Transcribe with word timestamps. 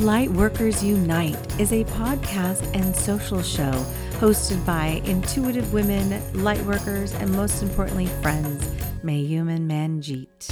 Lightworkers 0.00 0.82
Unite 0.82 1.60
is 1.60 1.72
a 1.74 1.84
podcast 1.84 2.74
and 2.74 2.96
social 2.96 3.42
show 3.42 3.70
hosted 4.12 4.64
by 4.64 5.02
intuitive 5.04 5.74
women, 5.74 6.22
lightworkers, 6.32 7.12
and 7.20 7.30
most 7.36 7.62
importantly, 7.62 8.06
friends, 8.22 8.64
Mayum 9.04 9.54
and 9.54 9.70
Manjeet. 9.70 10.48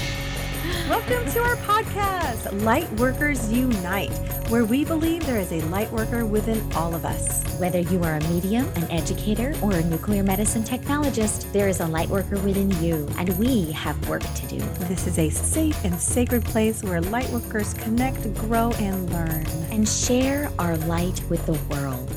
Welcome 0.87 1.25
to 1.33 1.41
our 1.41 1.57
podcast, 1.57 2.61
Lightworkers 2.61 3.51
Unite, 3.51 4.11
where 4.49 4.65
we 4.65 4.83
believe 4.83 5.27
there 5.27 5.39
is 5.39 5.53
a 5.53 5.61
light 5.67 5.93
worker 5.93 6.25
within 6.25 6.73
all 6.73 6.95
of 6.95 7.05
us. 7.05 7.45
Whether 7.59 7.81
you 7.81 8.03
are 8.05 8.17
a 8.17 8.21
medium, 8.29 8.67
an 8.77 8.91
educator, 8.91 9.55
or 9.63 9.73
a 9.73 9.85
nuclear 9.85 10.23
medicine 10.23 10.63
technologist, 10.63 11.53
there 11.53 11.69
is 11.69 11.81
a 11.81 11.87
light 11.87 12.09
worker 12.09 12.39
within 12.39 12.71
you, 12.83 13.07
and 13.19 13.39
we 13.39 13.71
have 13.73 14.09
work 14.09 14.23
to 14.23 14.47
do. 14.47 14.59
This 14.87 15.07
is 15.07 15.19
a 15.19 15.29
safe 15.29 15.85
and 15.85 15.95
sacred 16.01 16.45
place 16.45 16.83
where 16.83 17.03
light 17.03 17.29
workers 17.29 17.75
connect, 17.75 18.33
grow, 18.35 18.73
and 18.79 19.13
learn. 19.13 19.45
And 19.71 19.87
share 19.87 20.51
our 20.59 20.77
light 20.79 21.23
with 21.29 21.45
the 21.45 21.53
world. 21.69 22.11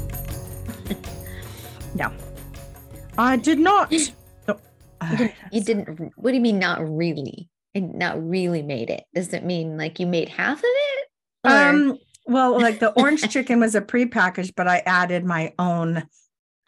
no. 1.96 2.12
I 3.18 3.36
did 3.36 3.60
not. 3.60 3.94
No. 4.48 4.58
You, 5.10 5.18
didn't, 5.18 5.34
you 5.52 5.62
didn't. 5.62 6.12
What 6.16 6.30
do 6.30 6.36
you 6.36 6.42
mean, 6.42 6.60
not 6.60 6.80
really? 6.80 7.50
and 7.74 7.96
not 7.96 8.22
really 8.22 8.62
made 8.62 8.90
it? 8.90 9.06
Does 9.14 9.34
it 9.34 9.44
mean 9.44 9.78
like 9.78 10.00
you 10.00 10.06
made 10.06 10.30
half 10.30 10.60
of 10.60 10.64
it? 10.66 11.08
Or? 11.46 11.52
Um, 11.52 11.98
well, 12.26 12.60
like 12.60 12.80
the 12.80 12.92
orange 12.92 13.30
chicken 13.32 13.60
was 13.60 13.76
a 13.76 13.82
pre-packaged, 13.82 14.56
but 14.56 14.68
I 14.68 14.80
added 14.86 15.26
my 15.26 15.54
own 15.60 16.04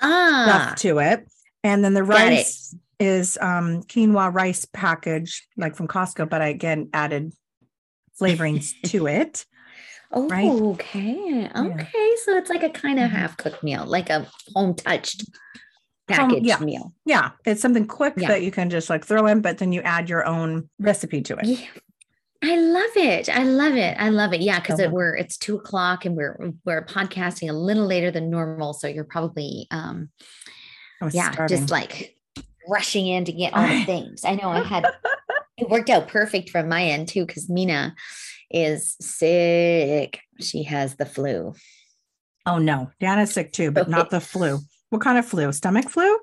ah, 0.02 0.46
stuff 0.46 0.76
to 0.82 1.00
it. 1.00 1.28
And 1.64 1.84
then 1.84 1.94
the 1.94 2.04
rice 2.04 2.76
is 3.00 3.38
um 3.42 3.84
quinoa 3.84 4.34
rice 4.34 4.66
package, 4.66 5.48
like 5.58 5.76
from 5.76 5.88
Costco, 5.88 6.30
but 6.30 6.42
I 6.42 6.48
again 6.48 6.90
added 6.94 7.34
flavorings 8.20 8.74
to 8.90 9.08
it. 9.08 9.46
Oh, 10.12 10.28
right? 10.28 10.46
okay. 10.46 11.50
Okay. 11.56 11.88
Yeah. 11.94 12.16
So 12.24 12.38
it's 12.38 12.50
like 12.50 12.62
a 12.62 12.70
kind 12.70 13.00
of 13.00 13.08
mm-hmm. 13.08 13.16
half 13.16 13.38
cooked 13.38 13.64
meal, 13.64 13.86
like 13.86 14.10
a 14.12 14.28
home 14.54 14.76
touched 14.76 15.26
packaged 16.08 16.38
um, 16.38 16.46
yeah. 16.46 16.60
meal. 16.60 16.94
Yeah. 17.06 17.32
It's 17.46 17.62
something 17.62 17.88
quick 17.88 18.14
yeah. 18.18 18.28
that 18.28 18.44
you 18.44 18.52
can 18.52 18.70
just 18.70 18.90
like 18.90 19.06
throw 19.06 19.26
in, 19.26 19.42
but 19.42 19.58
then 19.58 19.72
you 19.72 19.82
add 19.82 20.10
your 20.10 20.26
own 20.26 20.70
recipe 20.80 21.22
to 21.24 21.38
it. 21.38 21.46
Yeah. 21.46 21.58
I 22.44 22.58
love 22.58 22.98
it. 22.98 23.30
I 23.30 23.44
love 23.44 23.76
it. 23.76 23.96
I 23.98 24.10
love 24.10 24.34
it. 24.34 24.42
Yeah, 24.42 24.60
because 24.60 24.80
it, 24.80 24.92
we're 24.92 25.16
it's 25.16 25.38
two 25.38 25.56
o'clock 25.56 26.06
and 26.06 26.16
we're 26.16 26.54
we're 26.66 26.86
podcasting 26.86 27.50
a 27.50 27.54
little 27.54 27.86
later 27.86 28.12
than 28.12 28.30
normal. 28.30 28.74
So 28.74 28.88
you're 28.88 29.06
probably 29.06 29.68
um 29.72 30.10
yeah, 31.12 31.32
starving. 31.32 31.58
just 31.58 31.72
like 31.72 32.18
rushing 32.68 33.08
in 33.08 33.26
to 33.26 33.32
get 33.32 33.54
all 33.54 33.68
the 33.68 33.86
things. 33.86 34.26
I 34.26 34.36
know 34.36 34.50
I 34.50 34.64
had 34.64 34.86
it 35.58 35.70
worked 35.70 35.90
out 35.90 36.10
perfect 36.10 36.50
from 36.50 36.68
my 36.68 36.84
end 36.84 37.08
too, 37.08 37.26
because 37.26 37.50
Mina 37.50 37.96
is 38.52 38.96
sick. 39.00 40.20
She 40.42 40.64
has 40.64 40.96
the 40.96 41.06
flu. 41.06 41.54
Oh 42.46 42.58
no, 42.58 42.92
Dana's 43.00 43.34
sick 43.34 43.54
too, 43.54 43.72
but 43.72 43.84
okay. 43.84 43.92
not 43.92 44.10
the 44.10 44.20
flu. 44.20 44.60
What 44.90 45.02
kind 45.02 45.18
of 45.18 45.26
flu? 45.26 45.52
Stomach 45.54 45.90
flu? 45.90 46.20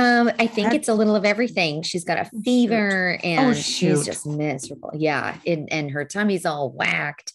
Um, 0.00 0.30
I 0.38 0.46
think 0.46 0.72
it's 0.72 0.88
a 0.88 0.94
little 0.94 1.14
of 1.14 1.26
everything. 1.26 1.82
She's 1.82 2.04
got 2.04 2.18
a 2.18 2.30
fever 2.42 3.18
oh, 3.22 3.26
and 3.26 3.50
oh, 3.50 3.52
she's 3.52 4.06
just 4.06 4.26
miserable. 4.26 4.90
Yeah. 4.94 5.36
And, 5.46 5.70
and 5.70 5.90
her 5.90 6.06
tummy's 6.06 6.46
all 6.46 6.70
whacked. 6.70 7.34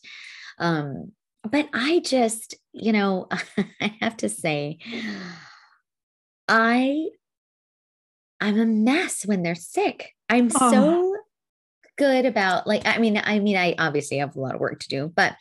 Um, 0.58 1.12
but 1.44 1.70
I 1.74 2.00
just, 2.00 2.56
you 2.74 2.92
know, 2.92 3.28
I 3.82 3.96
have 4.02 4.18
to 4.18 4.30
say, 4.30 4.80
I 6.48 7.10
I'm 8.42 8.60
a 8.60 8.66
mess 8.66 9.26
when 9.26 9.44
they're 9.44 9.56
sick. 9.56 10.12
I'm 10.30 10.50
oh. 10.56 10.72
so 10.72 11.16
good 11.98 12.26
about 12.26 12.68
like 12.68 12.82
I 12.86 12.98
mean 12.98 13.20
I 13.24 13.40
mean 13.40 13.58
I 13.58 13.76
obviously 13.78 14.18
have 14.18 14.36
a 14.36 14.40
lot 14.40 14.56
of 14.56 14.62
work 14.62 14.80
to 14.82 14.88
do, 14.90 15.12
but 15.16 15.36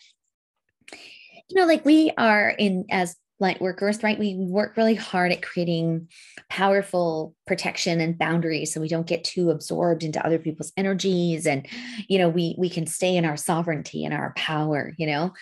you 1.48 1.61
know 1.61 1.67
like 1.67 1.84
we 1.84 2.12
are 2.17 2.48
in 2.50 2.86
as 2.91 3.17
light 3.40 3.60
workers, 3.60 4.02
right? 4.02 4.18
We 4.18 4.36
work 4.36 4.77
really 4.77 4.94
hard 4.94 5.32
at 5.32 5.42
creating 5.42 6.08
powerful 6.48 7.34
protection 7.46 8.00
and 8.00 8.17
boundaries 8.17 8.72
so 8.72 8.80
we 8.80 8.89
don't 8.89 9.06
get 9.06 9.24
too 9.24 9.50
absorbed 9.50 10.05
into 10.05 10.24
other 10.24 10.39
people's 10.39 10.72
energies 10.77 11.46
and 11.46 11.67
you 12.08 12.18
know 12.18 12.28
we 12.28 12.55
we 12.58 12.70
can 12.70 12.86
stay 12.86 13.17
in 13.17 13.24
our 13.24 13.36
sovereignty 13.36 14.05
and 14.05 14.14
our 14.14 14.33
power, 14.36 14.95
you 14.96 15.06
know. 15.06 15.33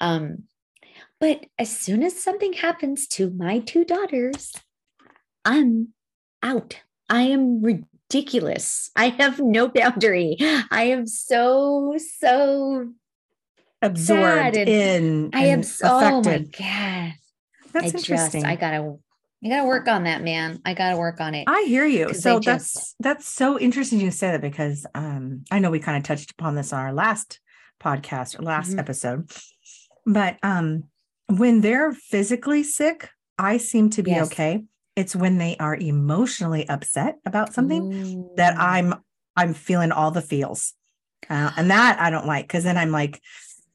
Um 0.00 0.44
but 1.20 1.46
as 1.58 1.76
soon 1.76 2.02
as 2.02 2.22
something 2.22 2.52
happens 2.52 3.08
to 3.08 3.30
my 3.30 3.58
two 3.60 3.84
daughters, 3.84 4.52
I'm 5.44 5.88
out. 6.42 6.80
I 7.08 7.22
am 7.22 7.62
ridiculous. 7.62 8.90
I 8.94 9.08
have 9.08 9.40
no 9.40 9.68
boundary. 9.68 10.36
I 10.70 10.84
am 10.84 11.06
so 11.06 11.96
so 12.18 12.92
absorbed 13.82 14.56
in. 14.56 15.30
I 15.32 15.46
am 15.46 15.62
so. 15.62 15.88
Oh 15.90 16.22
my 16.22 16.38
god! 16.38 17.14
That's 17.72 17.94
I 17.94 17.98
interesting. 17.98 18.42
Just, 18.42 18.46
I 18.46 18.56
gotta 18.56 18.96
I 19.44 19.48
gotta 19.48 19.66
work 19.66 19.86
on 19.86 20.04
that, 20.04 20.22
man. 20.22 20.60
I 20.64 20.74
gotta 20.74 20.96
work 20.96 21.20
on 21.20 21.34
it. 21.34 21.44
I 21.46 21.64
hear 21.68 21.86
you. 21.86 22.12
So 22.14 22.40
that's 22.40 22.72
just... 22.74 22.96
that's 22.98 23.28
so 23.28 23.58
interesting 23.58 24.00
you 24.00 24.10
say 24.10 24.30
that 24.32 24.40
because 24.40 24.86
um 24.94 25.44
I 25.50 25.58
know 25.58 25.70
we 25.70 25.78
kind 25.78 25.96
of 25.96 26.02
touched 26.02 26.32
upon 26.32 26.54
this 26.54 26.72
on 26.72 26.80
our 26.80 26.92
last 26.92 27.40
podcast 27.80 28.38
or 28.38 28.42
last 28.42 28.70
mm-hmm. 28.70 28.80
episode. 28.80 29.30
But 30.06 30.38
um 30.42 30.84
when 31.28 31.60
they're 31.60 31.92
physically 31.92 32.62
sick, 32.62 33.10
I 33.38 33.58
seem 33.58 33.90
to 33.90 34.02
be 34.02 34.12
yes. 34.12 34.26
okay. 34.26 34.64
It's 34.96 35.14
when 35.14 35.38
they 35.38 35.56
are 35.58 35.76
emotionally 35.76 36.68
upset 36.68 37.18
about 37.24 37.54
something 37.54 37.92
Ooh. 37.92 38.30
that 38.36 38.58
I'm 38.58 38.94
I'm 39.36 39.54
feeling 39.54 39.92
all 39.92 40.10
the 40.10 40.22
feels. 40.22 40.74
Uh, 41.30 41.50
and 41.56 41.70
that 41.70 42.00
I 42.00 42.10
don't 42.10 42.26
like 42.26 42.46
because 42.46 42.64
then 42.64 42.76
I'm 42.76 42.90
like. 42.90 43.20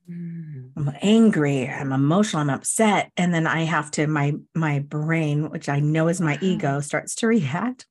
I'm 0.09 0.91
angry, 1.02 1.68
I'm 1.68 1.91
emotional, 1.91 2.41
I'm 2.41 2.50
upset. 2.50 3.12
And 3.16 3.34
then 3.34 3.47
I 3.47 3.64
have 3.64 3.90
to, 3.91 4.08
my 4.08 4.34
my 4.53 4.80
brain, 4.80 5.50
which 5.50 5.69
I 5.69 5.80
know 5.80 6.08
is 6.08 6.19
my 6.19 6.38
ego, 6.41 6.81
starts 6.81 7.16
to 7.16 7.28
react. 7.28 7.86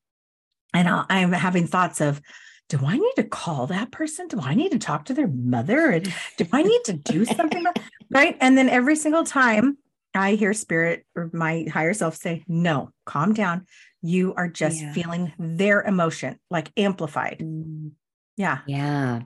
And 0.73 0.87
i 0.89 1.05
am 1.09 1.31
having 1.31 1.67
thoughts 1.67 2.01
of, 2.01 2.21
do 2.69 2.79
I 2.83 2.97
need 2.97 3.13
to 3.17 3.23
call 3.23 3.67
that 3.67 3.91
person? 3.91 4.27
Do 4.27 4.39
I 4.41 4.55
need 4.55 4.71
to 4.71 4.79
talk 4.79 5.05
to 5.05 5.13
their 5.13 5.27
mother? 5.27 5.89
And 5.89 6.11
do 6.37 6.45
I 6.51 6.63
need 6.63 6.83
to 6.85 6.93
do 6.93 7.25
something? 7.25 7.65
right. 8.11 8.37
And 8.39 8.57
then 8.57 8.69
every 8.69 8.95
single 8.95 9.23
time 9.23 9.77
I 10.15 10.35
hear 10.35 10.53
spirit 10.53 11.05
or 11.15 11.29
my 11.33 11.65
higher 11.71 11.93
self 11.93 12.15
say, 12.15 12.43
no, 12.47 12.89
calm 13.05 13.33
down. 13.33 13.65
You 14.01 14.33
are 14.35 14.47
just 14.47 14.81
yeah. 14.81 14.93
feeling 14.93 15.33
their 15.37 15.81
emotion, 15.81 16.39
like 16.49 16.71
amplified. 16.75 17.39
Mm. 17.41 17.91
Yeah. 18.37 18.59
Yeah. 18.65 19.21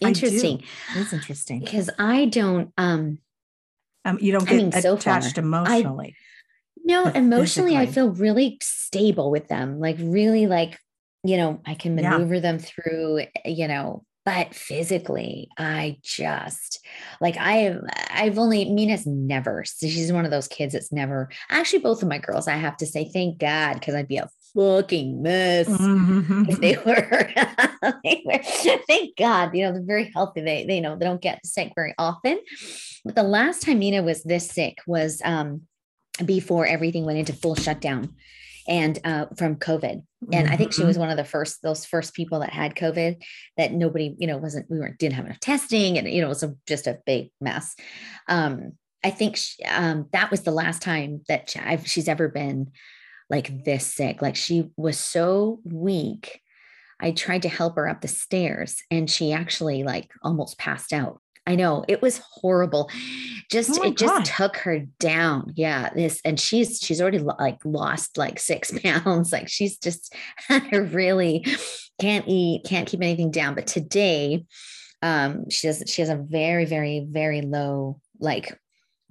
Interesting. 0.00 0.62
It's 0.94 1.12
interesting 1.12 1.60
because 1.60 1.90
I 1.98 2.26
don't. 2.26 2.72
um 2.76 3.18
um, 4.04 4.18
you 4.20 4.30
don't 4.30 4.44
get 4.44 4.54
I 4.54 4.56
mean, 4.56 4.68
attached 4.68 5.34
so 5.34 5.40
emotionally. 5.40 6.14
I, 6.16 6.80
no, 6.84 7.06
emotionally, 7.06 7.72
physically. 7.72 7.76
I 7.76 7.86
feel 7.86 8.10
really 8.10 8.58
stable 8.62 9.32
with 9.32 9.48
them. 9.48 9.80
Like 9.80 9.96
really, 9.98 10.46
like 10.46 10.78
you 11.24 11.36
know, 11.36 11.60
I 11.66 11.74
can 11.74 11.96
maneuver 11.96 12.34
yeah. 12.36 12.40
them 12.40 12.58
through. 12.58 13.22
You 13.44 13.68
know, 13.68 14.04
but 14.26 14.52
physically 14.54 15.48
i 15.56 15.96
just 16.02 16.84
like 17.20 17.38
i 17.38 17.52
have 17.52 17.80
i've 18.10 18.38
only 18.38 18.70
mina's 18.70 19.06
never 19.06 19.64
she's 19.64 20.12
one 20.12 20.26
of 20.26 20.30
those 20.30 20.48
kids 20.48 20.74
that's 20.74 20.92
never 20.92 21.30
actually 21.48 21.78
both 21.78 22.02
of 22.02 22.08
my 22.08 22.18
girls 22.18 22.48
i 22.48 22.56
have 22.56 22.76
to 22.76 22.84
say 22.84 23.08
thank 23.08 23.38
god 23.38 23.74
because 23.74 23.94
i'd 23.94 24.08
be 24.08 24.18
a 24.18 24.28
fucking 24.56 25.22
mess 25.22 25.68
mm-hmm. 25.68 26.44
if 26.48 26.60
they 26.60 26.76
were, 26.86 27.92
they 28.02 28.22
were 28.24 28.40
thank 28.88 29.16
god 29.16 29.54
you 29.54 29.62
know 29.62 29.72
they're 29.72 29.82
very 29.82 30.10
healthy 30.14 30.40
they, 30.40 30.64
they 30.64 30.76
you 30.76 30.80
know 30.80 30.96
they 30.96 31.04
don't 31.04 31.20
get 31.20 31.44
sick 31.44 31.72
very 31.74 31.94
often 31.98 32.38
but 33.04 33.14
the 33.14 33.22
last 33.22 33.62
time 33.62 33.78
mina 33.78 34.02
was 34.02 34.22
this 34.22 34.48
sick 34.48 34.78
was 34.86 35.20
um 35.24 35.62
before 36.24 36.66
everything 36.66 37.04
went 37.04 37.18
into 37.18 37.32
full 37.32 37.54
shutdown 37.54 38.14
and 38.68 38.98
uh, 39.04 39.26
from 39.36 39.56
COVID. 39.56 40.02
And 40.32 40.48
I 40.48 40.56
think 40.56 40.72
she 40.72 40.82
was 40.82 40.96
mm-hmm. 40.96 41.00
one 41.02 41.10
of 41.10 41.16
the 41.16 41.24
first, 41.24 41.62
those 41.62 41.84
first 41.84 42.14
people 42.14 42.40
that 42.40 42.50
had 42.50 42.74
COVID 42.74 43.22
that 43.56 43.72
nobody, 43.72 44.14
you 44.18 44.26
know, 44.26 44.38
wasn't, 44.38 44.68
we 44.70 44.78
weren't, 44.78 44.98
didn't 44.98 45.14
have 45.14 45.26
enough 45.26 45.40
testing 45.40 45.98
and, 45.98 46.08
you 46.08 46.20
know, 46.20 46.26
it 46.26 46.30
was 46.30 46.42
a, 46.42 46.54
just 46.66 46.86
a 46.86 46.98
big 47.06 47.30
mess. 47.40 47.76
Um, 48.28 48.72
I 49.04 49.10
think 49.10 49.36
she, 49.36 49.62
um, 49.64 50.08
that 50.12 50.30
was 50.30 50.42
the 50.42 50.50
last 50.50 50.82
time 50.82 51.22
that 51.28 51.50
she, 51.50 51.60
she's 51.84 52.08
ever 52.08 52.28
been 52.28 52.72
like 53.30 53.64
this 53.64 53.86
sick. 53.86 54.22
Like 54.22 54.36
she 54.36 54.70
was 54.76 54.98
so 54.98 55.60
weak. 55.64 56.40
I 57.00 57.10
tried 57.10 57.42
to 57.42 57.48
help 57.48 57.76
her 57.76 57.88
up 57.88 58.00
the 58.00 58.08
stairs 58.08 58.82
and 58.90 59.10
she 59.10 59.32
actually 59.32 59.82
like 59.82 60.10
almost 60.22 60.58
passed 60.58 60.92
out. 60.92 61.20
I 61.46 61.54
know 61.54 61.84
it 61.86 62.02
was 62.02 62.20
horrible. 62.28 62.90
Just 63.50 63.78
oh 63.78 63.84
it 63.84 63.96
just 63.96 64.32
took 64.36 64.56
her 64.58 64.80
down. 64.98 65.52
Yeah, 65.54 65.90
this 65.94 66.20
and 66.24 66.40
she's 66.40 66.80
she's 66.80 67.00
already 67.00 67.18
like 67.18 67.58
lost 67.64 68.18
like 68.18 68.40
six 68.40 68.76
pounds. 68.82 69.32
Like 69.32 69.48
she's 69.48 69.78
just 69.78 70.14
really 70.72 71.46
can't 72.00 72.26
eat, 72.26 72.64
can't 72.64 72.88
keep 72.88 73.00
anything 73.00 73.30
down. 73.30 73.54
But 73.54 73.68
today, 73.68 74.44
um, 75.02 75.48
she 75.48 75.68
has 75.68 75.84
she 75.86 76.02
has 76.02 76.08
a 76.08 76.16
very 76.16 76.64
very 76.64 77.06
very 77.08 77.42
low 77.42 78.00
like 78.18 78.58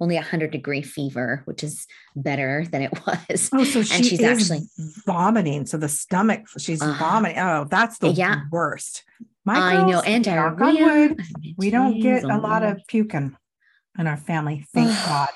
only 0.00 0.16
a 0.16 0.20
100 0.20 0.50
degree 0.50 0.82
fever, 0.82 1.42
which 1.46 1.64
is 1.64 1.86
better 2.14 2.64
than 2.70 2.82
it 2.82 2.92
was. 3.06 3.50
Oh, 3.52 3.64
so 3.64 3.82
she 3.82 3.94
and 3.94 4.06
she's 4.06 4.22
actually 4.22 4.62
vomiting. 5.06 5.66
So 5.66 5.76
the 5.76 5.88
stomach, 5.88 6.46
she's 6.58 6.82
uh, 6.82 6.94
vomiting. 6.98 7.38
Oh, 7.38 7.66
that's 7.68 7.98
the 7.98 8.10
yeah. 8.10 8.42
worst. 8.50 9.04
My 9.44 9.58
I 9.58 9.88
know, 9.88 10.00
and 10.00 10.24
diarrhea. 10.24 11.14
we 11.56 11.70
don't 11.70 12.00
get 12.00 12.24
a 12.24 12.36
lot 12.38 12.64
of 12.64 12.80
puking. 12.88 13.36
in 13.96 14.06
our 14.06 14.16
family. 14.16 14.66
Thank 14.72 14.88
God. 15.06 15.28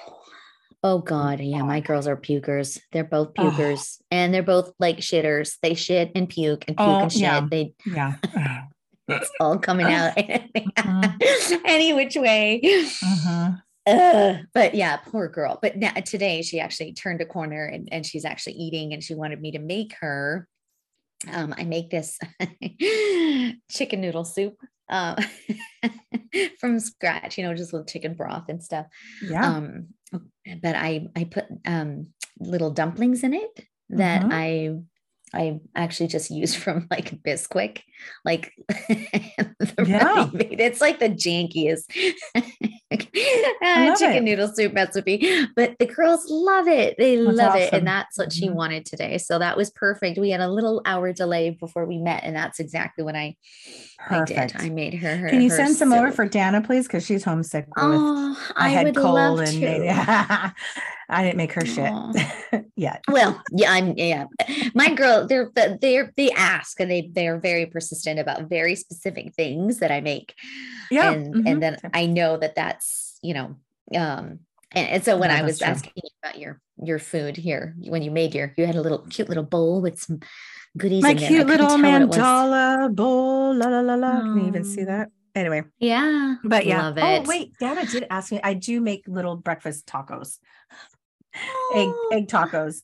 Oh 0.83 0.99
God, 0.99 1.41
yeah, 1.41 1.62
my 1.62 1.81
girls 1.81 2.07
are 2.07 2.17
pukers. 2.17 2.81
They're 2.91 3.05
both 3.05 3.35
pukers, 3.35 3.99
oh. 4.01 4.05
and 4.11 4.33
they're 4.33 4.43
both 4.43 4.73
like 4.79 4.99
shitters. 4.99 5.59
They 5.62 5.75
shit 5.75 6.11
and 6.15 6.27
puke 6.29 6.65
and 6.67 6.77
puke 6.77 6.89
oh, 6.89 7.01
and 7.01 7.12
shit. 7.12 7.21
Yeah. 7.21 7.47
They 7.51 7.75
yeah, 7.85 8.15
it's 9.09 9.31
all 9.41 9.59
coming 9.59 9.87
out 9.93 10.17
mm-hmm. 10.17 11.55
any 11.67 11.93
which 11.93 12.17
way. 12.17 12.61
Mm-hmm. 12.65 13.55
Uh, 13.91 14.39
but 14.55 14.75
yeah, 14.75 14.97
poor 14.97 15.29
girl. 15.29 15.59
But 15.61 15.77
now, 15.77 15.93
today 15.93 16.43
she 16.43 16.61
actually 16.61 16.93
turned 16.93 17.21
a 17.21 17.27
corner 17.27 17.67
and, 17.67 17.89
and 17.93 18.07
she's 18.07 18.25
actually 18.25 18.55
eating, 18.55 18.93
and 18.93 19.03
she 19.03 19.15
wanted 19.15 19.41
me 19.41 19.53
to 19.53 19.59
make 19.59 19.95
her. 20.01 20.47
Um, 21.31 21.55
I 21.57 21.65
make 21.65 21.91
this 21.91 22.19
chicken 23.71 24.01
noodle 24.01 24.25
soup 24.25 24.57
um, 24.89 25.17
from 26.59 26.81
scratch, 26.81 27.37
you 27.37 27.45
know, 27.45 27.55
just 27.55 27.73
with 27.73 27.89
chicken 27.89 28.15
broth 28.15 28.49
and 28.49 28.63
stuff. 28.63 28.87
Yeah. 29.23 29.47
Um, 29.47 29.89
but 30.63 30.75
I 30.77 31.09
I 31.17 31.25
put 31.25 31.47
um, 31.67 32.09
little 32.39 32.71
dumplings 32.71 33.23
in 33.23 33.35
it 33.35 33.67
that 33.91 34.23
mm-hmm. 34.23 34.33
I 34.33 34.77
I 35.32 35.61
actually 35.77 36.09
just 36.09 36.31
used 36.31 36.56
from 36.56 36.88
like 36.91 37.23
Bisquick, 37.23 37.82
like 38.25 38.53
yeah. 38.88 40.29
it's 40.35 40.81
like 40.81 40.99
the 40.99 41.09
jankiest 41.09 41.91
chicken 42.91 44.17
it. 44.17 44.23
noodle 44.23 44.49
soup 44.49 44.75
recipe, 44.75 45.47
but 45.55 45.79
the 45.79 45.87
girls 45.87 46.27
love 46.29 46.67
it. 46.67 46.97
They 46.99 47.17
that's 47.17 47.37
love 47.37 47.50
awesome. 47.50 47.62
it, 47.62 47.73
and 47.73 47.87
that's 47.87 48.19
what 48.19 48.31
mm-hmm. 48.31 48.47
she 48.47 48.50
wanted 48.50 48.87
today. 48.87 49.19
So 49.19 49.38
that 49.38 49.56
was 49.56 49.71
perfect. 49.71 50.19
We 50.19 50.31
had 50.31 50.41
a 50.41 50.50
little 50.50 50.82
hour 50.85 51.12
delay 51.12 51.50
before 51.50 51.87
we 51.87 51.99
met, 51.99 52.25
and 52.25 52.35
that's 52.35 52.59
exactly 52.59 53.05
what 53.05 53.15
I 53.15 53.37
Perfect. 54.09 54.38
I 54.38 54.47
did. 54.47 54.56
I 54.56 54.71
made 54.71 54.94
her. 54.94 55.17
her 55.17 55.29
Can 55.29 55.43
you 55.43 55.50
send 55.50 55.76
some 55.76 55.91
soup. 55.91 55.99
over 55.99 56.12
for 56.12 56.26
Dana, 56.26 56.62
please? 56.62 56.87
Because 56.87 57.05
she's 57.05 57.23
homesick. 57.23 57.67
Oh, 57.76 58.53
I, 58.56 58.67
I 58.67 58.69
had 58.71 58.97
cold 58.97 59.41
and 59.41 59.61
made, 59.61 59.83
I 61.11 61.23
didn't 61.23 61.37
make 61.37 61.53
her 61.53 61.67
shit 61.67 61.93
yet. 62.77 63.03
Well, 63.09 63.43
yeah, 63.51 63.73
I'm 63.73 63.95
yeah. 63.97 64.27
My 64.75 64.95
girl, 64.95 65.27
they're 65.27 65.51
they're 65.55 66.12
they 66.17 66.31
ask 66.33 66.81
and 66.81 66.91
they 66.91 67.11
they're 67.12 67.39
very 67.39 67.67
persistent 67.67 68.19
about 68.19 68.49
very 68.49 68.77
specific 68.77 69.35
things 69.35 69.79
that 69.79 69.91
I 69.91 70.01
make. 70.01 70.35
Yeah, 70.91 71.12
and 71.12 71.35
mm-hmm. 71.35 71.47
and 71.47 71.62
then 71.62 71.77
I 71.93 72.07
know 72.07 72.37
that 72.37 72.55
that's 72.55 73.19
you 73.23 73.35
know 73.35 73.57
um 73.95 74.41
and, 74.73 74.89
and 74.89 75.05
so 75.05 75.17
when 75.17 75.31
I 75.31 75.43
was 75.43 75.61
asking 75.62 75.93
you 75.97 76.09
about 76.23 76.39
your 76.39 76.61
your 76.83 76.99
food 76.99 77.37
here, 77.37 77.75
when 77.79 78.03
you 78.03 78.11
made 78.11 78.35
your, 78.35 78.55
you 78.57 78.67
had 78.67 78.77
a 78.77 78.81
little 78.81 79.01
cute 79.11 79.29
little 79.29 79.45
bowl 79.45 79.81
with 79.81 80.01
some 80.01 80.21
goodies. 80.77 81.03
My 81.03 81.15
cute 81.15 81.47
little 81.47 81.71
mandala 81.71 82.95
bowl. 82.95 83.55
La 83.55 83.67
la 83.67 83.81
la 83.81 83.95
la. 83.95 84.19
Oh. 84.19 84.21
Can 84.21 84.41
you 84.41 84.47
even 84.47 84.65
see 84.65 84.85
that? 84.85 85.09
Anyway. 85.35 85.65
Yeah. 85.79 86.37
But 86.45 86.67
yeah. 86.67 86.93
Oh, 86.97 87.15
it. 87.17 87.27
Wait, 87.27 87.53
Dana 87.59 87.85
did 87.87 88.07
ask 88.11 88.33
me. 88.33 88.41
I 88.43 88.55
do 88.55 88.81
make 88.81 89.05
little 89.07 89.37
breakfast 89.37 89.87
tacos. 89.87 90.39
Egg 91.75 91.88
egg 92.12 92.29
tacos. 92.29 92.82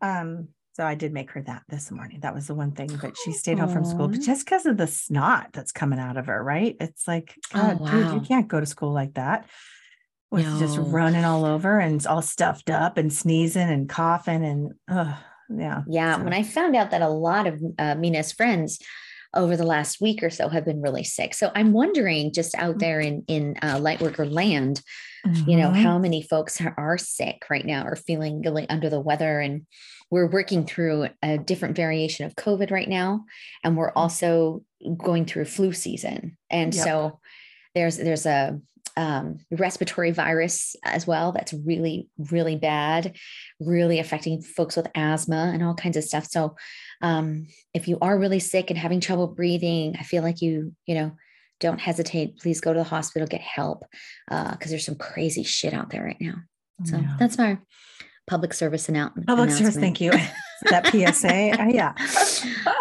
Um. 0.00 0.48
So 0.74 0.86
I 0.86 0.94
did 0.94 1.12
make 1.12 1.32
her 1.32 1.42
that 1.42 1.64
this 1.68 1.90
morning. 1.90 2.20
That 2.20 2.34
was 2.34 2.46
the 2.46 2.54
one 2.54 2.72
thing, 2.72 2.88
but 3.02 3.14
she 3.18 3.32
stayed 3.32 3.58
home 3.58 3.70
from 3.70 3.84
school, 3.84 4.08
but 4.08 4.20
just 4.20 4.46
because 4.46 4.64
of 4.64 4.78
the 4.78 4.86
snot 4.86 5.48
that's 5.52 5.72
coming 5.72 5.98
out 5.98 6.16
of 6.16 6.26
her, 6.26 6.42
right? 6.42 6.74
It's 6.80 7.06
like, 7.06 7.36
God, 7.52 7.78
oh, 7.80 7.84
wow. 7.84 7.90
dude, 7.90 8.14
you 8.14 8.20
can't 8.20 8.48
go 8.48 8.60
to 8.60 8.64
school 8.64 8.92
like 8.92 9.14
that 9.14 9.50
with 10.30 10.46
no. 10.46 10.58
just 10.58 10.78
running 10.78 11.24
all 11.24 11.44
over 11.44 11.78
and 11.78 12.06
all 12.06 12.22
stuffed 12.22 12.70
up 12.70 12.96
and 12.96 13.12
sneezing 13.12 13.68
and 13.68 13.88
coughing 13.88 14.44
and 14.44 14.72
uh, 14.88 15.14
yeah. 15.50 15.82
Yeah. 15.88 16.16
So. 16.16 16.22
When 16.22 16.32
I 16.32 16.44
found 16.44 16.76
out 16.76 16.92
that 16.92 17.02
a 17.02 17.08
lot 17.08 17.46
of 17.46 17.60
uh, 17.78 17.96
Mina's 17.96 18.32
friends 18.32 18.78
over 19.34 19.56
the 19.56 19.64
last 19.64 20.00
week 20.00 20.22
or 20.22 20.30
so 20.30 20.48
have 20.48 20.64
been 20.64 20.82
really 20.82 21.04
sick. 21.04 21.34
So 21.34 21.50
I'm 21.54 21.72
wondering 21.72 22.32
just 22.32 22.54
out 22.56 22.76
mm. 22.76 22.80
there 22.80 23.00
in, 23.00 23.24
in 23.28 23.56
uh, 23.62 23.76
lightworker 23.76 24.30
land, 24.30 24.82
mm-hmm. 25.26 25.48
you 25.48 25.56
know, 25.56 25.68
mm-hmm. 25.68 25.82
how 25.82 25.98
many 25.98 26.22
folks 26.22 26.60
are, 26.60 26.74
are 26.76 26.98
sick 26.98 27.44
right 27.48 27.64
now 27.64 27.84
or 27.84 27.96
feeling 27.96 28.42
really 28.42 28.68
under 28.68 28.90
the 28.90 29.00
weather. 29.00 29.40
And 29.40 29.66
we're 30.10 30.26
working 30.26 30.66
through 30.66 31.08
a 31.22 31.38
different 31.38 31.76
variation 31.76 32.26
of 32.26 32.34
COVID 32.34 32.70
right 32.70 32.88
now. 32.88 33.24
And 33.62 33.76
we're 33.76 33.92
mm. 33.92 33.96
also 33.96 34.64
going 34.98 35.26
through 35.26 35.44
flu 35.44 35.72
season. 35.72 36.36
And 36.50 36.74
yep. 36.74 36.84
so 36.84 37.20
there's, 37.74 37.96
there's 37.96 38.26
a, 38.26 38.58
um, 38.96 39.38
respiratory 39.50 40.10
virus 40.10 40.76
as 40.84 41.06
well. 41.06 41.32
That's 41.32 41.52
really, 41.52 42.08
really 42.18 42.56
bad, 42.56 43.16
really 43.60 43.98
affecting 43.98 44.42
folks 44.42 44.76
with 44.76 44.88
asthma 44.94 45.52
and 45.54 45.62
all 45.62 45.74
kinds 45.74 45.96
of 45.96 46.04
stuff. 46.04 46.26
So, 46.26 46.56
um, 47.00 47.46
if 47.74 47.88
you 47.88 47.98
are 48.00 48.18
really 48.18 48.40
sick 48.40 48.70
and 48.70 48.78
having 48.78 49.00
trouble 49.00 49.26
breathing, 49.26 49.96
I 49.98 50.02
feel 50.02 50.22
like 50.22 50.42
you, 50.42 50.74
you 50.86 50.94
know, 50.94 51.12
don't 51.58 51.80
hesitate. 51.80 52.38
Please 52.38 52.60
go 52.60 52.72
to 52.72 52.78
the 52.78 52.84
hospital, 52.84 53.28
get 53.28 53.40
help, 53.40 53.84
because 54.28 54.54
uh, 54.54 54.68
there's 54.68 54.86
some 54.86 54.96
crazy 54.96 55.42
shit 55.42 55.74
out 55.74 55.90
there 55.90 56.04
right 56.04 56.20
now. 56.20 56.36
So 56.84 56.96
yeah. 56.96 57.16
that's 57.18 57.36
my 57.36 57.58
public 58.26 58.54
service 58.54 58.88
announcement. 58.88 59.28
Public 59.28 59.50
service, 59.50 59.76
thank 59.76 60.00
you. 60.00 60.12
that 60.70 60.86
PSA, 60.86 61.60
uh, 61.60 61.66
yeah. 61.68 61.94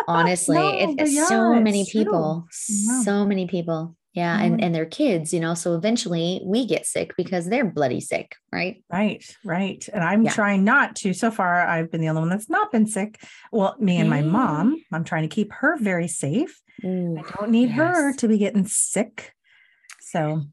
Honestly, 0.07 0.55
no, 0.57 0.69
it, 0.69 0.95
it's 0.99 1.27
so 1.27 1.55
many 1.55 1.85
people, 1.91 2.47
so 2.51 3.25
many 3.25 3.47
people 3.47 3.95
yeah 4.19 4.35
mm-hmm. 4.35 4.53
and 4.53 4.63
and 4.63 4.75
their 4.75 4.85
kids 4.85 5.33
you 5.33 5.39
know 5.39 5.53
so 5.53 5.75
eventually 5.75 6.41
we 6.43 6.65
get 6.65 6.85
sick 6.85 7.15
because 7.15 7.47
they're 7.47 7.71
bloody 7.71 8.01
sick 8.01 8.35
right 8.51 8.83
right 8.91 9.23
right 9.45 9.87
and 9.93 10.03
i'm 10.03 10.23
yeah. 10.23 10.31
trying 10.31 10.63
not 10.63 10.95
to 10.95 11.13
so 11.13 11.31
far 11.31 11.65
i've 11.65 11.89
been 11.89 12.01
the 12.01 12.09
only 12.09 12.21
one 12.21 12.29
that's 12.29 12.49
not 12.49 12.71
been 12.71 12.85
sick 12.85 13.21
well 13.51 13.75
me 13.79 13.97
and 13.97 14.09
my 14.09 14.21
mom 14.21 14.75
i'm 14.91 15.03
trying 15.05 15.23
to 15.27 15.33
keep 15.33 15.51
her 15.53 15.77
very 15.77 16.07
safe 16.07 16.61
Ooh, 16.83 17.17
i 17.17 17.31
don't 17.39 17.51
need 17.51 17.69
yes. 17.69 17.77
her 17.77 18.13
to 18.17 18.27
be 18.27 18.37
getting 18.37 18.65
sick 18.65 19.33
so 20.01 20.43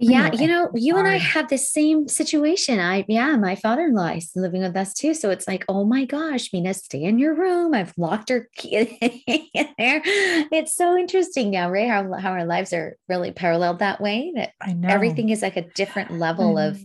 yeah, 0.00 0.26
anyway, 0.26 0.42
you 0.42 0.48
know, 0.48 0.70
you 0.74 0.96
and 0.96 1.06
I 1.06 1.18
have 1.18 1.48
the 1.48 1.58
same 1.58 2.08
situation. 2.08 2.80
I 2.80 3.04
yeah, 3.06 3.36
my 3.36 3.54
father-in-law 3.54 4.12
is 4.12 4.30
living 4.34 4.62
with 4.62 4.74
us 4.74 4.94
too. 4.94 5.12
So 5.12 5.28
it's 5.28 5.46
like, 5.46 5.64
oh 5.68 5.84
my 5.84 6.06
gosh, 6.06 6.52
Mina, 6.52 6.72
stay 6.72 7.02
in 7.02 7.18
your 7.18 7.34
room. 7.34 7.74
I've 7.74 7.92
locked 7.98 8.30
her 8.30 8.48
key 8.56 8.98
in 9.26 9.68
there. 9.78 10.00
It's 10.04 10.74
so 10.74 10.96
interesting 10.96 11.50
now, 11.50 11.70
right? 11.70 11.88
How 11.88 12.12
how 12.14 12.30
our 12.30 12.46
lives 12.46 12.72
are 12.72 12.96
really 13.08 13.30
paralleled 13.30 13.80
that 13.80 14.00
way. 14.00 14.32
That 14.34 14.52
I 14.60 14.72
know 14.72 14.88
everything 14.88 15.28
is 15.28 15.42
like 15.42 15.56
a 15.56 15.68
different 15.74 16.12
level 16.12 16.56
of 16.56 16.82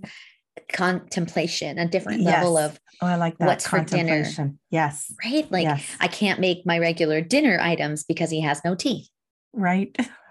contemplation, 0.74 1.78
a 1.78 1.88
different 1.88 2.22
yes. 2.22 2.44
level 2.44 2.58
of 2.58 2.78
oh, 3.02 3.08
I 3.08 3.16
like 3.16 3.38
that. 3.38 3.48
What's 3.48 3.68
for 3.68 3.80
dinner? 3.82 4.26
Yes. 4.72 5.14
Right. 5.24 5.50
Like 5.50 5.64
yes. 5.64 5.96
I 6.02 6.08
can't 6.08 6.42
make 6.42 6.66
my 6.66 6.80
regular 6.80 7.22
dinner 7.22 7.60
items 7.62 8.04
because 8.04 8.30
he 8.30 8.42
has 8.42 8.62
no 8.66 8.76
teeth. 8.76 9.08
Right. 9.54 9.96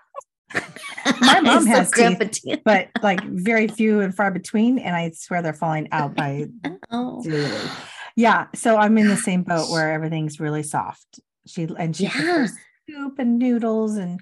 My 1.20 1.40
mom 1.42 1.66
has 1.66 1.90
so 1.94 2.16
teeth, 2.16 2.60
but 2.64 2.88
like 3.02 3.22
very 3.24 3.68
few 3.68 4.00
and 4.00 4.14
far 4.14 4.30
between, 4.30 4.78
and 4.78 4.94
I 4.94 5.10
swear 5.10 5.42
they're 5.42 5.52
falling 5.52 5.88
out 5.92 6.14
by 6.14 6.46
oh. 6.90 7.22
Yeah, 8.16 8.46
so 8.54 8.76
I'm 8.76 8.96
in 8.96 9.08
the 9.08 9.16
same 9.16 9.42
boat 9.42 9.70
where 9.70 9.92
everything's 9.92 10.38
really 10.38 10.62
soft. 10.62 11.20
She 11.46 11.68
and 11.78 11.96
she 11.96 12.04
yeah. 12.04 12.46
soup 12.88 13.18
and 13.18 13.38
noodles 13.38 13.96
and 13.96 14.20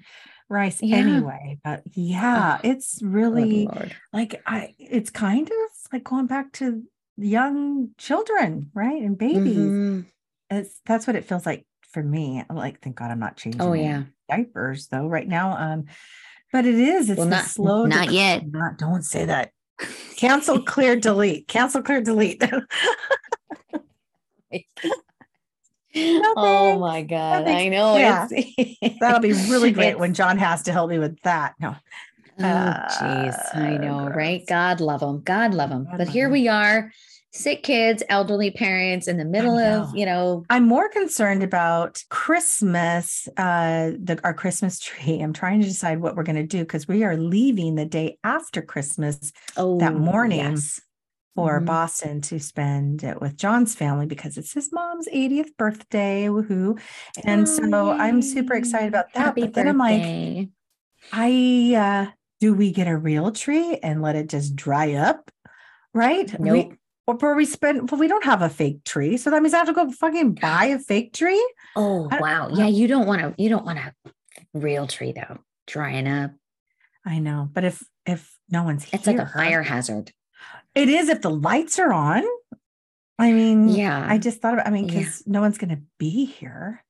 rice 0.49 0.81
yeah. 0.81 0.97
anyway. 0.97 1.59
But 1.63 1.83
yeah, 1.93 2.59
oh, 2.63 2.67
it's 2.67 2.99
really 3.03 3.69
like 4.11 4.41
I. 4.45 4.73
It's 4.79 5.09
kind 5.09 5.47
of 5.47 5.69
like 5.91 6.03
going 6.03 6.27
back 6.27 6.53
to 6.53 6.83
young 7.17 7.89
children, 7.97 8.71
right, 8.73 9.01
and 9.01 9.17
babies. 9.17 9.57
Mm-hmm. 9.57 10.01
It's 10.49 10.81
that's 10.85 11.05
what 11.07 11.15
it 11.15 11.25
feels 11.25 11.45
like 11.45 11.65
for 11.91 12.01
me. 12.03 12.43
I'm 12.49 12.55
like, 12.55 12.81
thank 12.81 12.95
God 12.95 13.11
I'm 13.11 13.19
not 13.19 13.37
changing. 13.37 13.61
Oh 13.61 13.73
yeah, 13.73 14.03
diapers 14.35 14.87
though. 14.87 15.07
Right 15.07 15.27
now, 15.27 15.57
um, 15.57 15.85
but 16.51 16.65
it 16.65 16.75
is. 16.75 17.09
It's 17.09 17.17
well, 17.17 17.27
not, 17.27 17.45
slow. 17.45 17.85
Not 17.85 18.09
dec- 18.09 18.13
yet. 18.13 18.51
Not, 18.51 18.77
don't 18.77 19.03
say 19.03 19.25
that. 19.25 19.51
Cancel, 20.17 20.61
clear, 20.61 20.95
delete. 20.95 21.47
Cancel, 21.47 21.81
clear, 21.81 22.01
delete. 22.01 22.43
oh 25.95 26.79
my 26.79 27.03
god! 27.03 27.47
I 27.47 27.69
know. 27.69 27.97
Yeah. 27.97 28.27
That'll 28.99 29.19
be 29.19 29.33
really 29.33 29.71
great 29.71 29.99
when 29.99 30.13
John 30.13 30.37
has 30.37 30.63
to 30.63 30.71
help 30.71 30.89
me 30.89 30.99
with 30.99 31.19
that. 31.21 31.53
No. 31.59 31.75
Oh, 32.39 32.43
jeez, 32.43 33.55
uh, 33.55 33.59
I 33.59 33.77
know, 33.77 34.09
right? 34.09 34.43
God 34.47 34.81
love 34.81 35.03
him. 35.03 35.21
God 35.21 35.53
love 35.53 35.69
him. 35.69 35.83
God 35.83 35.97
but 35.97 36.07
love 36.07 36.13
here 36.13 36.25
them. 36.25 36.33
we 36.33 36.47
are 36.47 36.91
sick 37.33 37.63
kids, 37.63 38.03
elderly 38.09 38.51
parents 38.51 39.07
in 39.07 39.17
the 39.17 39.25
middle 39.25 39.57
of, 39.57 39.95
you 39.95 40.05
know. 40.05 40.45
I'm 40.49 40.67
more 40.67 40.87
concerned 40.87 41.43
about 41.43 42.03
Christmas, 42.09 43.27
uh, 43.37 43.91
the, 43.99 44.19
our 44.23 44.33
Christmas 44.33 44.79
tree. 44.79 45.19
I'm 45.19 45.33
trying 45.33 45.59
to 45.61 45.67
decide 45.67 45.99
what 45.99 46.15
we're 46.15 46.23
going 46.23 46.35
to 46.35 46.43
do 46.43 46.59
because 46.59 46.87
we 46.87 47.03
are 47.03 47.17
leaving 47.17 47.75
the 47.75 47.85
day 47.85 48.17
after 48.23 48.61
Christmas 48.61 49.33
oh, 49.57 49.79
that 49.79 49.95
morning. 49.95 50.39
Yes. 50.39 50.79
For 51.35 51.57
mm-hmm. 51.57 51.65
Boston 51.65 52.21
to 52.21 52.39
spend 52.39 53.03
it 53.03 53.19
with 53.19 53.35
John's 53.37 53.73
family 53.73 54.05
because 54.05 54.37
it's 54.37 54.53
his 54.53 54.71
mom's 54.71 55.07
80th 55.07 55.57
birthday. 55.57 56.25
Woohoo. 56.25 56.79
And 57.25 57.41
oh, 57.41 57.45
so 57.45 57.89
I'm 57.89 58.21
super 58.21 58.53
excited 58.53 58.89
about 58.89 59.11
that. 59.13 59.19
Happy 59.19 59.41
but 59.41 59.55
then 59.55 59.75
birthday. 59.75 60.37
I'm 60.37 60.45
like, 60.45 60.49
I 61.11 61.75
uh 61.75 62.11
do 62.39 62.53
we 62.53 62.71
get 62.71 62.87
a 62.87 62.95
real 62.95 63.31
tree 63.31 63.79
and 63.81 64.03
let 64.03 64.15
it 64.15 64.29
just 64.29 64.55
dry 64.55 64.93
up? 64.93 65.31
Right? 65.91 66.39
Nope. 66.39 66.69
We, 66.69 66.77
or 67.05 67.15
where 67.15 67.35
we 67.35 67.45
spend 67.45 67.89
well 67.89 67.99
we 67.99 68.07
don't 68.07 68.23
have 68.23 68.41
a 68.41 68.49
fake 68.49 68.83
tree 68.83 69.17
so 69.17 69.29
that 69.29 69.41
means 69.41 69.53
i 69.53 69.57
have 69.57 69.67
to 69.67 69.73
go 69.73 69.89
fucking 69.91 70.33
buy 70.33 70.65
a 70.65 70.79
fake 70.79 71.13
tree 71.13 71.53
oh 71.75 72.09
wow 72.19 72.49
yeah 72.53 72.67
you 72.67 72.87
don't 72.87 73.07
want 73.07 73.21
to 73.21 73.33
you 73.41 73.49
don't 73.49 73.65
want 73.65 73.79
a 73.79 73.93
real 74.53 74.87
tree 74.87 75.11
though 75.11 75.37
drying 75.67 76.07
up 76.07 76.31
i 77.05 77.19
know 77.19 77.49
but 77.53 77.63
if 77.63 77.83
if 78.05 78.37
no 78.49 78.63
one's 78.63 78.85
it's 78.91 79.05
here. 79.05 79.17
like 79.17 79.27
a 79.27 79.31
fire 79.31 79.63
hazard. 79.63 80.11
It 80.75 80.89
is 80.89 81.09
if 81.09 81.21
the 81.21 81.29
lights 81.29 81.79
are 81.79 81.93
on. 81.93 82.23
I 83.19 83.31
mean, 83.31 83.69
yeah. 83.69 84.05
I 84.07 84.17
just 84.17 84.41
thought 84.41 84.53
about. 84.53 84.67
I 84.67 84.71
mean, 84.71 84.87
because 84.87 85.23
yeah. 85.25 85.33
no 85.33 85.41
one's 85.41 85.57
going 85.57 85.75
to 85.75 85.81
be 85.97 86.25
here. 86.25 86.83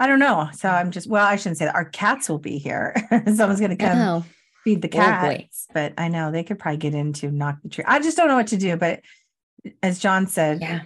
I 0.00 0.06
don't 0.06 0.18
know. 0.18 0.48
So 0.52 0.68
I'm 0.68 0.90
just. 0.90 1.08
Well, 1.08 1.24
I 1.24 1.36
shouldn't 1.36 1.58
say 1.58 1.66
that. 1.66 1.74
Our 1.74 1.84
cats 1.84 2.28
will 2.28 2.38
be 2.38 2.58
here. 2.58 2.94
Someone's 3.26 3.60
going 3.60 3.76
to 3.76 3.76
come 3.76 3.98
oh. 3.98 4.24
feed 4.64 4.82
the 4.82 4.88
cats. 4.88 5.66
Oh, 5.68 5.72
but 5.74 5.94
I 5.98 6.08
know 6.08 6.32
they 6.32 6.44
could 6.44 6.58
probably 6.58 6.78
get 6.78 6.94
into 6.94 7.30
knock 7.30 7.58
the 7.62 7.68
tree. 7.68 7.84
I 7.86 7.98
just 8.00 8.16
don't 8.16 8.28
know 8.28 8.36
what 8.36 8.48
to 8.48 8.56
do. 8.56 8.76
But 8.76 9.00
as 9.82 9.98
John 9.98 10.26
said, 10.26 10.60
yeah. 10.60 10.82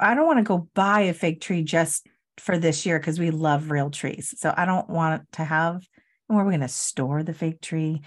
I 0.00 0.14
don't 0.14 0.26
want 0.26 0.38
to 0.38 0.44
go 0.44 0.68
buy 0.74 1.00
a 1.02 1.12
fake 1.12 1.40
tree 1.40 1.62
just 1.62 2.06
for 2.38 2.58
this 2.58 2.86
year 2.86 2.98
because 2.98 3.18
we 3.18 3.30
love 3.30 3.70
real 3.70 3.90
trees. 3.90 4.34
So 4.38 4.54
I 4.56 4.64
don't 4.64 4.88
want 4.88 5.30
to 5.32 5.44
have 5.44 5.82
where 6.28 6.40
are 6.40 6.44
we're 6.44 6.50
going 6.50 6.60
to 6.60 6.68
store 6.68 7.22
the 7.22 7.32
fake 7.32 7.62
tree. 7.62 8.02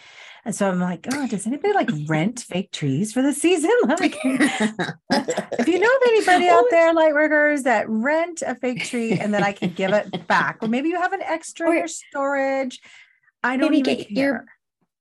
And 0.45 0.53
so 0.53 0.69
I'm 0.69 0.79
like, 0.79 1.07
oh, 1.11 1.27
does 1.27 1.47
anybody 1.47 1.73
like 1.73 1.89
rent 2.07 2.41
fake 2.41 2.71
trees 2.71 3.11
for 3.11 3.21
the 3.21 3.33
season? 3.33 3.71
Like, 3.87 4.15
if 4.23 5.67
you 5.67 5.79
know 5.79 5.87
of 5.87 6.01
anybody 6.07 6.47
out 6.47 6.65
there, 6.69 6.93
light 6.93 7.13
workers 7.13 7.63
that 7.63 7.89
rent 7.89 8.41
a 8.45 8.55
fake 8.55 8.85
tree 8.85 9.13
and 9.13 9.33
then 9.33 9.43
I 9.43 9.51
can 9.51 9.73
give 9.73 9.91
it 9.91 10.27
back, 10.27 10.59
or 10.61 10.67
maybe 10.67 10.89
you 10.89 11.01
have 11.01 11.13
an 11.13 11.21
extra 11.21 11.67
or, 11.67 11.73
in 11.73 11.79
your 11.79 11.87
storage. 11.87 12.79
I 13.43 13.57
don't 13.57 13.71
maybe 13.71 13.81
get 13.81 14.07
care. 14.07 14.23
your 14.23 14.45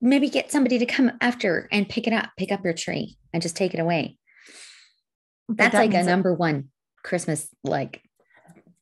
maybe 0.00 0.28
get 0.28 0.50
somebody 0.50 0.78
to 0.78 0.86
come 0.86 1.12
after 1.20 1.68
and 1.70 1.88
pick 1.88 2.06
it 2.06 2.12
up, 2.12 2.30
pick 2.36 2.50
up 2.50 2.64
your 2.64 2.72
tree 2.72 3.16
and 3.32 3.42
just 3.42 3.56
take 3.56 3.74
it 3.74 3.80
away. 3.80 4.16
That's 5.56 5.72
that 5.72 5.78
like 5.78 5.94
a 5.94 6.02
number 6.02 6.34
one 6.34 6.68
Christmas, 7.02 7.48
like, 7.64 8.02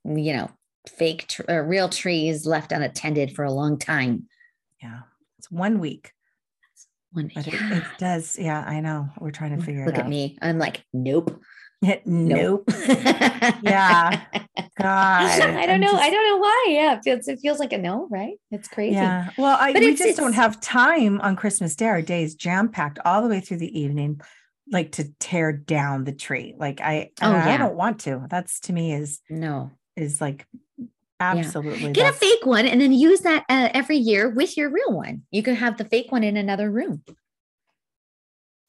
you 0.05 0.33
know, 0.35 0.51
fake 0.89 1.27
tr- 1.29 1.43
uh, 1.49 1.61
real 1.61 1.89
trees 1.89 2.47
left 2.47 2.73
unattended 2.73 3.35
for 3.35 3.45
a 3.45 3.53
long 3.53 3.79
time. 3.79 4.27
Yeah, 4.83 5.01
it's 5.39 5.51
one 5.51 5.79
week. 5.79 6.13
One, 7.13 7.31
but 7.35 7.47
yeah. 7.47 7.77
it, 7.77 7.77
it, 7.79 7.85
does. 7.99 8.39
Yeah, 8.39 8.63
I 8.67 8.81
know. 8.81 9.09
We're 9.19 9.31
trying 9.31 9.59
to 9.59 9.65
figure 9.65 9.85
Look 9.87 9.95
it 9.95 10.01
out. 10.01 10.05
Look 10.05 10.05
at 10.07 10.11
me. 10.11 10.39
I'm 10.43 10.59
like, 10.59 10.85
nope. 10.93 11.41
nope. 12.05 12.65
yeah. 13.63 14.21
God. 14.79 15.41
I 15.41 15.67
don't 15.67 15.71
I'm 15.71 15.81
know. 15.81 15.91
Just, 15.91 16.03
I 16.03 16.11
don't 16.11 16.27
know 16.27 16.37
why. 16.37 16.67
Yeah. 16.69 16.97
It 16.97 17.01
feels, 17.03 17.29
it 17.29 17.41
feels 17.41 17.59
like 17.59 17.73
a 17.73 17.79
no, 17.79 18.07
right? 18.11 18.35
It's 18.51 18.69
crazy. 18.69 18.97
Yeah. 18.97 19.31
Well, 19.39 19.57
I, 19.59 19.73
but 19.73 19.83
we 19.83 19.95
just 19.95 20.19
don't 20.19 20.35
have 20.35 20.61
time 20.61 21.21
on 21.21 21.35
Christmas 21.35 21.75
Day. 21.75 21.87
Our 21.87 22.03
day 22.03 22.23
is 22.23 22.35
jam 22.35 22.69
packed 22.69 22.99
all 23.05 23.23
the 23.23 23.29
way 23.29 23.41
through 23.41 23.59
the 23.59 23.79
evening, 23.79 24.21
like 24.71 24.93
to 24.93 25.13
tear 25.19 25.53
down 25.53 26.05
the 26.05 26.13
tree. 26.13 26.55
Like 26.57 26.81
I, 26.81 27.11
oh, 27.23 27.31
I, 27.31 27.47
yeah. 27.47 27.55
I 27.55 27.57
don't 27.57 27.77
want 27.77 28.01
to. 28.01 28.27
That's 28.29 28.61
to 28.61 28.73
me 28.73 28.93
is 28.93 29.21
no, 29.29 29.71
is 29.97 30.21
like 30.21 30.47
Absolutely. 31.21 31.87
Yeah. 31.87 31.93
Get 31.93 32.15
a 32.15 32.17
fake 32.17 32.47
one 32.47 32.67
and 32.67 32.81
then 32.81 32.93
use 32.93 33.21
that 33.21 33.45
uh, 33.49 33.71
every 33.75 33.97
year 33.97 34.29
with 34.29 34.57
your 34.57 34.71
real 34.71 34.93
one. 34.93 35.23
You 35.31 35.43
can 35.43 35.57
have 35.57 35.77
the 35.77 35.85
fake 35.85 36.13
one 36.13 36.23
in 36.23 36.37
another 36.37 36.71
room. 36.71 37.03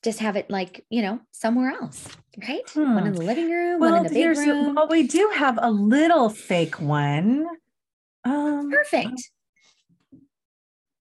Just 0.03 0.19
have 0.19 0.35
it 0.35 0.49
like, 0.49 0.85
you 0.89 1.01
know, 1.01 1.19
somewhere 1.31 1.71
else, 1.71 2.07
right? 2.47 2.67
Hmm. 2.69 2.95
One 2.95 3.07
in 3.07 3.13
the 3.13 3.21
living 3.21 3.51
room, 3.51 3.81
well, 3.81 3.91
one 3.91 4.05
in 4.05 4.13
the 4.13 4.19
big 4.19 4.37
room. 4.37 4.75
well, 4.75 4.87
we 4.87 5.05
do 5.05 5.31
have 5.35 5.59
a 5.61 5.69
little 5.69 6.29
fake 6.29 6.79
one. 6.79 7.45
Um, 8.23 8.71
Perfect. 8.71 9.29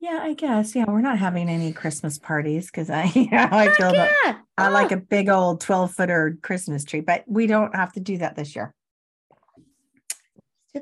Yeah, 0.05 0.19
I 0.21 0.33
guess. 0.33 0.75
Yeah, 0.75 0.85
we're 0.87 1.01
not 1.01 1.17
having 1.17 1.49
any 1.49 1.73
Christmas 1.73 2.19
parties 2.19 2.67
because 2.67 2.91
I, 2.91 3.05
you 3.15 3.27
know, 3.31 3.49
I 3.51 3.69
feel 3.71 3.91
yeah. 3.91 4.05
that 4.05 4.41
I 4.55 4.69
like 4.69 4.91
oh. 4.91 4.95
a 4.95 4.99
big 4.99 5.29
old 5.29 5.61
12 5.61 5.95
footer 5.95 6.37
Christmas 6.43 6.85
tree, 6.85 7.01
but 7.01 7.23
we 7.25 7.47
don't 7.47 7.75
have 7.75 7.91
to 7.93 7.99
do 7.99 8.19
that 8.19 8.35
this 8.35 8.55
year. 8.55 8.71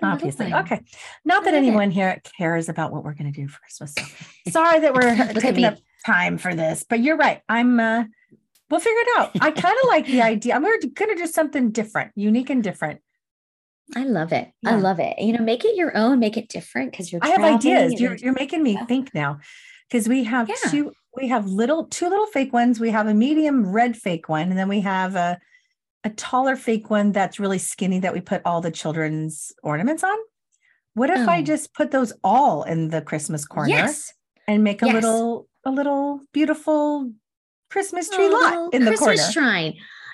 Obviously. 0.02 0.54
Okay. 0.54 0.82
Not 1.24 1.46
that 1.46 1.54
anyone 1.54 1.90
here 1.90 2.20
cares 2.38 2.68
about 2.68 2.92
what 2.92 3.06
we're 3.06 3.14
going 3.14 3.32
to 3.32 3.42
do 3.42 3.48
for 3.48 3.60
Christmas. 3.60 3.94
So 3.96 4.52
sorry 4.52 4.80
that 4.82 4.94
we're 4.94 5.34
taking 5.40 5.64
up 5.64 5.78
time 6.06 6.38
for 6.38 6.54
this, 6.54 6.84
but 6.90 7.00
you're 7.00 7.16
right. 7.16 7.40
I'm, 7.48 7.80
uh, 7.80 8.04
we'll 8.70 8.82
figure 8.82 9.00
it 9.00 9.20
out. 9.20 9.32
I 9.40 9.52
kind 9.52 9.76
of 9.84 9.88
like 9.88 10.06
the 10.06 10.22
idea. 10.34 10.54
I'm 10.56 10.64
going 10.64 10.82
to 10.82 11.16
do 11.16 11.28
something 11.28 11.72
different, 11.72 12.12
unique 12.16 12.50
and 12.50 12.62
different. 12.62 13.00
I 13.96 14.04
love 14.04 14.32
it. 14.32 14.52
Yeah. 14.62 14.72
I 14.72 14.76
love 14.76 15.00
it. 15.00 15.20
You 15.20 15.34
know, 15.34 15.44
make 15.44 15.66
it 15.66 15.76
your 15.76 15.96
own, 15.96 16.20
make 16.20 16.38
it 16.38 16.50
different 16.50 16.92
because 16.92 17.12
you're. 17.12 17.22
I 17.24 17.30
have 17.30 17.44
ideas. 17.44 18.00
You're, 18.00 18.16
you're 18.16 18.34
making 18.34 18.64
me 18.64 18.78
think 18.88 19.14
now 19.14 19.40
because 19.90 20.08
we 20.08 20.24
have 20.24 20.50
yeah. 20.50 20.70
two. 20.70 20.92
We 21.16 21.28
have 21.28 21.48
little 21.48 21.86
two 21.86 22.10
little 22.10 22.26
fake 22.28 22.54
ones. 22.54 22.80
We 22.80 22.90
have 22.90 23.08
a 23.08 23.14
medium 23.14 23.72
red 23.72 23.96
fake 23.96 24.30
one, 24.30 24.50
and 24.50 24.58
then 24.58 24.70
we 24.70 24.82
have 24.82 25.16
a 25.16 25.40
a 26.04 26.10
taller 26.10 26.56
fake 26.56 26.90
one 26.90 27.12
that's 27.12 27.40
really 27.40 27.60
skinny 27.60 28.00
that 28.00 28.14
we 28.14 28.22
put 28.22 28.42
all 28.46 28.62
the 28.62 28.72
children's 28.72 29.54
ornaments 29.64 30.04
on. 30.04 30.18
What 30.96 31.10
if 31.10 31.28
oh. 31.28 31.32
I 31.32 31.42
just 31.42 31.74
put 31.74 31.92
those 31.92 32.14
all 32.24 32.64
in 32.64 32.90
the 32.90 33.02
Christmas 33.02 33.46
corner 33.46 33.70
yes. 33.70 34.14
and 34.48 34.64
make 34.64 34.82
a 34.82 34.86
yes. 34.86 34.96
little 34.96 35.48
a 35.66 35.72
little 35.72 36.22
beautiful 36.34 37.12
Christmas 37.70 38.10
tree 38.10 38.30
oh, 38.30 38.68
lot 38.70 38.74
in 38.74 38.86
the 38.86 38.92
Christmas 38.92 39.22
corner? 39.22 39.32
shrine. 39.32 39.74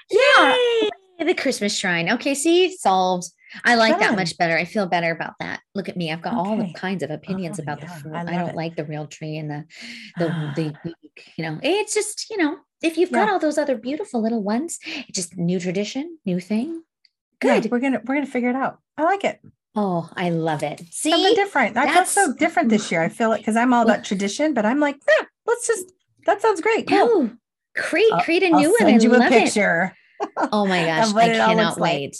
Yeah. 0.09 0.55
Yay! 0.55 0.89
The 1.25 1.33
Christmas 1.33 1.75
shrine. 1.75 2.09
Okay, 2.11 2.33
see, 2.33 2.75
solved. 2.77 3.29
I 3.63 3.75
like 3.75 3.93
Fun. 3.93 3.99
that 4.01 4.15
much 4.15 4.37
better. 4.37 4.57
I 4.57 4.65
feel 4.65 4.85
better 4.85 5.11
about 5.11 5.33
that. 5.39 5.61
Look 5.75 5.89
at 5.89 5.97
me. 5.97 6.11
I've 6.11 6.21
got 6.21 6.33
okay. 6.33 6.39
all 6.39 6.57
the 6.57 6.73
kinds 6.73 7.03
of 7.03 7.09
opinions 7.09 7.59
oh, 7.59 7.63
about 7.63 7.81
yeah, 7.81 7.99
the 8.03 8.15
I, 8.15 8.21
I 8.21 8.37
don't 8.37 8.49
it. 8.49 8.55
like 8.55 8.75
the 8.75 8.85
real 8.85 9.07
tree 9.07 9.37
and 9.37 9.49
the 9.49 9.65
the 10.17 10.27
the 10.55 10.93
you 11.35 11.43
know, 11.43 11.59
it's 11.61 11.93
just, 11.93 12.29
you 12.29 12.37
know, 12.37 12.57
if 12.81 12.97
you've 12.97 13.11
got 13.11 13.29
all 13.29 13.39
those 13.39 13.57
other 13.57 13.77
beautiful 13.77 14.21
little 14.21 14.43
ones, 14.43 14.79
just 15.11 15.37
new 15.37 15.59
tradition, 15.59 16.17
new 16.25 16.39
thing. 16.39 16.83
Good. 17.41 17.65
Yeah, 17.65 17.71
we're 17.71 17.79
gonna 17.79 18.01
we're 18.05 18.15
gonna 18.15 18.27
figure 18.27 18.49
it 18.49 18.55
out. 18.55 18.79
I 18.97 19.03
like 19.03 19.23
it. 19.23 19.41
Oh, 19.75 20.09
I 20.15 20.29
love 20.29 20.63
it. 20.63 20.81
See, 20.91 21.11
something 21.11 21.35
different. 21.35 21.77
I 21.77 21.93
feel 21.93 22.05
so 22.05 22.33
different 22.33 22.69
this 22.69 22.91
year. 22.91 23.01
I 23.01 23.09
feel 23.19 23.31
it 23.33 23.39
because 23.39 23.55
I'm 23.55 23.73
all 23.73 23.83
about 23.83 24.03
tradition, 24.03 24.53
but 24.53 24.65
I'm 24.65 24.79
like, 24.79 24.97
yeah, 25.07 25.25
let's 25.45 25.67
just. 25.67 25.91
That 26.25 26.41
sounds 26.41 26.61
great. 26.61 26.87
Cool. 26.87 26.97
Oh, 26.99 27.31
create 27.75 28.11
create 28.23 28.43
a 28.43 28.49
new 28.49 28.67
I'll 28.67 28.71
one. 28.71 28.79
Send 28.79 29.03
you 29.03 29.15
a 29.15 29.27
picture. 29.29 29.95
oh 30.51 30.65
my 30.65 30.85
gosh, 30.85 31.13
I 31.13 31.29
cannot 31.29 31.79
wait. 31.79 32.11
Like 32.11 32.15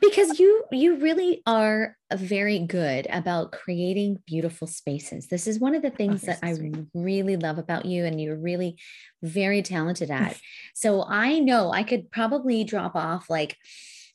because 0.00 0.38
you 0.38 0.64
you 0.70 0.96
really 0.96 1.42
are 1.46 1.96
uh, 2.10 2.16
very 2.16 2.60
good 2.60 3.06
about 3.10 3.52
creating 3.52 4.22
beautiful 4.26 4.66
spaces. 4.66 5.26
This 5.26 5.46
is 5.46 5.58
one 5.58 5.74
of 5.74 5.82
the 5.82 5.92
oh, 5.92 5.96
things 5.96 6.22
that 6.22 6.38
i 6.42 6.56
really 6.94 7.36
love 7.36 7.58
about 7.58 7.84
you 7.84 8.04
and 8.04 8.20
you're 8.20 8.36
really 8.36 8.78
very 9.22 9.62
talented 9.62 10.10
at. 10.10 10.38
So 10.76 11.04
i 11.08 11.38
know 11.38 11.72
i 11.72 11.82
could 11.82 12.10
probably 12.10 12.64
drop 12.64 12.96
off 12.96 13.30
like 13.30 13.56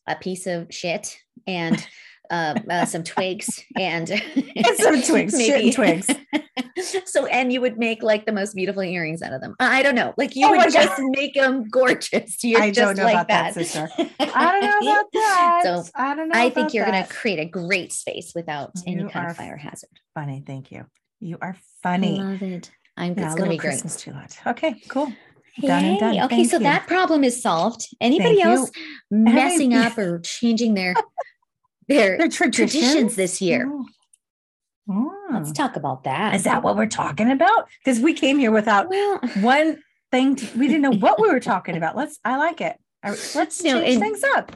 a 0.08 0.16
piece 0.16 0.46
of 0.46 0.68
shit 0.72 1.18
and 1.48 1.86
uh, 2.30 2.60
uh, 2.70 2.86
some 2.86 3.04
twigs 3.04 3.64
and, 3.78 4.10
and 4.56 4.78
some 4.78 5.02
twigs, 5.02 5.34
maybe 5.34 5.72
twigs. 5.72 6.08
so, 7.06 7.26
and 7.26 7.52
you 7.52 7.62
would 7.62 7.78
make 7.78 8.04
like 8.04 8.26
the 8.26 8.32
most 8.32 8.56
beautiful 8.56 8.82
earrings 8.82 9.22
out 9.22 9.34
of 9.34 9.42
them. 9.42 9.56
I 9.60 9.82
don't 9.82 9.96
know, 9.96 10.14
like 10.18 10.36
you 10.36 10.48
oh 10.48 10.52
would 10.52 10.72
just 10.72 11.00
make 11.00 11.34
them 11.34 11.68
gorgeous. 11.70 12.38
You're 12.44 12.62
I 12.62 12.72
don't 12.72 12.98
know 12.98 13.04
like 13.04 13.14
about 13.14 13.28
that. 13.28 13.54
that. 13.56 13.66
sister. 13.66 13.90
I 14.20 14.60
don't 14.60 14.86
know 14.86 14.92
about 14.92 15.06
that. 15.14 15.62
So, 15.64 15.84
I 15.96 16.16
don't 16.16 16.30
know. 16.30 16.40
I 16.40 16.50
think 16.50 16.74
you're 16.74 16.86
going 16.86 17.04
to 17.04 17.10
create 17.10 17.40
a 17.40 17.46
great 17.46 17.92
space 17.92 18.34
without 18.36 18.72
you 18.86 19.00
any 19.00 19.10
kind 19.10 19.30
of 19.30 19.38
fire 19.38 19.58
hazard. 19.58 19.90
Funny, 20.14 20.44
thank 20.46 20.72
you. 20.72 20.86
You 21.20 21.38
are 21.42 21.58
funny. 21.84 22.20
I 22.20 22.24
love 22.24 22.42
it. 22.42 22.72
I'm 22.98 23.18
yeah, 23.18 23.36
going 23.36 23.44
to 23.44 23.50
be 23.50 23.58
Christmas 23.58 23.96
great. 23.96 24.14
Too 24.14 24.20
loud. 24.20 24.54
Okay, 24.56 24.76
cool. 24.90 25.12
Done 25.62 25.86
and 25.86 26.00
done. 26.00 26.20
Okay, 26.26 26.36
Thank 26.38 26.50
so 26.50 26.58
you. 26.58 26.64
that 26.64 26.88
problem 26.88 27.24
is 27.24 27.42
solved. 27.42 27.88
Anybody 28.00 28.36
Thank 28.36 28.46
else 28.46 28.72
you. 28.76 29.18
messing 29.18 29.74
up 29.74 29.98
or 29.98 30.20
changing 30.20 30.74
their 30.74 30.96
their, 31.90 32.18
their 32.18 32.30
traditions. 32.30 32.72
traditions. 32.72 33.16
this 33.16 33.42
year. 33.42 33.70
Oh. 33.70 33.86
Oh. 34.90 35.16
Let's 35.32 35.52
talk 35.52 35.76
about 35.76 36.04
that. 36.06 36.34
Is 36.36 36.44
that 36.44 36.64
what 36.64 36.76
we're 36.76 36.88
talking 36.88 37.30
about? 37.30 37.68
Because 37.84 38.00
we 38.00 38.14
came 38.14 38.40
here 38.40 38.52
without 38.52 38.90
well, 38.90 39.20
one 39.42 39.82
thing. 40.12 40.36
To, 40.36 40.58
we 40.58 40.68
didn't 40.68 40.82
know 40.82 40.98
what 40.98 41.22
we 41.22 41.30
were 41.30 41.40
talking 41.40 41.78
about. 41.78 41.96
Let's. 41.96 42.18
I 42.26 42.38
like 42.38 42.62
it. 42.62 42.78
Let's 43.04 43.64
you 43.64 43.74
know, 43.74 43.82
change 43.82 44.00
things 44.00 44.24
up. 44.36 44.52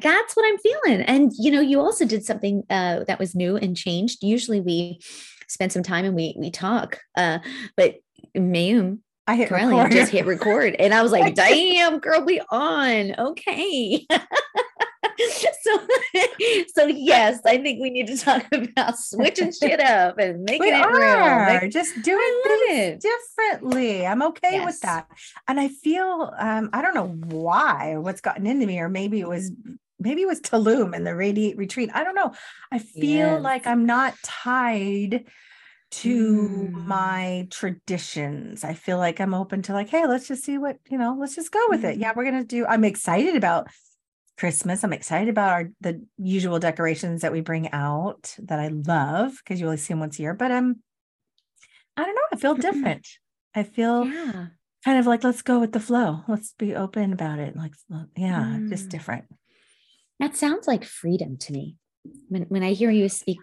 That's 0.00 0.36
what 0.36 0.46
I'm 0.46 0.58
feeling. 0.58 1.02
And 1.02 1.32
you 1.38 1.50
know, 1.50 1.60
you 1.60 1.80
also 1.80 2.04
did 2.04 2.24
something 2.24 2.64
uh, 2.68 3.04
that 3.04 3.18
was 3.18 3.34
new 3.34 3.56
and 3.56 3.76
changed. 3.76 4.22
Usually, 4.22 4.60
we 4.60 5.00
spend 5.46 5.72
some 5.72 5.82
time 5.82 6.04
and 6.04 6.14
we 6.14 6.34
we 6.36 6.50
talk. 6.50 6.98
Uh, 7.16 7.38
but 7.76 7.96
Mayum, 8.36 8.98
I 9.26 9.36
hit 9.36 9.50
record. 9.50 9.92
just 9.92 10.12
hit 10.12 10.26
record, 10.26 10.74
and 10.78 10.92
I 10.92 11.02
was 11.02 11.12
like, 11.18 11.34
"Damn, 11.34 12.00
girl, 12.00 12.24
we 12.24 12.40
on 12.50 13.14
okay." 13.18 14.06
so, 15.62 15.80
so 16.74 16.86
yes, 16.86 17.40
I 17.44 17.58
think 17.58 17.80
we 17.80 17.90
need 17.90 18.06
to 18.06 18.16
talk 18.16 18.46
about 18.52 18.98
switching 18.98 19.52
shit 19.52 19.80
up 19.80 20.18
and 20.18 20.42
making 20.44 20.68
it 20.74 20.84
are. 20.84 21.60
real. 21.60 21.70
Just 21.70 22.00
doing 22.02 22.40
things 22.44 23.04
it. 23.04 23.10
differently. 23.36 24.06
I'm 24.06 24.22
okay 24.22 24.52
yes. 24.52 24.64
with 24.64 24.80
that. 24.80 25.08
And 25.46 25.58
I 25.58 25.68
feel 25.68 26.32
um, 26.38 26.70
I 26.72 26.82
don't 26.82 26.94
know 26.94 27.08
why 27.08 27.96
what's 27.96 28.20
gotten 28.20 28.46
into 28.46 28.66
me, 28.66 28.78
or 28.78 28.88
maybe 28.88 29.20
it 29.20 29.28
was 29.28 29.50
maybe 29.98 30.22
it 30.22 30.28
was 30.28 30.40
Tulum 30.40 30.94
and 30.94 31.06
the 31.06 31.14
radiate 31.14 31.56
retreat. 31.56 31.90
I 31.92 32.04
don't 32.04 32.14
know. 32.14 32.32
I 32.70 32.78
feel 32.78 33.32
yes. 33.32 33.42
like 33.42 33.66
I'm 33.66 33.86
not 33.86 34.14
tied 34.22 35.24
to 35.90 36.68
mm. 36.72 36.86
my 36.86 37.48
traditions. 37.50 38.62
I 38.62 38.74
feel 38.74 38.98
like 38.98 39.20
I'm 39.20 39.34
open 39.34 39.62
to 39.62 39.72
like, 39.72 39.88
hey, 39.88 40.06
let's 40.06 40.28
just 40.28 40.44
see 40.44 40.58
what, 40.58 40.76
you 40.90 40.98
know, 40.98 41.16
let's 41.18 41.34
just 41.34 41.50
go 41.50 41.64
with 41.68 41.84
it. 41.84 41.98
Yeah, 41.98 42.12
mm. 42.12 42.16
we're 42.16 42.24
gonna 42.24 42.44
do. 42.44 42.66
I'm 42.66 42.84
excited 42.84 43.36
about 43.36 43.68
Christmas. 44.38 44.84
I'm 44.84 44.92
excited 44.92 45.28
about 45.28 45.50
our 45.50 45.70
the 45.80 46.04
usual 46.16 46.58
decorations 46.58 47.22
that 47.22 47.32
we 47.32 47.40
bring 47.40 47.72
out 47.72 48.34
that 48.38 48.58
I 48.58 48.68
love 48.68 49.36
because 49.38 49.60
you 49.60 49.66
only 49.66 49.78
see 49.78 49.92
them 49.92 50.00
once 50.00 50.18
a 50.18 50.22
year. 50.22 50.34
But 50.34 50.52
I'm, 50.52 50.64
um, 50.64 50.76
I 51.96 52.04
don't 52.04 52.14
know. 52.14 52.20
I 52.32 52.36
feel 52.36 52.54
different. 52.54 53.06
I 53.54 53.62
feel 53.64 54.04
yeah. 54.06 54.46
kind 54.84 54.98
of 54.98 55.06
like 55.06 55.24
let's 55.24 55.42
go 55.42 55.58
with 55.58 55.72
the 55.72 55.80
flow. 55.80 56.20
Let's 56.28 56.52
be 56.58 56.74
open 56.74 57.12
about 57.12 57.38
it. 57.38 57.56
Like 57.56 57.72
yeah, 58.16 58.44
mm. 58.44 58.68
just 58.68 58.88
different. 58.88 59.24
That 60.20 60.36
sounds 60.36 60.66
like 60.66 60.84
freedom 60.84 61.36
to 61.38 61.52
me. 61.52 61.76
When 62.28 62.42
when 62.44 62.62
I 62.62 62.72
hear 62.72 62.90
you 62.90 63.08
speak 63.08 63.40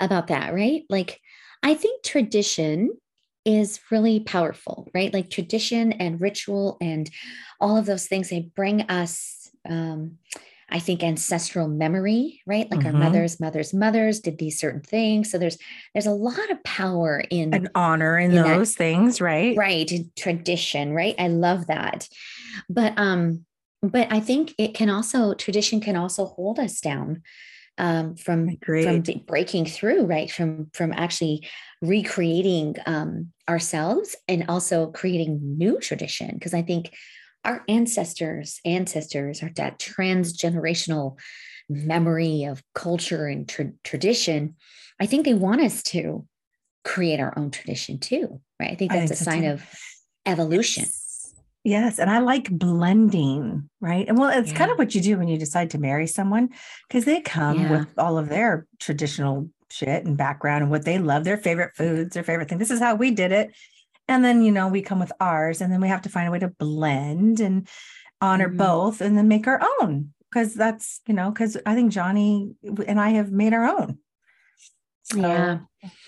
about 0.00 0.28
that, 0.28 0.54
right? 0.54 0.82
Like 0.88 1.20
I 1.62 1.74
think 1.74 2.02
tradition 2.02 2.90
is 3.44 3.80
really 3.90 4.20
powerful, 4.20 4.88
right? 4.94 5.12
Like 5.12 5.30
tradition 5.30 5.92
and 5.92 6.20
ritual 6.20 6.76
and 6.80 7.10
all 7.60 7.76
of 7.76 7.86
those 7.86 8.06
things, 8.06 8.30
they 8.30 8.50
bring 8.54 8.82
us, 8.82 9.43
um, 9.68 10.18
I 10.70 10.78
think, 10.78 11.02
ancestral 11.02 11.68
memory, 11.68 12.42
right? 12.46 12.70
Like 12.70 12.80
mm-hmm. 12.80 12.96
our 12.96 13.02
mothers, 13.04 13.38
mothers, 13.38 13.74
mothers 13.74 14.20
did 14.20 14.38
these 14.38 14.58
certain 14.58 14.80
things. 14.80 15.30
So 15.30 15.38
there's 15.38 15.58
there's 15.92 16.06
a 16.06 16.10
lot 16.10 16.50
of 16.50 16.62
power 16.64 17.22
in 17.30 17.54
an 17.54 17.68
honor 17.74 18.18
in, 18.18 18.32
in 18.32 18.42
those 18.42 18.72
that, 18.72 18.78
things, 18.78 19.20
right? 19.20 19.56
Right. 19.56 19.90
Tradition, 20.16 20.92
right? 20.92 21.14
I 21.18 21.28
love 21.28 21.66
that. 21.66 22.08
But 22.68 22.94
um, 22.96 23.44
but 23.82 24.08
I 24.10 24.20
think 24.20 24.54
it 24.58 24.74
can 24.74 24.88
also 24.88 25.34
tradition 25.34 25.80
can 25.80 25.96
also 25.96 26.26
hold 26.26 26.58
us 26.58 26.80
down 26.80 27.22
um, 27.76 28.16
from 28.16 28.56
from 28.62 29.02
breaking 29.26 29.66
through, 29.66 30.06
right? 30.06 30.30
From 30.30 30.70
from 30.72 30.92
actually 30.92 31.46
recreating 31.82 32.76
um, 32.86 33.32
ourselves 33.48 34.16
and 34.28 34.46
also 34.48 34.90
creating 34.90 35.58
new 35.58 35.78
tradition. 35.78 36.30
Because 36.34 36.54
I 36.54 36.62
think 36.62 36.92
our 37.44 37.62
ancestors, 37.68 38.60
ancestors 38.64 39.42
are 39.42 39.50
that 39.56 39.78
transgenerational 39.78 41.18
memory 41.68 42.44
of 42.44 42.62
culture 42.74 43.26
and 43.26 43.48
tra- 43.48 43.72
tradition. 43.82 44.56
I 45.00 45.06
think 45.06 45.24
they 45.24 45.34
want 45.34 45.60
us 45.60 45.82
to 45.84 46.26
create 46.84 47.20
our 47.20 47.36
own 47.38 47.50
tradition 47.50 47.98
too, 47.98 48.40
right? 48.60 48.70
I 48.70 48.74
think 48.74 48.92
that's 48.92 49.12
I 49.12 49.14
think 49.14 49.20
a 49.20 49.24
sign 49.24 49.44
of 49.44 49.62
evolution. 50.26 50.84
Yes. 51.64 51.98
And 51.98 52.10
I 52.10 52.18
like 52.18 52.50
blending, 52.50 53.70
right? 53.80 54.06
And 54.06 54.18
well, 54.18 54.28
it's 54.28 54.50
yeah. 54.50 54.58
kind 54.58 54.70
of 54.70 54.76
what 54.76 54.94
you 54.94 55.00
do 55.00 55.16
when 55.16 55.28
you 55.28 55.38
decide 55.38 55.70
to 55.70 55.78
marry 55.78 56.06
someone 56.06 56.50
because 56.88 57.06
they 57.06 57.22
come 57.22 57.58
yeah. 57.58 57.70
with 57.70 57.88
all 57.96 58.18
of 58.18 58.28
their 58.28 58.66
traditional 58.78 59.48
shit 59.70 60.04
and 60.04 60.16
background 60.16 60.62
and 60.62 60.70
what 60.70 60.84
they 60.84 60.98
love, 60.98 61.24
their 61.24 61.38
favorite 61.38 61.74
foods, 61.74 62.12
their 62.12 62.22
favorite 62.22 62.50
thing. 62.50 62.58
This 62.58 62.70
is 62.70 62.80
how 62.80 62.94
we 62.96 63.10
did 63.10 63.32
it. 63.32 63.54
And 64.08 64.24
then, 64.24 64.42
you 64.42 64.52
know, 64.52 64.68
we 64.68 64.82
come 64.82 65.00
with 65.00 65.12
ours 65.20 65.60
and 65.60 65.72
then 65.72 65.80
we 65.80 65.88
have 65.88 66.02
to 66.02 66.08
find 66.08 66.28
a 66.28 66.30
way 66.30 66.38
to 66.38 66.48
blend 66.48 67.40
and 67.40 67.68
honor 68.20 68.48
mm-hmm. 68.48 68.58
both 68.58 69.00
and 69.00 69.16
then 69.16 69.28
make 69.28 69.46
our 69.46 69.60
own 69.80 70.12
because 70.30 70.54
that's, 70.54 71.00
you 71.06 71.14
know, 71.14 71.30
because 71.30 71.56
I 71.64 71.74
think 71.74 71.92
Johnny 71.92 72.54
and 72.86 73.00
I 73.00 73.10
have 73.10 73.30
made 73.30 73.54
our 73.54 73.64
own. 73.64 73.98
So, 75.04 75.18
yeah. 75.18 75.58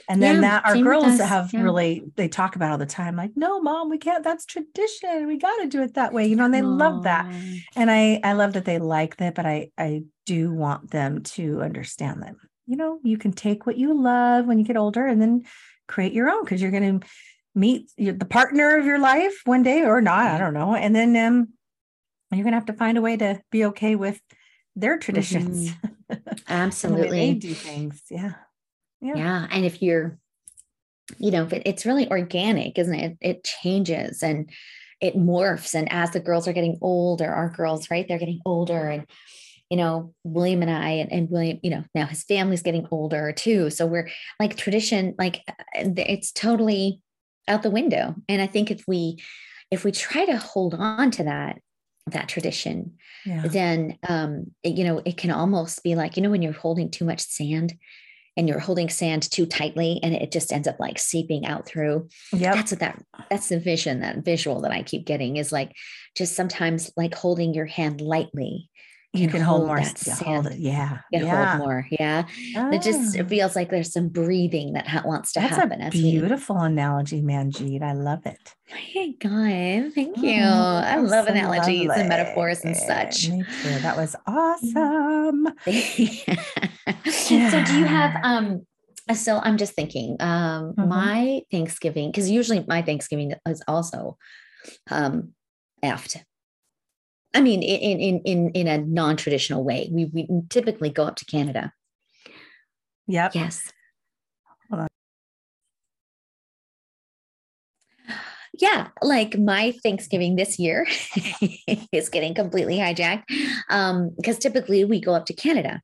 And 0.09 0.23
then 0.23 0.37
yeah, 0.37 0.41
that 0.41 0.67
our 0.67 0.79
girls 0.79 1.21
have 1.21 1.53
yeah. 1.53 1.61
really 1.61 2.05
they 2.17 2.29
talk 2.29 2.57
about 2.57 2.73
all 2.73 2.79
the 2.79 2.87
time, 2.87 3.15
like, 3.15 3.33
no, 3.37 3.61
mom, 3.61 3.91
we 3.91 3.99
can't, 3.99 4.25
that's 4.25 4.47
tradition. 4.47 5.27
We 5.27 5.37
got 5.37 5.55
to 5.63 5.69
do 5.69 5.83
it 5.83 5.95
that 5.95 6.15
way, 6.15 6.27
you 6.27 6.35
know, 6.35 6.47
and 6.47 6.55
they 6.55 6.63
Aww. 6.63 6.79
love 6.79 7.03
that. 7.03 7.27
And 7.77 7.91
I 7.91 8.21
I 8.25 8.33
love 8.33 8.55
that 8.55 8.65
they 8.65 8.79
like 8.79 9.19
that, 9.19 9.35
but 9.35 9.45
I 9.45 9.71
I 9.77 10.05
do 10.25 10.51
want 10.51 10.91
them 10.91 11.23
to 11.25 11.61
understand 11.61 12.23
that, 12.23 12.37
you 12.67 12.77
know, 12.77 12.99
you 13.03 13.19
can 13.19 13.33
take 13.33 13.67
what 13.67 13.77
you 13.77 14.01
love 14.01 14.47
when 14.47 14.59
you 14.59 14.65
get 14.65 14.79
older 14.79 15.07
and 15.07 15.21
then 15.21 15.45
create 15.87 16.15
your 16.15 16.31
own 16.31 16.43
because 16.43 16.63
you're 16.63 16.71
gonna 16.71 17.01
meet 17.57 17.91
the 17.97 18.27
partner 18.29 18.77
of 18.77 18.85
your 18.85 18.99
life 18.99 19.41
one 19.45 19.63
day 19.63 19.83
or 19.83 20.01
not, 20.01 20.27
I 20.27 20.39
don't 20.39 20.55
know. 20.55 20.77
And 20.77 20.95
then 20.95 21.17
um 21.17 21.49
you're 22.31 22.45
gonna 22.45 22.57
have 22.57 22.67
to 22.67 22.73
find 22.73 22.99
a 22.99 23.03
way 23.03 23.17
to 23.17 23.41
be 23.51 23.65
okay 23.67 23.97
with 23.97 24.21
their 24.77 24.99
traditions. 24.99 25.71
Mm-hmm. 25.71 26.29
Absolutely. 26.49 27.33
they 27.33 27.35
do 27.35 27.55
things. 27.55 28.03
Yeah. 28.11 28.35
Yeah. 29.01 29.17
yeah. 29.17 29.47
And 29.51 29.65
if 29.65 29.83
you're, 29.83 30.19
you 31.19 31.31
know, 31.31 31.49
it's 31.51 31.87
really 31.87 32.09
organic, 32.11 32.79
isn't 32.79 32.95
it? 32.95 33.19
It 33.21 33.45
changes 33.45 34.23
and 34.23 34.51
it 35.01 35.17
morphs. 35.17 35.75
And 35.75 35.91
as 35.93 36.11
the 36.11 36.21
girls 36.21 36.47
are 36.47 36.53
getting 36.53 36.79
older, 36.81 37.31
our 37.31 37.51
girls, 37.51 37.91
right, 37.91 38.07
they're 38.07 38.19
getting 38.19 38.41
older. 38.45 38.89
And, 38.89 39.07
you 39.71 39.77
know, 39.77 40.15
William 40.25 40.63
and 40.63 40.71
I, 40.71 40.91
and, 40.91 41.13
and 41.13 41.31
William, 41.31 41.59
you 41.63 41.71
know, 41.71 41.85
now 41.95 42.07
his 42.07 42.25
family's 42.25 42.63
getting 42.63 42.87
older 42.91 43.33
too. 43.33 43.71
So 43.71 43.87
we're 43.87 44.09
like 44.41 44.57
tradition, 44.57 45.15
like 45.19 45.43
uh, 45.49 45.55
it's 45.75 46.33
totally 46.33 47.01
out 47.49 47.63
the 47.63 47.71
window. 47.71 48.15
And 48.29 48.41
I 48.43 48.47
think 48.47 48.71
if 48.71 48.85
we, 48.87 49.23
if 49.71 49.85
we 49.85 49.93
try 49.93 50.25
to 50.25 50.37
hold 50.37 50.75
on 50.75 51.11
to 51.13 51.25
that, 51.25 51.61
that 52.09 52.29
tradition, 52.29 52.93
yeah. 53.25 53.43
then 53.47 53.99
um, 54.09 54.53
it, 54.63 54.77
you 54.77 54.85
know, 54.85 55.03
it 55.05 55.17
can 55.17 55.31
almost 55.31 55.83
be 55.83 55.95
like, 55.95 56.17
you 56.17 56.23
know, 56.23 56.31
when 56.31 56.43
you're 56.43 56.53
holding 56.53 56.91
too 56.91 57.05
much 57.05 57.21
sand 57.21 57.75
and 58.37 58.49
you're 58.49 58.59
holding 58.59 58.89
sand 58.89 59.29
too 59.29 59.47
tightly 59.47 59.99
and 60.03 60.15
it 60.15 60.31
just 60.31 60.53
ends 60.53 60.69
up 60.69 60.79
like 60.79 60.99
seeping 60.99 61.47
out 61.47 61.67
through. 61.67 62.09
Yeah. 62.33 62.55
That's 62.55 62.71
what 62.71 62.81
that 62.81 63.03
that's 63.31 63.49
the 63.49 63.59
vision, 63.59 64.01
that 64.01 64.25
visual 64.25 64.61
that 64.61 64.73
I 64.73 64.83
keep 64.83 65.07
getting 65.07 65.37
is 65.37 65.53
like 65.53 65.73
just 66.15 66.37
sometimes 66.37 66.91
like 66.97 67.15
holding 67.15 67.55
your 67.55 67.67
hand 67.67 68.01
lightly 68.01 68.69
you 69.19 69.29
can 69.29 69.41
hold, 69.41 69.59
hold 69.59 69.69
more 69.69 69.81
that 69.81 69.99
sand. 69.99 70.47
Hold. 70.47 70.55
Yeah. 70.55 70.99
You 71.11 71.21
can 71.21 71.29
yeah. 71.29 71.57
hold 71.57 71.67
more. 71.67 71.87
Yeah. 71.91 72.27
Oh. 72.57 72.71
It 72.73 72.83
just 72.83 73.17
it 73.17 73.27
ah. 73.27 73.29
feels 73.29 73.57
like 73.57 73.71
there's 73.71 73.93
some 73.93 74.09
breathing 74.09 74.73
that 74.75 74.87
ha- 74.87 75.03
wants 75.05 75.33
to 75.33 75.41
That's 75.41 75.57
happen. 75.57 75.83
A 75.83 75.91
beautiful 75.91 76.57
we... 76.57 76.67
analogy, 76.67 77.23
Manjeet. 77.23 77.83
I 77.83 77.93
love 77.93 78.27
it. 78.27 78.55
Hey 78.67 79.13
God, 79.13 79.93
thank 79.95 80.17
you. 80.19 80.41
Oh, 80.43 80.83
I 80.85 80.97
love 80.97 81.27
so 81.27 81.33
analogies 81.33 81.89
lovely. 81.89 82.01
and 82.01 82.09
metaphors 82.09 82.65
and 82.65 82.77
such. 82.77 83.29
Me 83.29 83.45
too. 83.63 83.79
That 83.81 83.97
was 83.97 84.17
awesome. 84.27 85.49
yeah. 85.67 86.37
So 87.07 87.65
do 87.65 87.79
you 87.79 87.85
have 87.85 88.19
um 88.23 88.67
so 89.15 89.39
I'm 89.39 89.57
just 89.57 89.75
thinking, 89.75 90.17
um, 90.19 90.73
mm-hmm. 90.73 90.89
my 90.89 91.43
Thanksgiving, 91.51 92.11
because 92.11 92.29
usually 92.29 92.65
my 92.67 92.83
Thanksgiving 92.83 93.35
is 93.47 93.63
also 93.69 94.19
um 94.91 95.33
effed 95.83 96.23
I 97.37 97.41
mean, 97.43 97.63
in 97.63 98.01
in 98.01 98.21
in 98.21 98.51
in 98.53 98.67
a 98.67 98.79
non-traditional 98.79 99.63
way. 99.63 99.91
We 99.93 100.07
we 100.07 100.27
typically 100.49 100.89
go 100.89 101.05
up 101.05 101.17
to 101.17 101.27
Canada. 101.27 101.71
Yep. 103.09 103.35
Yes. 103.35 103.73
Yeah, 108.59 108.89
like 109.03 109.39
my 109.39 109.75
Thanksgiving 109.83 110.37
this 110.37 110.59
year 110.59 110.87
is 111.93 112.09
getting 112.09 112.33
completely 112.33 112.79
hijacked. 112.79 113.25
Um, 113.69 114.13
because 114.17 114.39
typically 114.39 114.83
we 114.87 114.99
go 114.99 115.13
up 115.13 115.27
to 115.27 115.35
Canada, 115.35 115.83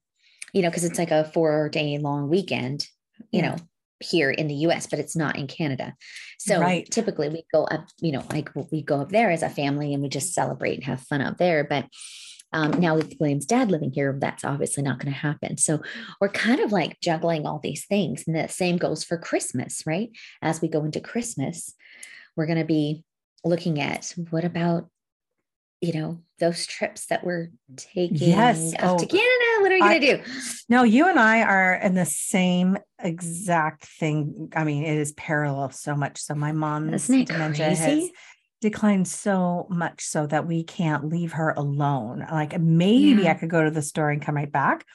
you 0.55 0.63
know, 0.63 0.71
because 0.71 0.85
it's 0.85 0.99
like 0.99 1.11
a 1.11 1.31
four 1.35 1.69
day 1.69 1.99
long 1.99 2.31
weekend, 2.31 2.87
you 3.31 3.43
yeah. 3.43 3.51
know, 3.51 3.57
here 4.03 4.31
in 4.31 4.49
the 4.49 4.55
US, 4.67 4.87
but 4.87 4.99
it's 4.99 5.17
not 5.17 5.37
in 5.37 5.47
Canada. 5.47 5.95
So 6.39 6.61
right. 6.61 6.89
typically 6.91 7.29
we 7.29 7.45
go 7.53 7.65
up, 7.65 7.87
you 8.01 8.13
know, 8.13 8.25
like 8.31 8.51
we 8.71 8.83
go 8.83 9.01
up 9.01 9.11
there 9.11 9.31
as 9.31 9.43
a 9.43 9.49
family 9.49 9.95
and 9.95 10.03
we 10.03 10.09
just 10.09 10.35
celebrate 10.35 10.75
and 10.75 10.85
have 10.85 11.01
fun 11.01 11.21
up 11.21 11.39
there. 11.39 11.65
But 11.65 11.87
um, 12.53 12.73
now 12.73 12.95
with 12.95 13.15
William's 13.19 13.47
dad 13.47 13.71
living 13.71 13.93
here, 13.93 14.17
that's 14.21 14.45
obviously 14.45 14.83
not 14.83 14.99
going 14.99 15.13
to 15.13 15.19
happen. 15.19 15.57
So 15.57 15.81
we're 16.21 16.29
kind 16.29 16.61
of 16.61 16.71
like 16.71 17.01
juggling 17.01 17.47
all 17.47 17.61
these 17.61 17.87
things. 17.87 18.25
And 18.27 18.37
the 18.37 18.49
same 18.49 18.77
goes 18.77 19.05
for 19.05 19.17
Christmas, 19.17 19.83
right? 19.87 20.11
As 20.43 20.61
we 20.61 20.69
go 20.69 20.85
into 20.85 21.01
Christmas, 21.01 21.75
we're 22.37 22.47
going 22.47 22.59
to 22.59 22.65
be 22.65 23.05
looking 23.45 23.81
at 23.81 24.13
what 24.31 24.45
about 24.45 24.89
you 25.83 25.93
know 25.93 26.21
those 26.39 26.65
trips 26.65 27.07
that 27.07 27.25
we're 27.25 27.51
taking 27.77 28.17
yes. 28.17 28.73
oh, 28.81 28.97
to 28.97 29.07
Canada. 29.07 29.61
What 29.61 29.73
are 29.73 29.75
we 29.75 29.81
gonna 29.81 30.01
do? 30.01 30.21
No, 30.69 30.85
you 30.85 31.09
and 31.09 31.19
I 31.19 31.43
are 31.43 31.75
in 31.75 31.95
the 31.95 32.07
same 32.07 32.79
exact 33.01 33.85
thing. 33.85 34.49
I 34.55 34.65
mean, 34.65 34.85
it 34.85 34.97
is 34.97 35.13
parallel 35.13 35.71
so 35.71 35.95
much. 35.95 36.21
So 36.21 36.35
my 36.35 36.53
mom's 36.53 37.09
dementia 37.09 37.67
crazy? 37.67 37.83
has 37.83 38.11
declined 38.61 39.09
so 39.09 39.67
much 39.71 40.05
so 40.05 40.27
that 40.29 40.47
we 40.47 40.63
can't 40.63 41.09
leave 41.09 41.33
her 41.33 41.51
alone. 41.51 42.25
Like 42.31 42.59
maybe 42.61 43.23
yeah. 43.25 43.33
I 43.33 43.35
could 43.35 43.51
go 43.51 43.65
to 43.65 43.71
the 43.71 43.83
store 43.83 44.11
and 44.11 44.23
come 44.23 44.37
right 44.37 44.51
back. 44.51 44.87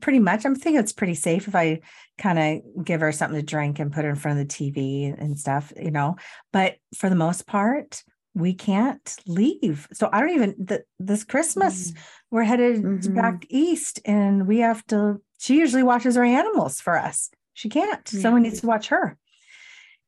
Pretty 0.00 0.20
much, 0.20 0.46
I'm 0.46 0.54
thinking 0.54 0.80
it's 0.80 0.92
pretty 0.92 1.14
safe 1.14 1.46
if 1.46 1.54
I 1.54 1.80
kind 2.18 2.38
of 2.38 2.84
give 2.84 3.00
her 3.00 3.12
something 3.12 3.38
to 3.38 3.44
drink 3.44 3.80
and 3.80 3.92
put 3.92 4.04
her 4.04 4.10
in 4.10 4.16
front 4.16 4.40
of 4.40 4.48
the 4.48 4.54
TV 4.54 5.12
and 5.20 5.38
stuff, 5.38 5.72
you 5.76 5.90
know. 5.90 6.16
But 6.52 6.76
for 6.96 7.10
the 7.10 7.16
most 7.16 7.46
part, 7.46 8.02
we 8.34 8.52
can't 8.52 9.16
leave. 9.26 9.88
So 9.92 10.08
I 10.12 10.20
don't 10.20 10.30
even 10.30 10.54
the, 10.58 10.84
this 10.98 11.24
Christmas 11.24 11.92
mm. 11.92 11.96
we're 12.30 12.42
headed 12.42 12.82
mm-hmm. 12.82 13.14
back 13.14 13.46
east 13.48 14.00
and 14.04 14.46
we 14.46 14.58
have 14.58 14.84
to 14.86 15.20
she 15.38 15.58
usually 15.58 15.82
watches 15.82 16.16
our 16.16 16.24
animals 16.24 16.80
for 16.80 16.98
us. 16.98 17.30
She 17.52 17.68
can't. 17.68 18.00
Yeah. 18.12 18.20
Someone 18.20 18.42
needs 18.42 18.60
to 18.60 18.66
watch 18.66 18.88
her. 18.88 19.16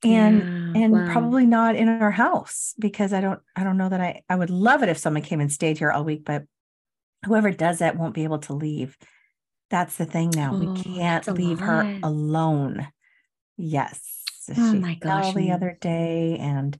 And 0.04 0.74
yeah. 0.74 0.82
and 0.82 0.92
wow. 0.92 1.12
probably 1.12 1.46
not 1.46 1.76
in 1.76 1.88
our 1.88 2.10
house 2.10 2.74
because 2.78 3.12
I 3.12 3.20
don't 3.20 3.40
I 3.54 3.64
don't 3.64 3.78
know 3.78 3.88
that 3.88 4.00
I 4.00 4.22
I 4.28 4.36
would 4.36 4.50
love 4.50 4.82
it 4.82 4.88
if 4.88 4.98
someone 4.98 5.22
came 5.22 5.40
and 5.40 5.50
stayed 5.50 5.78
here 5.78 5.90
all 5.90 6.04
week 6.04 6.24
but 6.24 6.44
whoever 7.24 7.50
does 7.50 7.78
that 7.78 7.96
won't 7.96 8.14
be 8.14 8.24
able 8.24 8.40
to 8.40 8.52
leave. 8.52 8.96
That's 9.70 9.96
the 9.96 10.04
thing 10.04 10.30
now. 10.30 10.52
Oh, 10.54 10.58
we 10.58 10.82
can't 10.82 11.26
leave 11.28 11.60
lot. 11.60 11.66
her 11.86 11.98
alone. 12.02 12.88
Yes. 13.56 14.00
Oh 14.50 14.72
she 14.72 14.78
my 14.78 14.94
gosh. 14.94 15.34
the 15.34 15.50
other 15.50 15.76
day 15.80 16.36
and 16.38 16.76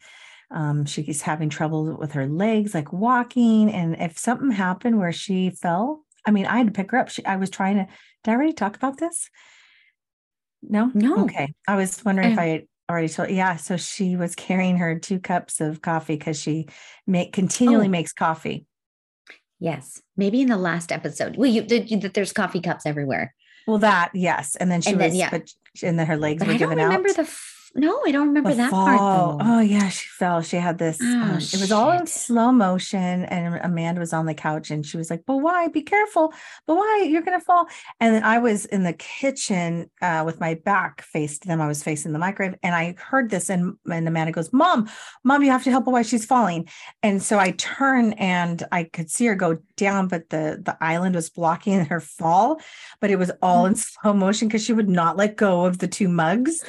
um, 0.50 0.84
she's 0.84 1.22
having 1.22 1.48
trouble 1.48 1.96
with 1.98 2.12
her 2.12 2.26
legs, 2.26 2.74
like 2.74 2.92
walking. 2.92 3.70
And 3.70 3.96
if 4.00 4.18
something 4.18 4.50
happened 4.50 4.98
where 4.98 5.12
she 5.12 5.50
fell, 5.50 6.04
I 6.26 6.30
mean, 6.30 6.46
I 6.46 6.58
had 6.58 6.66
to 6.66 6.72
pick 6.72 6.90
her 6.90 6.98
up. 6.98 7.08
She, 7.08 7.24
I 7.24 7.36
was 7.36 7.50
trying 7.50 7.76
to, 7.76 7.86
did 8.24 8.30
I 8.30 8.34
already 8.34 8.52
talk 8.52 8.76
about 8.76 8.98
this? 8.98 9.30
No? 10.62 10.90
No. 10.94 11.24
Okay. 11.24 11.52
I 11.68 11.76
was 11.76 12.04
wondering 12.04 12.28
I, 12.28 12.32
if 12.32 12.38
I 12.38 12.66
already 12.90 13.08
told. 13.08 13.30
Yeah, 13.30 13.56
so 13.56 13.76
she 13.76 14.16
was 14.16 14.34
carrying 14.34 14.78
her 14.78 14.98
two 14.98 15.18
cups 15.18 15.60
of 15.60 15.82
coffee 15.82 16.16
because 16.16 16.40
she 16.40 16.66
make 17.06 17.32
continually 17.32 17.86
oh. 17.86 17.90
makes 17.90 18.12
coffee. 18.12 18.66
Yes, 19.58 20.02
maybe 20.16 20.42
in 20.42 20.48
the 20.48 20.56
last 20.58 20.92
episode. 20.92 21.36
Well, 21.36 21.50
you 21.50 21.62
did 21.62 21.88
that 22.02 22.14
there's 22.14 22.32
coffee 22.32 22.60
cups 22.60 22.84
everywhere. 22.84 23.34
Well, 23.66 23.78
that 23.78 24.10
yes, 24.14 24.54
and 24.56 24.70
then 24.70 24.82
she 24.82 24.90
and 24.90 25.00
was, 25.00 25.12
then, 25.12 25.18
yeah. 25.18 25.30
but, 25.30 25.50
and 25.82 25.98
then 25.98 26.06
her 26.06 26.16
legs 26.16 26.40
but 26.40 26.48
were 26.48 26.54
I 26.54 26.56
don't 26.58 26.70
remember 26.70 27.12
the 27.12 27.24
no, 27.76 28.00
I 28.06 28.10
don't 28.10 28.28
remember 28.28 28.50
the 28.50 28.56
that 28.56 28.70
fall. 28.70 28.86
part. 28.86 28.98
Though. 28.98 29.38
Oh 29.44 29.60
yeah, 29.60 29.88
she 29.88 30.08
fell. 30.08 30.42
She 30.42 30.56
had 30.56 30.78
this. 30.78 30.98
Oh, 31.00 31.22
um, 31.22 31.36
it 31.36 31.60
was 31.60 31.70
all 31.72 31.92
in 31.92 32.06
slow 32.06 32.52
motion, 32.52 33.24
and 33.24 33.60
Amanda 33.62 34.00
was 34.00 34.12
on 34.12 34.26
the 34.26 34.34
couch, 34.34 34.70
and 34.70 34.84
she 34.84 34.96
was 34.96 35.10
like, 35.10 35.24
"But 35.26 35.36
why? 35.36 35.68
Be 35.68 35.82
careful! 35.82 36.32
But 36.66 36.76
why? 36.76 37.06
You're 37.08 37.22
gonna 37.22 37.40
fall!" 37.40 37.68
And 38.00 38.14
then 38.14 38.24
I 38.24 38.38
was 38.38 38.64
in 38.66 38.82
the 38.82 38.92
kitchen 38.92 39.90
uh, 40.00 40.22
with 40.24 40.40
my 40.40 40.54
back 40.54 41.02
faced 41.02 41.46
them. 41.46 41.60
I 41.60 41.66
was 41.66 41.82
facing 41.82 42.12
the 42.12 42.18
microwave, 42.18 42.56
and 42.62 42.74
I 42.74 42.94
heard 42.98 43.30
this, 43.30 43.50
and 43.50 43.76
and 43.86 44.08
Amanda 44.08 44.32
goes, 44.32 44.52
"Mom, 44.52 44.88
mom, 45.22 45.42
you 45.42 45.50
have 45.50 45.64
to 45.64 45.70
help 45.70 45.84
her 45.86 45.92
while 45.92 46.02
she's 46.02 46.26
falling." 46.26 46.68
And 47.02 47.22
so 47.22 47.38
I 47.38 47.52
turn, 47.52 48.12
and 48.14 48.62
I 48.72 48.84
could 48.84 49.10
see 49.10 49.26
her 49.26 49.34
go 49.34 49.58
down, 49.76 50.08
but 50.08 50.30
the 50.30 50.60
the 50.64 50.76
island 50.80 51.14
was 51.14 51.30
blocking 51.30 51.84
her 51.84 52.00
fall. 52.00 52.60
But 53.00 53.10
it 53.10 53.16
was 53.16 53.30
all 53.42 53.64
mm. 53.64 53.68
in 53.68 53.74
slow 53.76 54.12
motion 54.12 54.48
because 54.48 54.64
she 54.64 54.72
would 54.72 54.88
not 54.88 55.16
let 55.16 55.36
go 55.36 55.66
of 55.66 55.78
the 55.78 55.88
two 55.88 56.08
mugs 56.08 56.64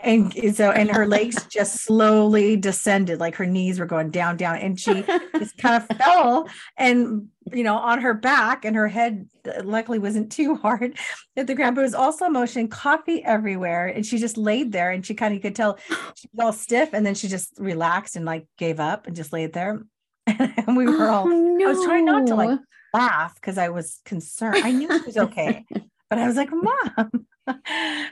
and 0.00 0.32
so 0.54 0.70
and 0.70 0.90
her 0.90 1.06
legs 1.06 1.44
just 1.46 1.82
slowly 1.82 2.56
descended 2.56 3.18
like 3.18 3.34
her 3.34 3.46
knees 3.46 3.80
were 3.80 3.86
going 3.86 4.10
down 4.10 4.36
down. 4.36 4.56
And 4.58 4.78
she 4.78 5.02
just 5.38 5.58
kind 5.58 5.82
of 5.82 5.98
fell 5.98 6.48
and 6.76 7.28
you 7.52 7.64
know 7.64 7.76
on 7.76 8.00
her 8.00 8.14
back 8.14 8.64
and 8.64 8.76
her 8.76 8.86
head 8.86 9.28
uh, 9.46 9.62
luckily 9.64 9.98
wasn't 9.98 10.30
too 10.30 10.54
hard 10.54 10.96
at 11.36 11.46
the 11.46 11.54
ground 11.54 11.74
but 11.74 11.80
it 11.80 11.84
was 11.84 11.94
also 11.94 12.28
motion 12.28 12.68
coffee 12.68 13.24
everywhere. 13.24 13.88
And 13.88 14.06
she 14.06 14.18
just 14.18 14.38
laid 14.38 14.70
there 14.70 14.90
and 14.90 15.04
she 15.04 15.14
kind 15.14 15.34
of 15.34 15.42
could 15.42 15.56
tell 15.56 15.78
she 16.14 16.28
was 16.32 16.44
all 16.44 16.52
stiff 16.52 16.90
and 16.92 17.04
then 17.04 17.14
she 17.14 17.26
just 17.26 17.54
relaxed 17.58 18.14
and 18.14 18.24
like 18.24 18.46
gave 18.56 18.78
up 18.78 19.06
and 19.06 19.16
just 19.16 19.32
laid 19.32 19.52
there. 19.52 19.82
And 20.28 20.76
we 20.76 20.86
were 20.86 21.08
all 21.08 21.26
oh, 21.26 21.56
no. 21.56 21.64
i 21.64 21.72
was 21.72 21.84
trying 21.84 22.04
not 22.04 22.26
to 22.26 22.34
like 22.34 22.60
laugh 22.92 23.34
because 23.36 23.56
i 23.56 23.70
was 23.70 24.00
concerned. 24.04 24.62
I 24.62 24.72
knew 24.72 24.86
she 24.98 25.06
was 25.06 25.16
okay 25.16 25.64
but 26.10 26.18
i 26.18 26.26
was 26.26 26.36
like 26.36 26.50
mom 26.52 27.26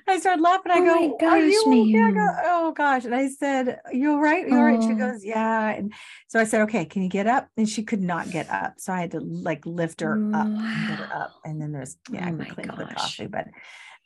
I 0.08 0.18
started 0.18 0.42
laughing. 0.42 0.72
I 0.72 0.78
oh 0.78 1.08
go, 1.08 1.16
gosh, 1.18 1.32
Are 1.32 1.46
you 1.46 1.64
okay? 1.66 2.02
I 2.02 2.10
go, 2.12 2.28
Oh 2.44 2.72
gosh. 2.72 3.04
And 3.04 3.14
I 3.14 3.28
said, 3.28 3.80
You're 3.92 4.20
right. 4.20 4.46
you're 4.48 4.64
right." 4.64 4.82
She 4.82 4.90
oh. 4.90 4.94
goes, 4.96 5.24
Yeah. 5.24 5.70
And 5.70 5.92
so 6.28 6.40
I 6.40 6.44
said, 6.44 6.62
Okay, 6.62 6.84
can 6.84 7.02
you 7.02 7.08
get 7.08 7.26
up? 7.26 7.48
And 7.56 7.68
she 7.68 7.82
could 7.82 8.02
not 8.02 8.30
get 8.30 8.48
up. 8.50 8.74
So 8.78 8.92
I 8.92 9.00
had 9.00 9.12
to 9.12 9.20
like 9.20 9.64
lift 9.66 10.00
her 10.00 10.18
wow. 10.18 10.40
up 10.40 10.46
and 10.46 10.88
get 10.88 10.98
her 10.98 11.10
up. 11.14 11.34
And 11.44 11.60
then 11.60 11.72
there's 11.72 11.96
yeah, 12.10 12.30
oh 12.32 12.40
I 12.40 12.44
clean 12.46 12.70
up 12.70 12.78
the 12.78 12.84
coffee. 12.86 13.26
But 13.26 13.48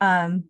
um 0.00 0.44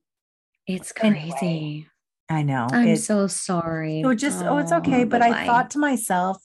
it's 0.67 0.93
crazy. 0.93 1.33
Anyway, 1.41 1.87
I 2.29 2.43
know. 2.43 2.69
I'm 2.71 2.89
it, 2.89 2.99
so 2.99 3.27
sorry. 3.27 4.03
So 4.03 4.15
just 4.15 4.43
oh, 4.43 4.51
oh 4.51 4.59
it's 4.59 4.73
okay. 4.73 5.05
But 5.05 5.23
I 5.23 5.47
thought 5.47 5.71
to 5.71 5.79
myself, 5.79 6.43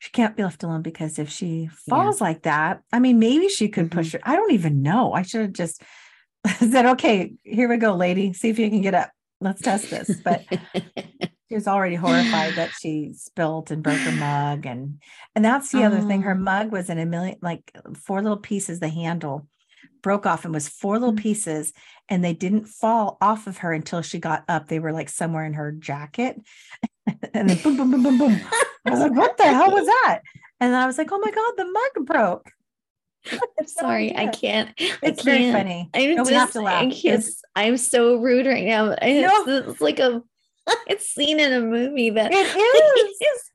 she 0.00 0.10
can't 0.10 0.34
be 0.34 0.42
left 0.42 0.62
alone 0.62 0.80
because 0.80 1.18
if 1.18 1.28
she 1.28 1.68
falls 1.88 2.20
yeah. 2.20 2.26
like 2.26 2.42
that, 2.42 2.80
I 2.90 3.00
mean, 3.00 3.18
maybe 3.18 3.48
she 3.48 3.68
could 3.68 3.86
mm-hmm. 3.90 3.98
push 3.98 4.12
her. 4.12 4.20
I 4.22 4.34
don't 4.34 4.52
even 4.52 4.82
know. 4.82 5.12
I 5.12 5.22
should 5.22 5.42
have 5.42 5.52
just 5.52 5.82
said, 6.46 6.86
okay, 6.86 7.34
here 7.42 7.68
we 7.68 7.76
go, 7.76 7.94
lady. 7.94 8.32
See 8.32 8.48
if 8.48 8.58
you 8.58 8.70
can 8.70 8.80
get 8.80 8.94
up. 8.94 9.10
Let's 9.40 9.62
test 9.62 9.90
this. 9.90 10.20
But 10.22 10.44
she 11.48 11.54
was 11.54 11.66
already 11.66 11.94
horrified 11.94 12.54
that 12.54 12.70
she 12.78 13.12
spilled 13.14 13.70
and 13.70 13.82
broke 13.82 13.98
her 13.98 14.12
mug. 14.12 14.66
And 14.66 15.00
and 15.34 15.44
that's 15.44 15.70
the 15.70 15.82
oh. 15.82 15.86
other 15.86 16.00
thing. 16.00 16.22
Her 16.22 16.32
oh. 16.32 16.36
mug 16.36 16.72
was 16.72 16.90
in 16.90 16.98
a 16.98 17.06
million, 17.06 17.36
like 17.42 17.70
four 17.94 18.22
little 18.22 18.38
pieces, 18.38 18.80
the 18.80 18.88
handle 18.88 19.46
broke 20.02 20.26
off 20.26 20.44
and 20.44 20.54
was 20.54 20.68
four 20.68 20.98
little 20.98 21.14
mm. 21.14 21.20
pieces. 21.20 21.72
And 22.08 22.24
they 22.24 22.32
didn't 22.32 22.66
fall 22.66 23.18
off 23.20 23.46
of 23.46 23.58
her 23.58 23.72
until 23.72 24.02
she 24.02 24.18
got 24.18 24.44
up. 24.48 24.68
They 24.68 24.80
were 24.80 24.92
like 24.92 25.08
somewhere 25.08 25.44
in 25.44 25.54
her 25.54 25.72
jacket. 25.72 26.40
and 27.34 27.50
then 27.50 27.62
boom, 27.62 27.76
boom, 27.76 27.90
boom, 27.90 28.02
boom, 28.02 28.18
boom. 28.18 28.40
I 28.86 28.90
was 28.90 29.00
like, 29.00 29.14
what 29.14 29.36
the 29.36 29.44
hell 29.44 29.70
was 29.70 29.86
that? 29.86 30.20
And 30.58 30.74
I 30.74 30.86
was 30.86 30.98
like, 30.98 31.10
oh 31.12 31.18
my 31.18 31.30
God, 31.30 31.52
the 31.56 31.64
mug 31.64 32.06
broke. 32.06 32.50
I'm 33.58 33.66
sorry, 33.66 34.16
I 34.16 34.28
can't. 34.28 34.70
It's 34.76 34.98
I 35.02 35.06
can't. 35.06 35.22
very 35.22 35.52
funny. 35.52 35.90
I'm 35.94 36.16
no, 36.16 36.24
just, 36.24 36.30
have 36.30 36.52
to 36.52 36.62
laugh. 36.62 36.92
It's, 37.04 37.42
I'm 37.54 37.76
so 37.76 38.16
rude 38.16 38.46
right 38.46 38.64
now. 38.64 38.96
It's, 39.00 39.46
no. 39.46 39.68
it's 39.68 39.80
like 39.80 39.98
a 39.98 40.22
it's 40.86 41.08
seen 41.08 41.40
in 41.40 41.52
a 41.52 41.60
movie 41.60 42.10
that 42.10 42.30
it 42.32 42.36
is. 43.22 43.50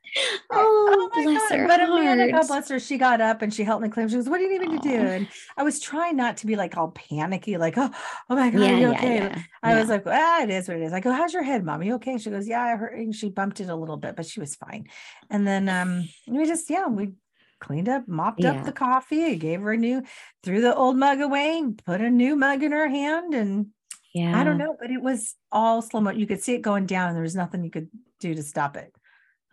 Oh, 0.49 1.09
oh 1.13 1.23
bless 1.23 1.49
God. 1.49 1.59
her. 1.59 1.67
But 1.67 1.81
Amanda, 1.81 2.31
God 2.31 2.47
bless 2.47 2.69
her, 2.69 2.79
she 2.79 2.97
got 2.97 3.19
up 3.19 3.41
and 3.41 3.53
she 3.53 3.63
helped 3.63 3.83
me 3.83 3.89
clean. 3.89 4.07
She 4.07 4.15
goes, 4.15 4.29
What 4.29 4.37
do 4.37 4.43
you 4.43 4.59
need 4.59 4.69
me 4.69 4.77
to 4.77 4.81
do? 4.81 4.95
And 4.95 5.27
I 5.57 5.63
was 5.63 5.79
trying 5.79 6.15
not 6.15 6.37
to 6.37 6.47
be 6.47 6.55
like 6.55 6.77
all 6.77 6.91
panicky, 6.91 7.57
like, 7.57 7.77
Oh, 7.77 7.89
oh 8.29 8.35
my 8.35 8.49
God, 8.49 8.61
yeah, 8.61 8.77
you 8.77 8.87
okay? 8.93 9.15
Yeah, 9.15 9.41
I 9.61 9.73
yeah. 9.73 9.79
was 9.79 9.89
like, 9.89 10.03
Ah, 10.05 10.43
it 10.43 10.49
is 10.49 10.69
what 10.69 10.77
it 10.77 10.83
is. 10.83 10.93
I 10.93 11.01
go, 11.01 11.11
How's 11.11 11.33
your 11.33 11.43
head, 11.43 11.65
mommy? 11.65 11.91
Okay. 11.93 12.17
She 12.17 12.29
goes, 12.29 12.47
Yeah, 12.47 12.63
I 12.63 12.75
heard. 12.77 12.97
And 12.97 13.13
she 13.13 13.29
bumped 13.29 13.59
it 13.59 13.69
a 13.69 13.75
little 13.75 13.97
bit, 13.97 14.15
but 14.15 14.25
she 14.25 14.39
was 14.39 14.55
fine. 14.55 14.87
And 15.29 15.45
then 15.45 15.67
um, 15.67 16.07
we 16.27 16.45
just, 16.45 16.69
yeah, 16.69 16.87
we 16.87 17.11
cleaned 17.59 17.89
up, 17.89 18.07
mopped 18.07 18.43
yeah. 18.43 18.51
up 18.51 18.65
the 18.65 18.71
coffee, 18.71 19.35
gave 19.35 19.61
her 19.61 19.73
a 19.73 19.77
new, 19.77 20.03
threw 20.43 20.61
the 20.61 20.75
old 20.75 20.97
mug 20.97 21.21
away, 21.21 21.63
put 21.85 22.01
a 22.01 22.09
new 22.09 22.35
mug 22.35 22.63
in 22.63 22.71
her 22.71 22.87
hand. 22.87 23.33
And 23.33 23.67
yeah, 24.13 24.39
I 24.39 24.43
don't 24.43 24.57
know, 24.57 24.75
but 24.79 24.91
it 24.91 25.01
was 25.01 25.35
all 25.51 25.81
slow 25.81 26.01
mo. 26.01 26.11
You 26.11 26.27
could 26.27 26.41
see 26.41 26.53
it 26.53 26.61
going 26.61 26.85
down 26.85 27.09
and 27.09 27.15
there 27.15 27.23
was 27.23 27.35
nothing 27.35 27.63
you 27.63 27.71
could 27.71 27.89
do 28.19 28.33
to 28.33 28.43
stop 28.43 28.77
it. 28.77 28.93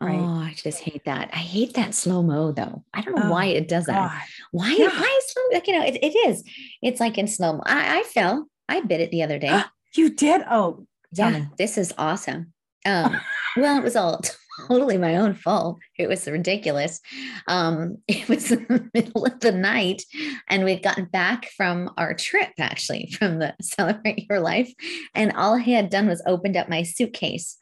Right. 0.00 0.18
Oh, 0.18 0.40
I 0.40 0.54
just 0.56 0.80
hate 0.80 1.04
that. 1.04 1.30
I 1.32 1.38
hate 1.38 1.74
that 1.74 1.94
slow 1.94 2.22
mo 2.22 2.50
though. 2.50 2.84
I 2.92 3.02
don't 3.02 3.14
know 3.14 3.26
oh, 3.26 3.30
why 3.30 3.46
it 3.46 3.68
does 3.68 3.86
that. 3.86 4.10
God. 4.10 4.20
Why? 4.50 4.72
Yeah. 4.72 4.88
Why 4.88 5.18
is 5.18 5.32
slow? 5.32 5.42
Like 5.52 5.66
you 5.68 5.78
know, 5.78 5.84
it, 5.84 5.96
it 6.02 6.16
is. 6.28 6.42
It's 6.82 6.98
like 6.98 7.18
in 7.18 7.28
slow 7.28 7.52
mo. 7.52 7.62
I, 7.64 8.00
I 8.00 8.02
fell. 8.02 8.48
I 8.68 8.80
bit 8.80 9.00
it 9.00 9.10
the 9.10 9.22
other 9.22 9.38
day. 9.38 9.62
you 9.94 10.10
did? 10.10 10.42
Oh, 10.50 10.86
yeah. 11.12 11.44
This 11.56 11.78
is 11.78 11.94
awesome. 11.98 12.52
Um, 12.84 13.20
well, 13.56 13.78
it 13.78 13.84
was 13.84 13.94
all 13.94 14.20
totally 14.68 14.98
my 14.98 15.16
own 15.16 15.34
fault. 15.34 15.78
It 15.98 16.08
was 16.08 16.26
ridiculous. 16.26 17.00
Um, 17.48 17.98
it 18.08 18.28
was 18.28 18.50
in 18.50 18.66
the 18.68 18.88
middle 18.94 19.24
of 19.24 19.40
the 19.40 19.52
night, 19.52 20.02
and 20.48 20.64
we'd 20.64 20.82
gotten 20.82 21.06
back 21.06 21.50
from 21.56 21.90
our 21.96 22.14
trip 22.14 22.50
actually 22.58 23.12
from 23.18 23.38
the 23.38 23.54
Celebrate 23.60 24.26
Your 24.28 24.40
Life. 24.40 24.72
And 25.14 25.32
all 25.32 25.56
he 25.56 25.72
had 25.72 25.90
done 25.90 26.08
was 26.08 26.22
opened 26.26 26.56
up 26.56 26.68
my 26.68 26.82
suitcase. 26.82 27.58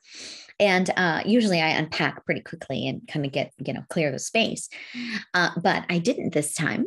And 0.59 0.90
uh, 0.94 1.22
usually 1.24 1.61
I 1.61 1.68
unpack 1.70 2.26
pretty 2.26 2.42
quickly 2.42 2.87
and 2.87 3.07
kind 3.09 3.24
of 3.24 3.33
get, 3.33 3.50
you 3.64 3.72
know, 3.72 3.83
clear 3.88 4.12
the 4.12 4.18
space. 4.18 4.68
Uh, 5.33 5.50
but 5.62 5.85
I 5.88 5.98
didn't 5.98 6.35
this 6.35 6.55
time. 6.55 6.87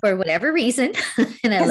for 0.00 0.16
whatever 0.16 0.52
reason. 0.52 0.92
and 1.16 1.54
I, 1.54 1.58
Has 1.58 1.70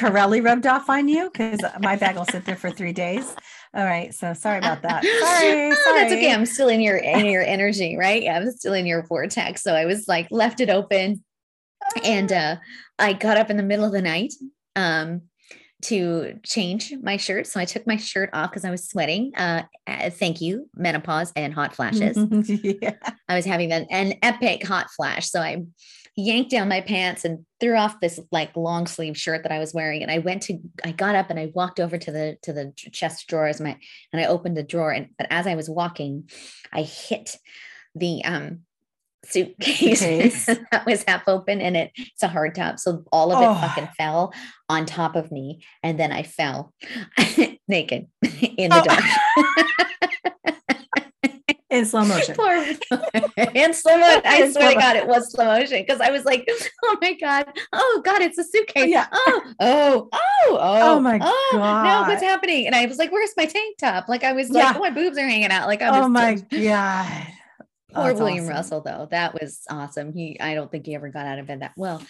Corelli 0.00 0.40
rubbed 0.40 0.66
off 0.66 0.88
on 0.88 1.08
you? 1.08 1.30
Because 1.30 1.60
my 1.80 1.96
bag 1.96 2.16
will 2.16 2.24
sit 2.24 2.46
there 2.46 2.56
for 2.56 2.70
three 2.70 2.92
days. 2.92 3.34
All 3.74 3.84
right. 3.84 4.14
So 4.14 4.32
sorry 4.34 4.58
about 4.58 4.82
that. 4.82 5.02
Sorry. 5.04 5.72
oh, 5.72 5.74
sorry. 5.84 6.00
That's 6.00 6.12
okay. 6.12 6.32
I'm 6.32 6.46
still 6.46 6.68
in 6.68 6.80
your 6.80 6.96
in 6.96 7.26
your 7.26 7.42
energy, 7.46 7.96
right? 7.96 8.22
Yeah, 8.22 8.36
I'm 8.36 8.50
still 8.52 8.72
in 8.72 8.86
your 8.86 9.04
vortex. 9.06 9.62
So 9.62 9.74
I 9.74 9.84
was 9.84 10.06
like 10.06 10.28
left 10.30 10.60
it 10.60 10.70
open. 10.70 11.24
And 12.04 12.32
uh 12.32 12.56
I 12.98 13.14
got 13.14 13.36
up 13.36 13.50
in 13.50 13.56
the 13.56 13.62
middle 13.64 13.84
of 13.84 13.92
the 13.92 14.02
night 14.02 14.32
um 14.76 15.22
to 15.84 16.38
change 16.44 16.94
my 17.02 17.16
shirt. 17.16 17.46
So 17.46 17.60
I 17.60 17.64
took 17.64 17.86
my 17.86 17.96
shirt 17.96 18.30
off 18.32 18.50
because 18.50 18.64
I 18.64 18.70
was 18.70 18.88
sweating. 18.88 19.32
Uh, 19.36 19.64
uh, 19.86 20.10
thank 20.10 20.40
you, 20.40 20.68
menopause 20.74 21.32
and 21.36 21.52
hot 21.52 21.74
flashes. 21.74 22.16
yeah. 22.62 22.94
I 23.28 23.34
was 23.34 23.44
having 23.44 23.70
an, 23.70 23.86
an 23.90 24.14
epic 24.22 24.66
hot 24.66 24.88
flash. 24.90 25.28
So 25.28 25.40
I 25.40 25.64
yanked 26.16 26.50
down 26.50 26.68
my 26.68 26.80
pants 26.80 27.24
and 27.24 27.44
threw 27.60 27.76
off 27.76 28.00
this 28.00 28.20
like 28.30 28.56
long 28.56 28.86
sleeve 28.86 29.16
shirt 29.16 29.42
that 29.42 29.52
I 29.52 29.58
was 29.58 29.74
wearing. 29.74 30.02
And 30.02 30.10
I 30.10 30.18
went 30.18 30.42
to, 30.44 30.58
I 30.84 30.92
got 30.92 31.14
up 31.14 31.30
and 31.30 31.38
I 31.38 31.50
walked 31.54 31.80
over 31.80 31.98
to 31.98 32.12
the 32.12 32.38
to 32.42 32.52
the 32.52 32.72
chest 32.76 33.26
drawers, 33.26 33.60
my 33.60 33.76
and 34.12 34.22
I 34.22 34.26
opened 34.26 34.56
the 34.56 34.62
drawer. 34.62 34.92
And 34.92 35.08
but 35.18 35.26
as 35.30 35.46
I 35.46 35.54
was 35.54 35.68
walking, 35.68 36.30
I 36.72 36.82
hit 36.82 37.36
the 37.94 38.24
um 38.24 38.60
suitcase 39.24 40.46
that 40.70 40.84
was 40.86 41.04
half 41.06 41.26
open 41.28 41.60
and 41.60 41.76
it, 41.76 41.92
it's 41.96 42.22
a 42.22 42.28
hard 42.28 42.54
top. 42.54 42.78
So 42.78 43.04
all 43.10 43.32
of 43.32 43.42
it 43.42 43.46
oh. 43.46 43.54
fucking 43.54 43.88
fell 43.96 44.32
on 44.68 44.86
top 44.86 45.16
of 45.16 45.32
me. 45.32 45.64
And 45.82 45.98
then 45.98 46.12
I 46.12 46.22
fell 46.22 46.72
naked 47.68 48.06
in 48.22 48.70
the 48.70 48.80
oh. 48.80 48.84
dark. 48.84 50.33
In 51.74 51.84
slow 51.84 52.04
motion. 52.04 52.34
in 53.54 53.74
slow 53.74 53.98
motion. 53.98 54.22
I 54.24 54.50
swear 54.50 54.74
to 54.74 54.80
God, 54.80 54.96
it 54.96 55.06
was 55.06 55.32
slow 55.32 55.46
motion 55.46 55.82
because 55.86 56.00
I 56.00 56.10
was 56.10 56.24
like, 56.24 56.48
oh 56.84 56.96
my 57.00 57.14
God, 57.14 57.46
oh 57.72 58.02
God, 58.04 58.22
it's 58.22 58.38
a 58.38 58.44
suitcase. 58.44 58.88
Yeah. 58.88 59.06
Oh, 59.12 59.42
oh, 59.60 60.08
oh, 60.12 60.18
oh, 60.50 60.96
oh 60.96 61.00
my 61.00 61.18
oh, 61.20 61.48
God. 61.52 61.84
No, 61.84 62.12
what's 62.12 62.22
happening? 62.22 62.66
And 62.66 62.74
I 62.74 62.86
was 62.86 62.98
like, 62.98 63.12
where's 63.12 63.32
my 63.36 63.46
tank 63.46 63.78
top? 63.78 64.08
Like 64.08 64.24
I 64.24 64.32
was 64.32 64.50
like, 64.50 64.64
yeah. 64.64 64.72
oh, 64.76 64.80
my 64.80 64.90
boobs 64.90 65.18
are 65.18 65.26
hanging 65.26 65.50
out. 65.50 65.66
Like 65.66 65.82
I 65.82 65.88
oh 65.88 66.00
was 66.00 66.06
Oh 66.06 66.08
my 66.08 66.34
God. 66.34 67.26
Poor 67.92 68.10
oh, 68.10 68.14
William 68.14 68.44
awesome. 68.44 68.54
Russell, 68.54 68.80
though. 68.80 69.08
That 69.10 69.34
was 69.34 69.62
awesome. 69.70 70.12
He 70.12 70.38
I 70.40 70.54
don't 70.54 70.70
think 70.70 70.86
he 70.86 70.94
ever 70.94 71.10
got 71.10 71.26
out 71.26 71.38
of 71.38 71.46
bed 71.46 71.60
that 71.60 71.72
well. 71.76 72.02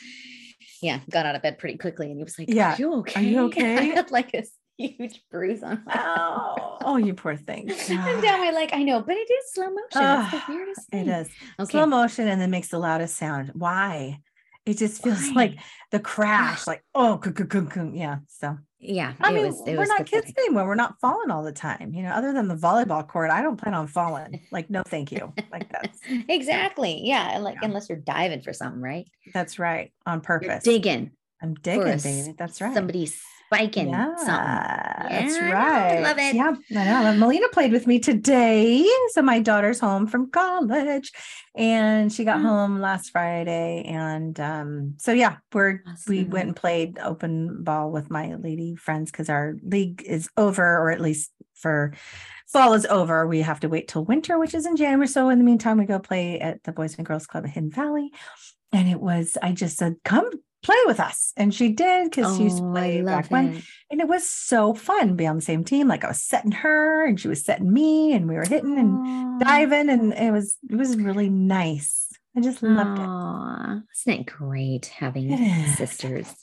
Yeah, 0.81 1.01
got 1.11 1.27
out 1.27 1.35
of 1.35 1.43
bed 1.43 1.59
pretty 1.59 1.79
quickly. 1.79 2.07
And 2.11 2.17
he 2.17 2.25
was 2.25 2.39
like, 2.39 2.49
Yeah, 2.49 2.75
are 2.75 2.77
you 2.77 2.95
okay? 2.97 3.21
Are 3.21 3.23
you 3.23 3.41
okay? 3.47 3.77
I 3.77 3.83
had 3.95 4.11
like 4.11 4.35
a 4.35 4.45
huge 4.79 5.23
bruise 5.31 5.63
on 5.63 5.83
my 5.87 5.93
oh, 5.97 6.79
oh 6.83 6.97
you 6.97 7.15
poor 7.15 7.37
thing. 7.37 7.71
and 7.89 8.23
down 8.23 8.41
my 8.41 8.51
leg. 8.51 8.71
I 8.73 8.83
know, 8.83 9.03
but 9.03 9.17
it 9.17 9.31
is 9.31 9.53
slow 9.53 9.71
motion. 9.71 10.03
Uh, 10.03 10.31
it's 10.33 10.47
the 10.47 10.53
weirdest 10.53 10.91
thing. 10.91 11.09
It 11.09 11.21
is. 11.21 11.29
Okay. 11.61 11.71
Slow 11.71 11.87
motion 11.87 12.29
and 12.29 12.41
then 12.41 12.51
makes 12.51 12.69
the 12.69 12.79
loudest 12.79 13.17
sound. 13.17 13.53
Why? 13.55 14.21
It 14.67 14.79
just 14.79 15.03
feels 15.03 15.29
Why? 15.29 15.35
like 15.35 15.59
the 15.91 16.01
crash, 16.01 16.67
like 16.67 16.83
oh 16.95 17.21
yeah. 17.93 18.19
So 18.29 18.57
yeah. 18.81 19.13
I 19.21 19.33
mean, 19.33 19.47
was, 19.47 19.63
we're 19.67 19.85
not 19.85 20.05
pathetic. 20.05 20.27
kids 20.27 20.39
anymore. 20.39 20.67
We're 20.67 20.75
not 20.75 20.99
falling 21.01 21.31
all 21.31 21.43
the 21.43 21.53
time. 21.53 21.93
You 21.95 22.03
know, 22.03 22.11
other 22.11 22.33
than 22.33 22.49
the 22.49 22.57
volleyball 22.57 23.07
court, 23.07 23.31
I 23.31 23.43
don't 23.43 23.57
plan 23.57 23.75
on 23.75 23.87
falling. 23.87 24.41
Like, 24.51 24.71
no, 24.71 24.83
thank 24.83 25.13
you. 25.13 25.33
Like 25.53 25.71
that's 25.71 25.99
exactly. 26.29 27.01
Yeah. 27.05 27.39
Like 27.39 27.57
yeah. 27.57 27.69
unless 27.69 27.89
you're 27.89 27.99
diving 27.99 28.43
for 28.43 28.53
something, 28.53 28.81
right? 28.81 29.07
That's 29.33 29.59
right. 29.59 29.93
On 30.07 30.21
purpose. 30.21 30.65
You're 30.65 30.75
digging. 30.75 31.13
I'm 31.43 31.55
digging, 31.55 31.99
baby. 31.99 32.35
That's 32.39 32.61
right. 32.61 32.75
Somebody's 32.75 33.21
spiking 33.55 33.91
yeah, 33.91 34.17
something. 34.17 35.11
That's 35.11 35.41
right. 35.41 35.99
I 35.99 36.01
love 36.01 36.19
it. 36.19 36.35
Yeah, 36.35 36.55
I 36.77 37.13
know. 37.13 37.19
Melina 37.19 37.49
played 37.53 37.73
with 37.73 37.87
me 37.87 37.99
today. 37.99 38.89
So 39.11 39.23
my 39.23 39.41
daughter's 39.41 39.81
home 39.81 40.07
from 40.07 40.31
college 40.31 41.13
and 41.55 42.13
she 42.13 42.25
got 42.25 42.39
mm. 42.39 42.43
home 42.43 42.81
last 42.81 43.11
Friday. 43.11 43.85
And 43.87 44.39
um, 44.41 44.95
so 44.99 45.13
yeah, 45.13 45.37
we're 45.53 45.83
awesome. 45.87 46.11
we 46.13 46.25
went 46.25 46.49
and 46.49 46.57
played 46.57 46.99
open 47.03 47.63
ball 47.63 47.91
with 47.91 48.11
my 48.11 48.35
lady 48.35 48.75
friends 48.77 49.11
because 49.11 49.29
our 49.29 49.57
league 49.63 50.03
is 50.05 50.29
over, 50.37 50.65
or 50.65 50.91
at 50.91 51.01
least 51.01 51.31
for 51.55 51.95
fall 52.47 52.75
is 52.75 52.87
over. 52.87 53.27
We 53.27 53.41
have 53.43 53.61
to 53.61 53.69
wait 53.69 53.89
till 53.89 54.05
winter, 54.05 54.39
which 54.39 54.55
is 54.55 54.67
in 54.67 54.77
January. 54.77 55.09
So 55.09 55.29
in 55.29 55.39
the 55.39 55.45
meantime, 55.45 55.79
we 55.79 55.87
go 55.87 55.99
play 55.99 56.41
at 56.41 56.63
the 56.65 56.73
Boys 56.73 56.97
and 56.97 57.07
Girls 57.07 57.27
Club 57.27 57.45
at 57.45 57.51
Hidden 57.51 57.71
Valley. 57.71 58.11
And 58.73 58.89
it 58.89 59.01
was, 59.01 59.39
I 59.41 59.53
just 59.53 59.77
said, 59.77 59.97
come 60.05 60.29
play 60.65 60.77
with 60.87 60.99
us. 60.99 61.33
And 61.37 61.55
she 61.55 61.69
did 61.69 62.11
because 62.11 62.33
oh, 62.33 62.37
she 62.37 62.45
used 62.45 62.59
to 62.59 62.65
oh, 62.65 62.73
play 62.73 63.03
back 63.03 63.27
it. 63.27 63.31
when. 63.31 63.63
And 63.91 64.01
it 64.01 64.09
was 64.09 64.29
so 64.29 64.75
fun 64.75 65.15
be 65.15 65.27
on 65.27 65.37
the 65.37 65.43
same 65.43 65.63
team. 65.63 65.87
Like 65.87 66.05
I 66.05 66.09
was 66.09 66.23
setting 66.23 66.53
her 66.53 67.07
and 67.07 67.21
she 67.21 67.29
was 67.29 67.45
setting 67.45 67.73
me 67.73 68.13
and 68.13 68.27
we 68.27 68.35
were 68.35 68.45
hitting 68.45 68.79
and 68.79 69.41
diving. 69.41 69.89
And 69.91 70.13
it 70.13 70.33
was 70.33 70.57
it 70.69 70.77
was 70.77 70.97
really 70.97 71.29
nice. 71.29 72.09
I 72.37 72.41
just 72.41 72.63
loved 72.63 72.99
Aww. 72.99 73.77
it. 73.77 73.83
Isn't 73.97 74.21
it 74.21 74.27
great 74.27 74.87
having 74.87 75.37
sisters? 75.77 76.35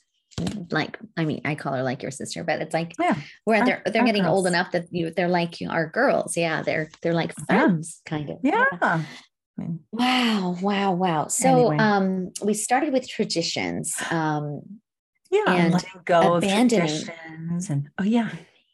Like, 0.71 0.97
I 1.17 1.25
mean, 1.25 1.41
I 1.43 1.55
call 1.55 1.73
her 1.73 1.83
like 1.83 2.01
your 2.01 2.11
sister, 2.11 2.45
but 2.45 2.61
it's 2.61 2.73
like 2.73 2.93
yeah, 2.97 3.15
where 3.43 3.65
they're 3.65 3.81
they're 3.85 4.05
getting 4.05 4.23
girls. 4.23 4.37
old 4.37 4.47
enough 4.47 4.71
that 4.71 4.85
you 4.89 5.11
they're 5.11 5.27
like 5.27 5.55
our 5.69 5.89
girls. 5.89 6.37
Yeah, 6.37 6.61
they're 6.61 6.89
they're 7.01 7.13
like 7.13 7.35
friends, 7.45 8.01
yeah. 8.05 8.09
kind 8.09 8.29
of. 8.29 8.37
yeah. 8.41 8.65
yeah 8.81 9.03
wow, 9.91 10.57
wow, 10.61 10.91
wow. 10.93 11.27
So 11.27 11.49
anyway. 11.49 11.77
um 11.77 12.31
we 12.43 12.53
started 12.53 12.93
with 12.93 13.07
traditions. 13.07 13.95
Um 14.09 14.61
yeah, 15.29 15.43
and 15.47 15.73
letting 15.73 16.01
go 16.05 16.35
abandoning. 16.35 16.89
of 16.89 17.05
traditions 17.05 17.69
and 17.69 17.89
oh 17.99 18.03
yeah, 18.03 18.29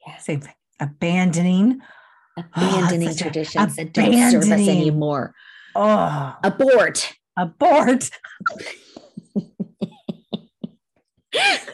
yeah. 0.05 0.17
same 0.17 0.41
thing. 0.41 0.53
Abandoning 0.79 1.81
abandoning 2.37 3.09
oh, 3.09 3.13
traditions 3.13 3.75
that 3.75 3.93
don't 3.93 4.31
serve 4.31 4.43
us 4.43 4.51
anymore. 4.51 5.33
Oh, 5.75 6.35
abort. 6.43 7.13
Abort. 7.37 8.09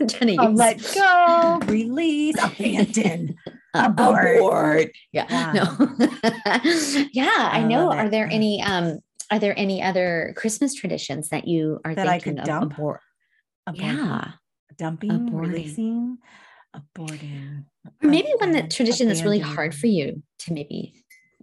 Jenny, 0.06 0.38
let 0.38 0.82
go, 0.94 1.60
release, 1.66 2.36
abandon, 2.44 3.36
abort. 3.74 4.38
abort. 4.38 4.92
Yeah, 5.12 5.28
yeah. 5.30 5.54
no, 5.54 5.96
yeah. 7.12 7.50
I, 7.52 7.60
I 7.60 7.64
know. 7.64 7.92
Are 7.92 8.10
there 8.10 8.28
any 8.28 8.62
um 8.62 9.00
Are 9.32 9.40
there 9.40 9.58
any 9.58 9.82
other 9.82 10.34
Christmas 10.38 10.74
traditions 10.74 11.30
that 11.30 11.48
you 11.48 11.80
are 11.86 11.96
that 11.96 12.08
I 12.08 12.20
could 12.20 12.38
dump? 12.44 12.74
Abort. 12.74 13.02
Yeah, 13.74 14.32
dumping, 14.78 15.12
aborting. 15.12 15.40
releasing, 15.40 16.18
aborting. 16.76 17.66
Or 18.02 18.10
maybe 18.10 18.30
one 18.38 18.52
that 18.52 18.72
tradition 18.72 19.08
that's 19.08 19.24
really 19.24 19.40
hard 19.40 19.74
for 19.74 19.88
you 19.88 20.24
to 20.40 20.54
maybe 20.54 20.94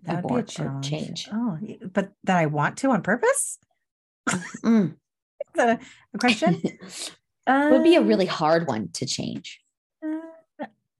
that 0.03 0.21
abort 0.21 0.59
or 0.59 0.79
change. 0.83 1.29
Oh, 1.33 1.59
but 1.93 2.12
that 2.25 2.37
I 2.37 2.47
want 2.47 2.79
to 2.79 2.90
on 2.90 3.03
purpose. 3.03 3.59
Mm. 4.29 4.95
Is 5.40 5.57
that 5.57 5.81
a, 5.81 5.85
a 6.14 6.19
question? 6.19 6.62
Uh, 7.47 7.69
would 7.73 7.83
be 7.83 7.97
a 7.97 8.03
really 8.03 8.27
hard 8.27 8.66
one 8.66 8.88
to 8.95 9.07
change. 9.07 9.61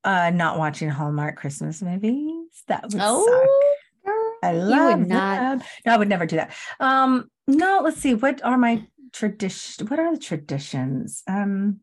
Uh, 0.03 0.31
not 0.31 0.59
watching 0.59 0.89
Hallmark 0.89 1.37
Christmas 1.37 1.83
movies. 1.83 2.63
That 2.69 2.85
would 2.85 3.01
oh, 3.01 3.25
suck. 3.25 4.15
I 4.43 4.53
love 4.53 5.01
not. 5.01 5.09
That. 5.09 5.67
No, 5.85 5.95
I 5.95 5.97
would 5.97 6.09
never 6.09 6.27
do 6.27 6.37
that. 6.37 6.55
Um, 6.79 7.31
no, 7.47 7.83
let's 7.85 7.99
see. 7.99 8.15
What 8.15 8.43
are 8.43 8.57
my 8.57 8.87
tradition? 9.13 9.87
What 9.89 9.99
are 9.99 10.13
the 10.13 10.21
traditions? 10.21 11.23
Um, 11.29 11.81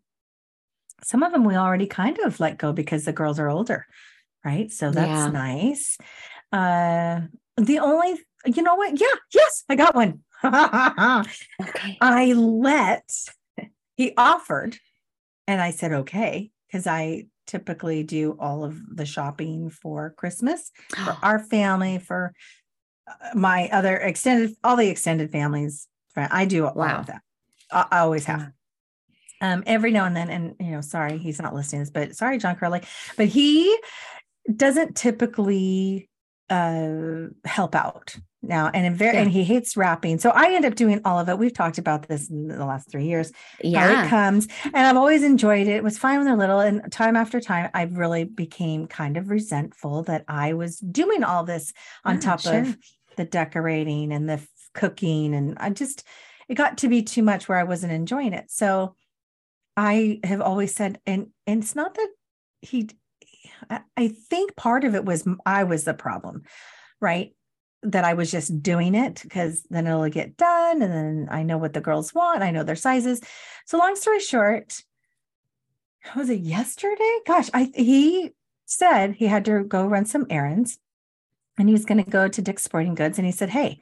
some 1.04 1.22
of 1.22 1.32
them 1.32 1.44
we 1.44 1.56
already 1.56 1.86
kind 1.86 2.18
of 2.20 2.40
let 2.40 2.58
go 2.58 2.74
because 2.74 3.06
the 3.06 3.14
girls 3.14 3.40
are 3.40 3.50
older, 3.50 3.86
right? 4.44 4.72
So 4.72 4.90
that's 4.90 5.08
yeah. 5.08 5.28
nice. 5.28 5.98
Uh, 6.52 7.22
the 7.58 7.80
only, 7.80 8.20
you 8.46 8.64
know 8.64 8.76
what? 8.76 9.00
Yeah, 9.00 9.08
yes, 9.34 9.64
I 9.70 9.76
got 9.76 9.94
one. 9.94 10.22
okay. 10.44 11.98
I 12.02 12.34
let 12.34 13.12
he 13.98 14.14
offered, 14.16 14.78
and 15.48 15.60
I 15.60 15.72
said, 15.72 15.92
okay, 15.92 16.52
because 16.68 16.86
I 16.88 17.26
typically 17.48 18.04
do 18.04 18.38
all 18.40 18.64
of 18.64 18.80
the 18.96 19.06
shopping 19.06 19.70
for 19.70 20.12
Christmas 20.12 20.72
for 20.90 21.18
our 21.24 21.40
family, 21.40 21.98
for 21.98 22.34
uh, 23.08 23.36
my 23.36 23.70
other 23.72 23.96
extended, 23.96 24.56
all 24.64 24.76
the 24.76 24.90
extended 24.90 25.32
families. 25.32 25.88
I 26.16 26.46
do 26.46 26.64
wow. 26.64 26.72
all 26.72 27.00
of 27.00 27.06
that. 27.08 27.22
I, 27.72 28.00
always 28.00 28.26
have. 28.26 28.52
Um, 29.42 29.64
every 29.68 29.92
now 29.92 30.06
and 30.06 30.16
then, 30.16 30.30
and 30.30 30.56
you 30.60 30.72
know, 30.72 30.82
sorry, 30.82 31.18
he's 31.18 31.42
not 31.42 31.54
listening 31.54 31.86
to 31.86 31.92
this, 31.92 32.08
but 32.08 32.16
sorry, 32.16 32.38
John 32.40 32.56
Curley, 32.56 32.82
but 33.18 33.28
he 33.28 33.78
doesn't 34.56 34.96
typically 34.96 36.10
uh 36.50 37.28
help 37.44 37.76
out 37.76 38.16
now 38.48 38.70
and 38.74 38.96
very 38.96 39.16
yeah. 39.16 39.22
and 39.22 39.32
he 39.32 39.44
hates 39.44 39.76
wrapping 39.78 40.18
so 40.20 40.30
i 40.32 40.54
end 40.54 40.66
up 40.66 40.76
doing 40.76 41.02
all 41.06 41.20
of 41.20 41.30
it. 41.30 41.38
We've 41.38 41.54
talked 41.54 41.78
about 41.78 42.08
this 42.08 42.30
in 42.30 42.48
the 42.48 42.66
last 42.66 42.90
three 42.90 43.06
years 43.06 43.32
yeah 43.64 44.06
it 44.06 44.10
comes 44.10 44.48
and 44.64 44.76
i've 44.76 44.98
always 44.98 45.24
enjoyed 45.24 45.68
it. 45.68 45.76
It 45.76 45.84
was 45.84 45.98
fine 45.98 46.18
when 46.18 46.26
they're 46.26 46.36
little 46.36 46.60
and 46.60 46.92
time 46.92 47.16
after 47.16 47.40
time 47.40 47.70
i 47.74 47.84
really 47.84 48.24
became 48.24 48.88
kind 48.88 49.18
of 49.18 49.30
resentful 49.30 50.04
that 50.04 50.24
i 50.28 50.54
was 50.54 50.78
doing 50.80 51.24
all 51.24 51.44
this 51.44 51.74
on 52.06 52.16
yeah, 52.16 52.22
top 52.22 52.42
sure. 52.42 52.60
of 52.60 52.78
the 53.16 53.26
decorating 53.26 54.12
and 54.12 54.30
the 54.30 54.42
cooking 54.74 55.34
and 55.34 55.58
i 55.60 55.70
just 55.70 56.04
it 56.48 56.56
got 56.56 56.78
to 56.80 56.88
be 56.88 57.04
too 57.04 57.24
much 57.24 57.48
where 57.50 57.58
i 57.58 57.64
wasn't 57.64 57.92
enjoying 57.92 58.34
it. 58.34 58.46
So 58.50 58.96
i 59.76 60.20
have 60.24 60.42
always 60.42 60.74
said 60.74 61.00
and 61.06 61.28
and 61.46 61.64
it's 61.64 61.76
not 61.76 61.94
that 61.96 62.10
he 62.62 62.90
i 63.96 64.08
think 64.08 64.56
part 64.56 64.84
of 64.84 64.96
it 64.96 65.06
was 65.06 65.28
i 65.46 65.64
was 65.64 65.84
the 65.84 65.94
problem 65.94 66.44
right 67.00 67.36
that 67.84 68.04
I 68.04 68.13
was 68.13 68.32
just 68.32 68.62
doing 68.62 68.96
it 68.96 69.22
because 69.22 69.63
then 69.70 69.88
it'll 69.88 70.10
get 70.10 70.38
done 70.38 70.82
and 70.82 70.94
then 70.94 71.28
I 71.30 71.44
know 71.44 71.58
what 71.58 71.74
the 71.74 71.82
girls 71.82 72.13
want. 72.13 72.44
I 72.44 72.52
know 72.52 72.63
their 72.63 72.76
sizes. 72.76 73.22
So 73.66 73.78
long 73.78 73.96
story 73.96 74.20
short, 74.20 74.82
was 76.16 76.30
it 76.30 76.40
yesterday? 76.40 77.20
Gosh, 77.26 77.50
I 77.54 77.72
he 77.76 78.32
said 78.66 79.13
he 79.13 79.28
had 79.28 79.46
to 79.46 79.63
go 79.63 79.86
run 79.86 80.06
some 80.06 80.26
errands 80.30 80.80
and 81.58 81.70
he 81.70 81.74
was 81.74 81.86
going 81.86 82.04
to 82.04 82.10
go 82.10 82.28
to 82.28 82.42
Dick's 82.42 82.63
Sporting 82.63 82.96
Goods 82.96 83.18
and 83.18 83.26
he 83.26 83.32
said, 83.32 83.50
"Hey, 83.50 83.80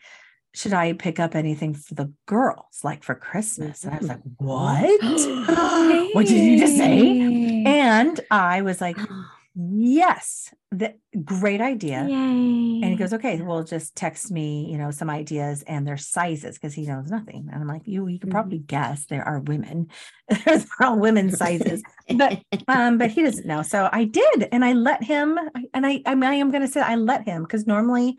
should 0.53 0.73
I 0.73 0.93
pick 0.93 1.19
up 1.19 1.35
anything 1.35 1.73
for 1.73 1.93
the 1.93 2.11
girls 2.25 2.81
like 2.83 3.03
for 3.03 3.15
Christmas?" 3.15 3.83
And 3.83 3.93
I 3.93 3.97
was 3.97 4.07
like, 4.07 4.23
mm-hmm. 4.23 4.45
"What? 4.45 6.13
what 6.15 6.25
did 6.25 6.43
you 6.43 6.59
just 6.59 6.77
say?" 6.77 7.63
And 7.65 8.19
I 8.31 8.61
was 8.61 8.81
like, 8.81 8.97
Yes, 9.57 10.53
the 10.71 10.95
great 11.23 11.61
idea. 11.61 12.05
Yay. 12.05 12.81
And 12.83 12.85
he 12.85 12.95
goes, 12.97 13.13
okay, 13.13 13.41
well, 13.41 13.63
just 13.63 13.95
text 13.95 14.29
me, 14.29 14.69
you 14.69 14.77
know, 14.77 14.91
some 14.91 15.09
ideas 15.09 15.63
and 15.63 15.87
their 15.87 15.95
sizes 15.95 16.55
because 16.55 16.73
he 16.73 16.85
knows 16.85 17.09
nothing. 17.09 17.47
And 17.49 17.61
I'm 17.61 17.67
like, 17.67 17.83
you, 17.87 18.05
you 18.07 18.19
can 18.19 18.29
probably 18.29 18.57
mm-hmm. 18.57 18.65
guess 18.65 19.05
there 19.05 19.25
are 19.25 19.39
women, 19.39 19.87
there's 20.45 20.65
all 20.81 20.99
women's 20.99 21.37
sizes, 21.37 21.81
but, 22.17 22.41
um, 22.67 22.97
but 22.97 23.11
he 23.11 23.23
doesn't 23.23 23.47
know. 23.47 23.61
So 23.61 23.87
I 23.93 24.03
did, 24.03 24.49
and 24.51 24.65
I 24.65 24.73
let 24.73 25.03
him, 25.03 25.39
and 25.73 25.85
I, 25.85 26.01
I, 26.05 26.15
mean, 26.15 26.29
I 26.29 26.35
am 26.35 26.51
going 26.51 26.65
to 26.65 26.67
say 26.67 26.81
I 26.81 26.95
let 26.95 27.23
him 27.23 27.43
because 27.43 27.65
normally, 27.65 28.17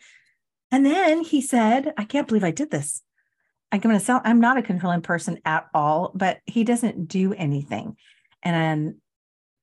and 0.71 0.87
then 0.87 1.21
he 1.23 1.43
said, 1.43 1.93
I 1.99 2.05
can't 2.05 2.27
believe 2.27 2.45
I 2.45 2.51
did 2.51 2.71
this. 2.71 3.03
I'm 3.71 3.81
going 3.81 3.99
to 3.99 4.03
sound, 4.03 4.23
I'm 4.25 4.41
not 4.41 4.57
a 4.57 4.63
controlling 4.63 5.03
person 5.03 5.39
at 5.45 5.67
all, 5.75 6.13
but 6.15 6.39
he 6.47 6.65
doesn't 6.65 7.09
do 7.09 7.35
anything. 7.35 7.99
And 8.43 8.95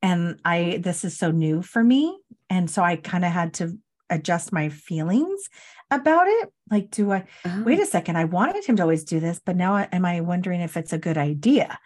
and 0.04 0.40
i 0.46 0.80
this 0.84 1.04
is 1.04 1.18
so 1.18 1.32
new 1.32 1.64
for 1.64 1.84
me 1.84 2.16
and 2.50 2.70
so 2.70 2.84
i 2.84 2.96
kind 2.96 3.26
of 3.26 3.32
had 3.32 3.54
to 3.54 3.76
adjust 4.12 4.54
my 4.54 4.70
feelings 4.70 5.50
about 5.90 6.28
it 6.28 6.50
like 6.70 6.92
do 6.92 7.12
i 7.12 7.24
oh. 7.46 7.64
wait 7.64 7.80
a 7.80 7.82
oh. 7.82 7.86
second 7.86 8.16
i 8.16 8.26
wanted 8.26 8.64
him 8.64 8.76
to 8.76 8.84
always 8.84 9.04
do 9.04 9.20
this 9.20 9.42
but 9.44 9.56
now 9.56 9.88
am 9.92 10.06
i 10.06 10.22
wondering 10.22 10.62
if 10.62 10.78
it's 10.78 10.94
a 10.94 11.00
good 11.00 11.18
idea 11.18 11.80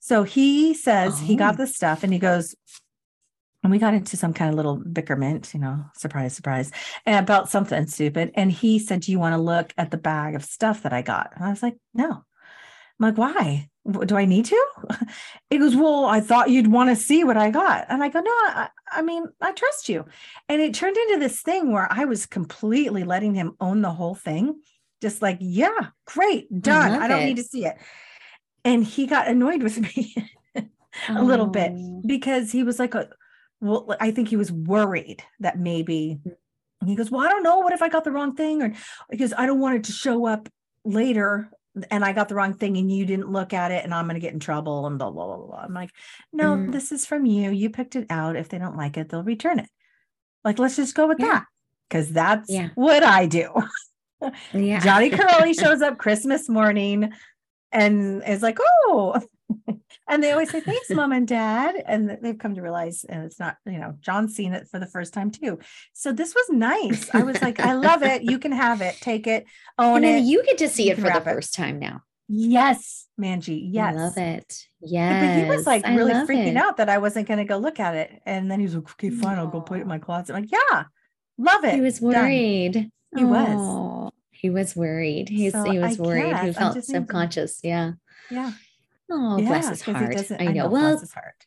so 0.00 0.24
he 0.24 0.74
says 0.74 1.14
oh. 1.16 1.24
he 1.24 1.36
got 1.36 1.54
oh. 1.54 1.58
the 1.58 1.66
stuff 1.68 2.02
and 2.02 2.12
he 2.12 2.18
goes 2.18 2.56
and 3.62 3.70
we 3.70 3.78
got 3.78 3.94
into 3.94 4.16
some 4.16 4.32
kind 4.32 4.48
of 4.48 4.56
little 4.56 4.76
bickerment, 4.76 5.52
you 5.52 5.60
know, 5.60 5.84
surprise, 5.94 6.34
surprise, 6.34 6.70
and 7.04 7.22
about 7.22 7.50
something 7.50 7.86
stupid. 7.86 8.32
And 8.34 8.50
he 8.50 8.78
said, 8.78 9.00
Do 9.00 9.12
you 9.12 9.18
want 9.18 9.34
to 9.34 9.40
look 9.40 9.74
at 9.76 9.90
the 9.90 9.98
bag 9.98 10.34
of 10.34 10.44
stuff 10.44 10.82
that 10.82 10.94
I 10.94 11.02
got? 11.02 11.32
And 11.34 11.44
I 11.44 11.50
was 11.50 11.62
like, 11.62 11.76
No. 11.92 12.24
I'm 13.00 13.06
like, 13.06 13.18
Why? 13.18 13.70
do 13.90 14.16
I 14.16 14.24
need 14.24 14.46
to? 14.46 14.66
It 15.50 15.58
goes, 15.58 15.74
well, 15.74 16.04
I 16.04 16.20
thought 16.20 16.50
you'd 16.50 16.68
want 16.68 16.90
to 16.90 16.96
see 16.96 17.24
what 17.24 17.36
I 17.36 17.50
got. 17.50 17.86
And 17.88 18.04
I 18.04 18.08
go, 18.08 18.20
no, 18.20 18.30
I, 18.30 18.68
I, 18.92 19.02
mean, 19.02 19.24
I 19.40 19.50
trust 19.50 19.88
you. 19.88 20.04
And 20.48 20.62
it 20.62 20.74
turned 20.74 20.96
into 20.96 21.18
this 21.18 21.40
thing 21.40 21.72
where 21.72 21.88
I 21.90 22.04
was 22.04 22.24
completely 22.24 23.02
letting 23.02 23.34
him 23.34 23.56
own 23.60 23.82
the 23.82 23.90
whole 23.90 24.14
thing. 24.14 24.60
Just 25.02 25.22
like, 25.22 25.38
yeah, 25.40 25.88
great, 26.06 26.46
done. 26.60 26.92
I, 26.92 27.04
I 27.06 27.08
don't 27.08 27.22
it. 27.22 27.26
need 27.26 27.38
to 27.38 27.42
see 27.42 27.66
it. 27.66 27.74
And 28.64 28.84
he 28.84 29.08
got 29.08 29.26
annoyed 29.26 29.64
with 29.64 29.80
me 29.96 30.14
a 30.54 30.62
oh. 31.08 31.22
little 31.22 31.48
bit 31.48 31.72
oh. 31.74 32.02
because 32.06 32.52
he 32.52 32.62
was 32.62 32.78
like, 32.78 32.94
well, 33.60 33.96
I 33.98 34.12
think 34.12 34.28
he 34.28 34.36
was 34.36 34.52
worried 34.52 35.24
that 35.40 35.58
maybe 35.58 36.20
he 36.86 36.94
goes, 36.94 37.10
Well, 37.10 37.26
I 37.26 37.28
don't 37.28 37.42
know. 37.42 37.58
What 37.58 37.72
if 37.72 37.82
I 37.82 37.88
got 37.88 38.04
the 38.04 38.12
wrong 38.12 38.34
thing? 38.36 38.62
Or 38.62 38.72
because 39.10 39.34
I 39.36 39.46
don't 39.46 39.60
want 39.60 39.76
it 39.76 39.84
to 39.84 39.92
show 39.92 40.26
up 40.26 40.48
later 40.84 41.50
and 41.90 42.04
I 42.04 42.12
got 42.12 42.28
the 42.28 42.34
wrong 42.34 42.54
thing 42.54 42.76
and 42.76 42.90
you 42.90 43.06
didn't 43.06 43.30
look 43.30 43.52
at 43.52 43.70
it 43.70 43.84
and 43.84 43.94
I'm 43.94 44.06
going 44.06 44.14
to 44.14 44.20
get 44.20 44.32
in 44.32 44.40
trouble 44.40 44.86
and 44.86 44.98
blah, 44.98 45.10
blah, 45.10 45.26
blah, 45.26 45.46
blah. 45.46 45.60
I'm 45.60 45.74
like, 45.74 45.90
No, 46.32 46.56
mm. 46.56 46.72
this 46.72 46.92
is 46.92 47.06
from 47.06 47.26
you. 47.26 47.50
You 47.50 47.70
picked 47.70 47.96
it 47.96 48.06
out. 48.10 48.36
If 48.36 48.48
they 48.48 48.58
don't 48.58 48.76
like 48.76 48.96
it, 48.96 49.08
they'll 49.08 49.22
return 49.22 49.58
it. 49.58 49.68
Like, 50.44 50.58
let's 50.58 50.76
just 50.76 50.94
go 50.94 51.06
with 51.06 51.20
yeah. 51.20 51.26
that 51.26 51.44
because 51.88 52.10
that's 52.10 52.50
yeah. 52.50 52.70
what 52.74 53.02
I 53.02 53.26
do. 53.26 53.50
yeah. 54.52 54.80
Johnny 54.84 55.10
Curly 55.10 55.54
shows 55.54 55.82
up 55.82 55.98
Christmas 55.98 56.48
morning 56.48 57.12
and 57.72 58.22
is 58.26 58.42
like, 58.42 58.58
Oh, 58.60 59.20
and 60.08 60.22
they 60.22 60.32
always 60.32 60.50
say 60.50 60.60
thanks 60.60 60.90
mom 60.90 61.12
and 61.12 61.26
dad. 61.26 61.76
And 61.86 62.18
they've 62.20 62.38
come 62.38 62.54
to 62.54 62.62
realize 62.62 63.04
and 63.08 63.24
it's 63.24 63.38
not 63.38 63.56
you 63.64 63.78
know 63.78 63.96
john's 64.00 64.34
seen 64.34 64.52
it 64.52 64.68
for 64.68 64.78
the 64.78 64.86
first 64.86 65.14
time 65.14 65.30
too. 65.30 65.58
So 65.92 66.12
this 66.12 66.34
was 66.34 66.46
nice. 66.50 67.12
I 67.14 67.22
was 67.22 67.40
like 67.40 67.60
i 67.60 67.74
love 67.74 68.02
it. 68.02 68.22
You 68.22 68.38
can 68.38 68.52
have 68.52 68.80
it. 68.80 68.96
Take 69.00 69.26
it. 69.26 69.46
Own 69.78 70.04
and 70.04 70.18
it. 70.18 70.28
you 70.28 70.44
get 70.44 70.58
to 70.58 70.68
see 70.68 70.90
it 70.90 70.98
for 70.98 71.10
the 71.10 71.20
first 71.20 71.54
time 71.54 71.78
now. 71.78 72.02
Yes 72.28 73.06
manji. 73.20 73.68
Yes. 73.70 73.94
I 73.94 73.98
love 73.98 74.16
it. 74.16 74.66
Yeah 74.80 75.36
but 75.36 75.44
he 75.44 75.48
was 75.48 75.66
like 75.66 75.86
really 75.86 76.12
freaking 76.12 76.52
it. 76.52 76.56
out 76.56 76.78
that 76.78 76.88
i 76.88 76.98
wasn't 76.98 77.28
going 77.28 77.38
to 77.38 77.44
go 77.44 77.58
look 77.58 77.80
at 77.80 77.94
it. 77.94 78.20
And 78.26 78.50
then 78.50 78.58
he 78.60 78.66
was 78.66 78.74
like 78.74 78.90
okay 78.92 79.10
fine 79.10 79.36
Aww. 79.36 79.40
i'll 79.40 79.46
go 79.46 79.60
put 79.60 79.78
it 79.78 79.82
in 79.82 79.88
my 79.88 79.98
closet. 79.98 80.34
I'm 80.34 80.42
like 80.42 80.52
yeah. 80.52 80.84
Love 81.38 81.64
it. 81.64 81.74
He 81.74 81.80
was 81.80 82.00
worried. 82.00 82.72
Done. 82.72 82.92
he 83.16 83.22
Aww. 83.22 83.28
was 83.28 84.12
he 84.32 84.50
was 84.50 84.74
worried. 84.74 85.28
He's 85.28 85.52
so 85.52 85.64
he 85.64 85.78
was 85.78 86.00
I 86.00 86.02
worried. 86.02 86.30
Guess. 86.30 86.46
he 86.46 86.52
felt 86.52 86.84
subconscious. 86.84 87.60
Yeah. 87.62 87.92
Yeah 88.30 88.52
Oh, 89.10 89.38
yeah, 89.38 89.48
bless 89.48 89.68
his 89.68 89.82
heart. 89.82 90.16
I 90.40 90.44
know. 90.44 90.50
I 90.50 90.52
know. 90.52 90.68
Well, 90.68 90.98
his 90.98 91.12
heart. 91.12 91.46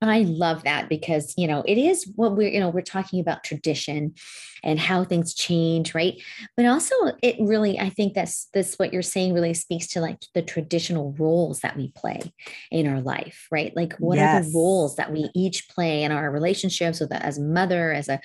I 0.00 0.20
love 0.20 0.62
that 0.62 0.88
because, 0.88 1.34
you 1.36 1.48
know, 1.48 1.64
it 1.66 1.76
is 1.76 2.10
what 2.14 2.36
we're, 2.36 2.48
you 2.48 2.60
know, 2.60 2.68
we're 2.68 2.82
talking 2.82 3.18
about 3.18 3.42
tradition 3.42 4.14
and 4.62 4.78
how 4.78 5.04
things 5.04 5.34
change, 5.34 5.94
right? 5.94 6.20
But 6.56 6.66
also 6.66 6.94
it 7.20 7.36
really, 7.40 7.78
I 7.80 7.90
think 7.90 8.14
that's 8.14 8.48
this 8.54 8.76
what 8.76 8.92
you're 8.92 9.02
saying 9.02 9.34
really 9.34 9.54
speaks 9.54 9.88
to 9.88 10.00
like 10.00 10.18
the 10.34 10.42
traditional 10.42 11.14
roles 11.18 11.60
that 11.60 11.76
we 11.76 11.92
play 11.96 12.32
in 12.70 12.86
our 12.86 13.00
life, 13.00 13.48
right? 13.50 13.74
Like 13.74 13.94
what 13.94 14.18
yes. 14.18 14.46
are 14.46 14.48
the 14.48 14.56
roles 14.56 14.96
that 14.96 15.12
we 15.12 15.30
each 15.34 15.68
play 15.68 16.04
in 16.04 16.12
our 16.12 16.30
relationships 16.30 17.00
with 17.00 17.12
as 17.12 17.38
a 17.38 17.42
mother, 17.42 17.92
as 17.92 18.08
a 18.08 18.20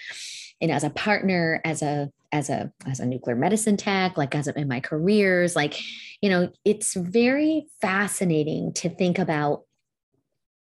and 0.64 0.72
as 0.72 0.84
a 0.84 0.90
partner, 0.90 1.62
as 1.64 1.84
a 1.84 2.10
as 2.32 2.50
a 2.50 2.72
as 2.88 3.00
a 3.00 3.06
nuclear 3.06 3.36
medicine 3.36 3.78
tech, 3.78 4.18
like 4.18 4.34
as 4.34 4.48
a, 4.48 4.58
in 4.58 4.68
my 4.68 4.80
careers, 4.80 5.56
like 5.56 5.80
you 6.22 6.30
know, 6.30 6.50
it's 6.66 6.96
very 6.96 7.68
fascinating 7.82 8.74
to 8.74 8.90
think 8.90 9.20
about 9.20 9.66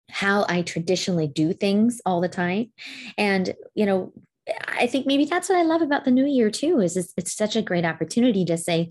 how 0.09 0.45
I 0.49 0.63
traditionally 0.63 1.27
do 1.27 1.53
things 1.53 2.01
all 2.05 2.21
the 2.21 2.29
time. 2.29 2.71
And, 3.17 3.53
you 3.75 3.85
know, 3.85 4.13
I 4.67 4.87
think 4.87 5.05
maybe 5.05 5.25
that's 5.25 5.49
what 5.49 5.59
I 5.59 5.63
love 5.63 5.81
about 5.81 6.05
the 6.05 6.11
new 6.11 6.25
year 6.25 6.49
too, 6.49 6.79
is 6.79 6.97
it's, 6.97 7.13
it's 7.15 7.33
such 7.33 7.55
a 7.55 7.61
great 7.61 7.85
opportunity 7.85 8.43
to 8.45 8.57
say, 8.57 8.89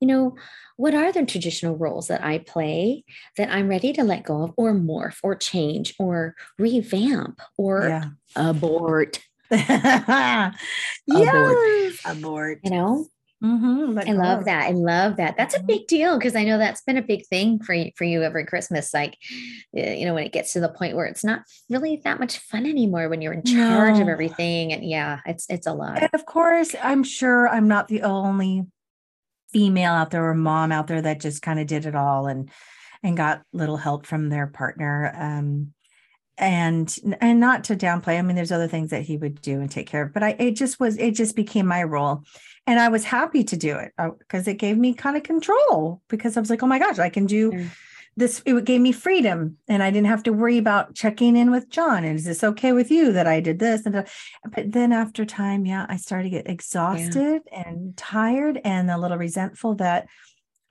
you 0.00 0.06
know, 0.06 0.36
what 0.76 0.94
are 0.94 1.12
the 1.12 1.24
traditional 1.26 1.76
roles 1.76 2.08
that 2.08 2.24
I 2.24 2.38
play 2.38 3.04
that 3.36 3.50
I'm 3.50 3.68
ready 3.68 3.92
to 3.94 4.04
let 4.04 4.24
go 4.24 4.42
of 4.42 4.52
or 4.56 4.72
morph 4.72 5.18
or 5.22 5.34
change 5.34 5.94
or 5.98 6.34
revamp 6.58 7.40
or 7.56 7.88
yeah. 7.88 8.04
abort? 8.36 9.20
abort. 11.10 11.56
Yes, 11.86 12.00
abort. 12.04 12.60
You 12.64 12.70
know, 12.70 13.06
Mm-hmm, 13.42 13.98
I 13.98 14.12
love 14.12 14.44
that. 14.44 14.68
I 14.68 14.70
love 14.70 15.16
that. 15.16 15.36
That's 15.36 15.54
a 15.54 15.58
mm-hmm. 15.58 15.66
big 15.66 15.86
deal 15.88 16.16
because 16.16 16.36
I 16.36 16.44
know 16.44 16.58
that's 16.58 16.82
been 16.82 16.96
a 16.96 17.02
big 17.02 17.26
thing 17.26 17.58
for 17.58 17.74
you, 17.74 17.90
for 17.96 18.04
you 18.04 18.22
every 18.22 18.46
Christmas. 18.46 18.94
Like, 18.94 19.18
eh, 19.76 19.94
you 19.94 20.06
know, 20.06 20.14
when 20.14 20.24
it 20.24 20.32
gets 20.32 20.52
to 20.52 20.60
the 20.60 20.68
point 20.68 20.94
where 20.94 21.06
it's 21.06 21.24
not 21.24 21.42
really 21.68 22.00
that 22.04 22.20
much 22.20 22.38
fun 22.38 22.66
anymore 22.66 23.08
when 23.08 23.20
you're 23.20 23.32
in 23.32 23.42
charge 23.42 23.96
no. 23.96 24.02
of 24.02 24.08
everything, 24.08 24.72
and 24.72 24.88
yeah, 24.88 25.20
it's 25.26 25.46
it's 25.48 25.66
a 25.66 25.72
lot. 25.72 26.02
And 26.02 26.10
of 26.14 26.24
course, 26.24 26.76
I'm 26.80 27.02
sure 27.02 27.48
I'm 27.48 27.66
not 27.66 27.88
the 27.88 28.02
only 28.02 28.64
female 29.52 29.92
out 29.92 30.10
there 30.10 30.28
or 30.28 30.34
mom 30.34 30.70
out 30.70 30.86
there 30.86 31.02
that 31.02 31.20
just 31.20 31.42
kind 31.42 31.58
of 31.58 31.66
did 31.66 31.84
it 31.84 31.96
all 31.96 32.28
and 32.28 32.48
and 33.02 33.16
got 33.16 33.42
little 33.52 33.76
help 33.76 34.06
from 34.06 34.28
their 34.28 34.46
partner. 34.46 35.12
Um, 35.18 35.74
and 36.42 36.94
and 37.20 37.38
not 37.38 37.64
to 37.64 37.76
downplay. 37.76 38.18
I 38.18 38.22
mean, 38.22 38.34
there's 38.34 38.52
other 38.52 38.66
things 38.66 38.90
that 38.90 39.02
he 39.02 39.16
would 39.16 39.40
do 39.40 39.60
and 39.60 39.70
take 39.70 39.86
care 39.86 40.02
of, 40.02 40.12
but 40.12 40.24
I 40.24 40.30
it 40.38 40.52
just 40.56 40.80
was 40.80 40.98
it 40.98 41.12
just 41.12 41.36
became 41.36 41.66
my 41.66 41.84
role 41.84 42.24
and 42.66 42.78
I 42.78 42.88
was 42.88 43.04
happy 43.04 43.44
to 43.44 43.56
do 43.56 43.76
it 43.76 43.92
because 43.96 44.46
uh, 44.46 44.50
it 44.50 44.58
gave 44.58 44.76
me 44.76 44.92
kind 44.92 45.16
of 45.16 45.22
control 45.22 46.02
because 46.08 46.36
I 46.36 46.40
was 46.40 46.50
like, 46.50 46.62
oh 46.62 46.66
my 46.66 46.78
gosh, 46.78 46.98
I 46.98 47.08
can 47.10 47.26
do 47.26 47.52
mm. 47.52 47.68
this. 48.16 48.42
It 48.44 48.64
gave 48.64 48.80
me 48.80 48.92
freedom 48.92 49.56
and 49.68 49.82
I 49.82 49.90
didn't 49.90 50.08
have 50.08 50.24
to 50.24 50.32
worry 50.32 50.58
about 50.58 50.94
checking 50.94 51.36
in 51.36 51.50
with 51.50 51.70
John. 51.70 52.04
And 52.04 52.16
is 52.16 52.24
this 52.24 52.44
okay 52.44 52.72
with 52.72 52.90
you 52.90 53.12
that 53.12 53.26
I 53.26 53.40
did 53.40 53.58
this? 53.58 53.86
And 53.86 54.04
but 54.52 54.72
then 54.72 54.92
after 54.92 55.24
time, 55.24 55.64
yeah, 55.64 55.86
I 55.88 55.96
started 55.96 56.24
to 56.24 56.30
get 56.30 56.48
exhausted 56.48 57.42
yeah. 57.50 57.62
and 57.66 57.96
tired 57.96 58.60
and 58.64 58.90
a 58.90 58.98
little 58.98 59.18
resentful 59.18 59.76
that 59.76 60.08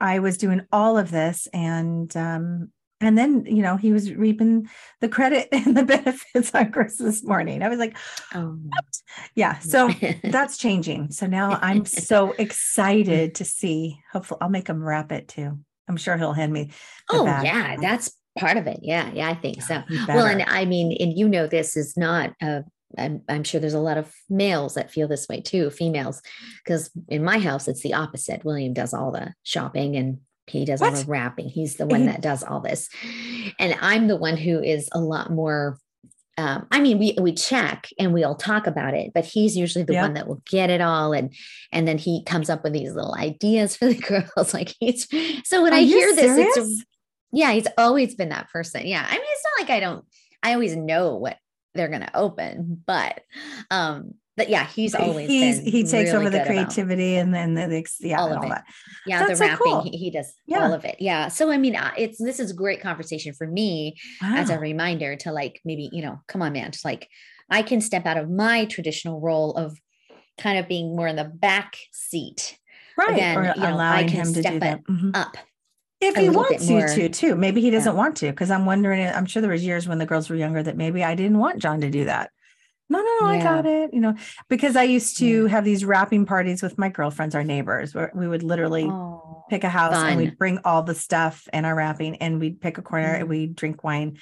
I 0.00 0.18
was 0.18 0.36
doing 0.36 0.62
all 0.70 0.98
of 0.98 1.10
this 1.10 1.46
and 1.52 2.14
um, 2.16 2.72
and 3.02 3.18
then 3.18 3.44
you 3.46 3.62
know 3.62 3.76
he 3.76 3.92
was 3.92 4.12
reaping 4.12 4.68
the 5.00 5.08
credit 5.08 5.48
and 5.52 5.76
the 5.76 5.84
benefits 5.84 6.54
on 6.54 6.70
christmas 6.70 7.24
morning. 7.24 7.62
I 7.62 7.68
was 7.68 7.78
like 7.78 7.96
oh. 8.34 8.58
Yeah 9.34 9.58
so 9.58 9.90
that's 10.24 10.56
changing. 10.56 11.10
So 11.10 11.26
now 11.26 11.58
i'm 11.60 11.84
so 11.84 12.32
excited 12.32 13.34
to 13.36 13.44
see 13.44 14.00
hopefully 14.12 14.38
i'll 14.40 14.48
make 14.48 14.68
him 14.68 14.82
wrap 14.82 15.12
it 15.12 15.28
too. 15.28 15.58
I'm 15.88 15.96
sure 15.96 16.16
he'll 16.16 16.32
hand 16.32 16.52
me 16.52 16.70
oh 17.10 17.24
bag. 17.24 17.44
yeah 17.44 17.76
that's 17.80 18.16
part 18.38 18.56
of 18.56 18.66
it. 18.66 18.80
Yeah 18.82 19.10
yeah 19.12 19.28
i 19.28 19.34
think 19.34 19.62
so. 19.62 19.82
Well 20.08 20.26
and 20.26 20.42
i 20.42 20.64
mean 20.64 20.96
and 20.98 21.16
you 21.16 21.28
know 21.28 21.46
this 21.46 21.76
is 21.76 21.96
not 21.96 22.32
a 22.40 22.64
I'm, 22.98 23.22
I'm 23.28 23.44
sure 23.44 23.60
there's 23.60 23.72
a 23.72 23.80
lot 23.80 23.96
of 23.96 24.12
males 24.28 24.74
that 24.74 24.90
feel 24.90 25.08
this 25.08 25.26
way 25.26 25.40
too, 25.40 25.70
females, 25.70 26.20
because 26.62 26.90
in 27.08 27.24
my 27.24 27.38
house, 27.38 27.66
it's 27.66 27.82
the 27.82 27.94
opposite. 27.94 28.44
William 28.44 28.74
does 28.74 28.92
all 28.92 29.10
the 29.10 29.32
shopping 29.44 29.96
and 29.96 30.18
he 30.46 30.64
does 30.64 30.80
what? 30.80 30.94
all 30.94 31.00
the 31.00 31.06
wrapping. 31.06 31.48
He's 31.48 31.76
the 31.76 31.86
one 31.86 32.06
that 32.06 32.20
does 32.20 32.42
all 32.42 32.60
this. 32.60 32.88
And 33.58 33.76
I'm 33.80 34.08
the 34.08 34.16
one 34.16 34.36
who 34.36 34.60
is 34.60 34.88
a 34.92 35.00
lot 35.00 35.30
more 35.30 35.78
um, 36.38 36.66
I 36.70 36.80
mean, 36.80 36.98
we 36.98 37.14
we 37.20 37.34
check 37.34 37.88
and 37.98 38.14
we 38.14 38.24
all 38.24 38.34
talk 38.34 38.66
about 38.66 38.94
it, 38.94 39.12
but 39.14 39.26
he's 39.26 39.54
usually 39.54 39.84
the 39.84 39.92
yeah. 39.92 40.02
one 40.02 40.14
that 40.14 40.26
will 40.26 40.42
get 40.50 40.70
it 40.70 40.80
all, 40.80 41.12
and 41.12 41.34
and 41.72 41.86
then 41.86 41.98
he 41.98 42.24
comes 42.24 42.48
up 42.48 42.64
with 42.64 42.72
these 42.72 42.94
little 42.94 43.14
ideas 43.14 43.76
for 43.76 43.86
the 43.86 43.94
girls. 44.36 44.54
Like 44.54 44.74
he's 44.80 45.06
so 45.44 45.62
when 45.62 45.74
Are 45.74 45.76
I 45.76 45.82
hear 45.82 46.14
serious? 46.14 46.54
this, 46.54 46.56
it's 46.56 46.84
yeah, 47.32 47.52
he's 47.52 47.66
always 47.76 48.14
been 48.14 48.30
that 48.30 48.50
person. 48.50 48.86
Yeah, 48.86 49.06
I 49.06 49.12
mean, 49.12 49.20
it's 49.22 49.44
not 49.44 49.68
like 49.68 49.76
I 49.76 49.80
don't. 49.80 50.04
I 50.42 50.54
always 50.54 50.74
know 50.74 51.16
what 51.16 51.36
they're 51.74 51.88
going 51.88 52.02
to 52.02 52.16
open, 52.16 52.82
but 52.86 53.20
um, 53.70 54.14
but 54.36 54.48
yeah, 54.48 54.66
he's 54.66 54.94
always 54.94 55.28
he's 55.28 55.60
he 55.60 55.84
takes 55.84 56.12
really 56.12 56.26
over 56.26 56.30
the 56.30 56.44
creativity 56.44 57.16
and 57.16 57.34
then 57.34 57.54
the, 57.54 57.66
the 57.66 57.86
yeah 58.00 58.20
all, 58.20 58.32
all 58.32 58.48
that. 58.48 58.64
Yeah, 59.06 59.26
the 59.26 59.36
so 59.36 59.56
cool. 59.56 59.82
he, 59.82 59.90
he, 59.90 60.10
does 60.10 60.32
yeah. 60.46 60.64
all 60.64 60.72
of 60.72 60.84
it. 60.84 60.96
Yeah. 61.00 61.28
So 61.28 61.50
I 61.50 61.58
mean, 61.58 61.76
it's 61.98 62.18
this 62.18 62.40
is 62.40 62.50
a 62.50 62.54
great 62.54 62.80
conversation 62.80 63.34
for 63.34 63.46
me 63.46 63.96
wow. 64.22 64.36
as 64.36 64.48
a 64.48 64.58
reminder 64.58 65.16
to 65.16 65.32
like 65.32 65.60
maybe 65.64 65.90
you 65.92 66.02
know, 66.02 66.20
come 66.28 66.40
on, 66.40 66.52
man, 66.52 66.70
just 66.70 66.84
like 66.84 67.08
I 67.50 67.62
can 67.62 67.80
step 67.82 68.06
out 68.06 68.16
of 68.16 68.30
my 68.30 68.64
traditional 68.64 69.20
role 69.20 69.52
of 69.54 69.78
kind 70.38 70.58
of 70.58 70.66
being 70.66 70.96
more 70.96 71.08
in 71.08 71.16
the 71.16 71.24
back 71.24 71.76
seat. 71.92 72.58
Right. 72.96 73.16
Then, 73.16 73.38
or 73.38 73.44
you 73.54 73.60
know, 73.60 73.74
allowing 73.74 74.06
I 74.06 74.08
can 74.08 74.26
him 74.26 74.34
to 74.34 74.40
step 74.40 74.52
do 74.54 74.60
that. 74.60 74.84
Mm-hmm. 74.84 75.10
up 75.14 75.36
if 76.00 76.16
he 76.16 76.28
wants 76.28 76.68
you 76.68 76.86
to 76.88 77.08
too 77.08 77.36
maybe 77.36 77.60
he 77.60 77.70
doesn't 77.70 77.92
yeah. 77.92 77.96
want 77.96 78.16
to 78.16 78.26
because 78.26 78.50
i'm 78.50 78.66
wondering 78.66 79.06
i'm 79.06 79.24
sure 79.24 79.40
there 79.40 79.52
was 79.52 79.64
years 79.64 79.86
when 79.86 79.98
the 79.98 80.04
girls 80.04 80.28
were 80.28 80.34
younger 80.34 80.60
that 80.60 80.76
maybe 80.76 81.04
i 81.04 81.14
didn't 81.14 81.38
want 81.38 81.62
john 81.62 81.80
to 81.80 81.90
do 81.90 82.06
that 82.06 82.32
no, 82.92 82.98
no, 82.98 83.26
no, 83.26 83.32
yeah. 83.32 83.38
I 83.38 83.42
got 83.42 83.66
it. 83.66 83.94
You 83.94 84.00
know, 84.00 84.14
because 84.48 84.76
I 84.76 84.84
used 84.84 85.18
to 85.18 85.42
yeah. 85.42 85.48
have 85.48 85.64
these 85.64 85.84
wrapping 85.84 86.26
parties 86.26 86.62
with 86.62 86.78
my 86.78 86.88
girlfriends, 86.88 87.34
our 87.34 87.44
neighbors, 87.44 87.94
where 87.94 88.12
we 88.14 88.28
would 88.28 88.42
literally 88.42 88.84
oh, 88.84 89.44
pick 89.48 89.64
a 89.64 89.68
house 89.68 89.94
fun. 89.94 90.10
and 90.10 90.16
we'd 90.18 90.38
bring 90.38 90.58
all 90.64 90.82
the 90.82 90.94
stuff 90.94 91.48
and 91.52 91.66
our 91.66 91.74
wrapping 91.74 92.16
and 92.16 92.40
we'd 92.40 92.60
pick 92.60 92.78
a 92.78 92.82
corner 92.82 93.14
mm. 93.14 93.20
and 93.20 93.28
we'd 93.28 93.56
drink 93.56 93.82
wine, 93.82 94.18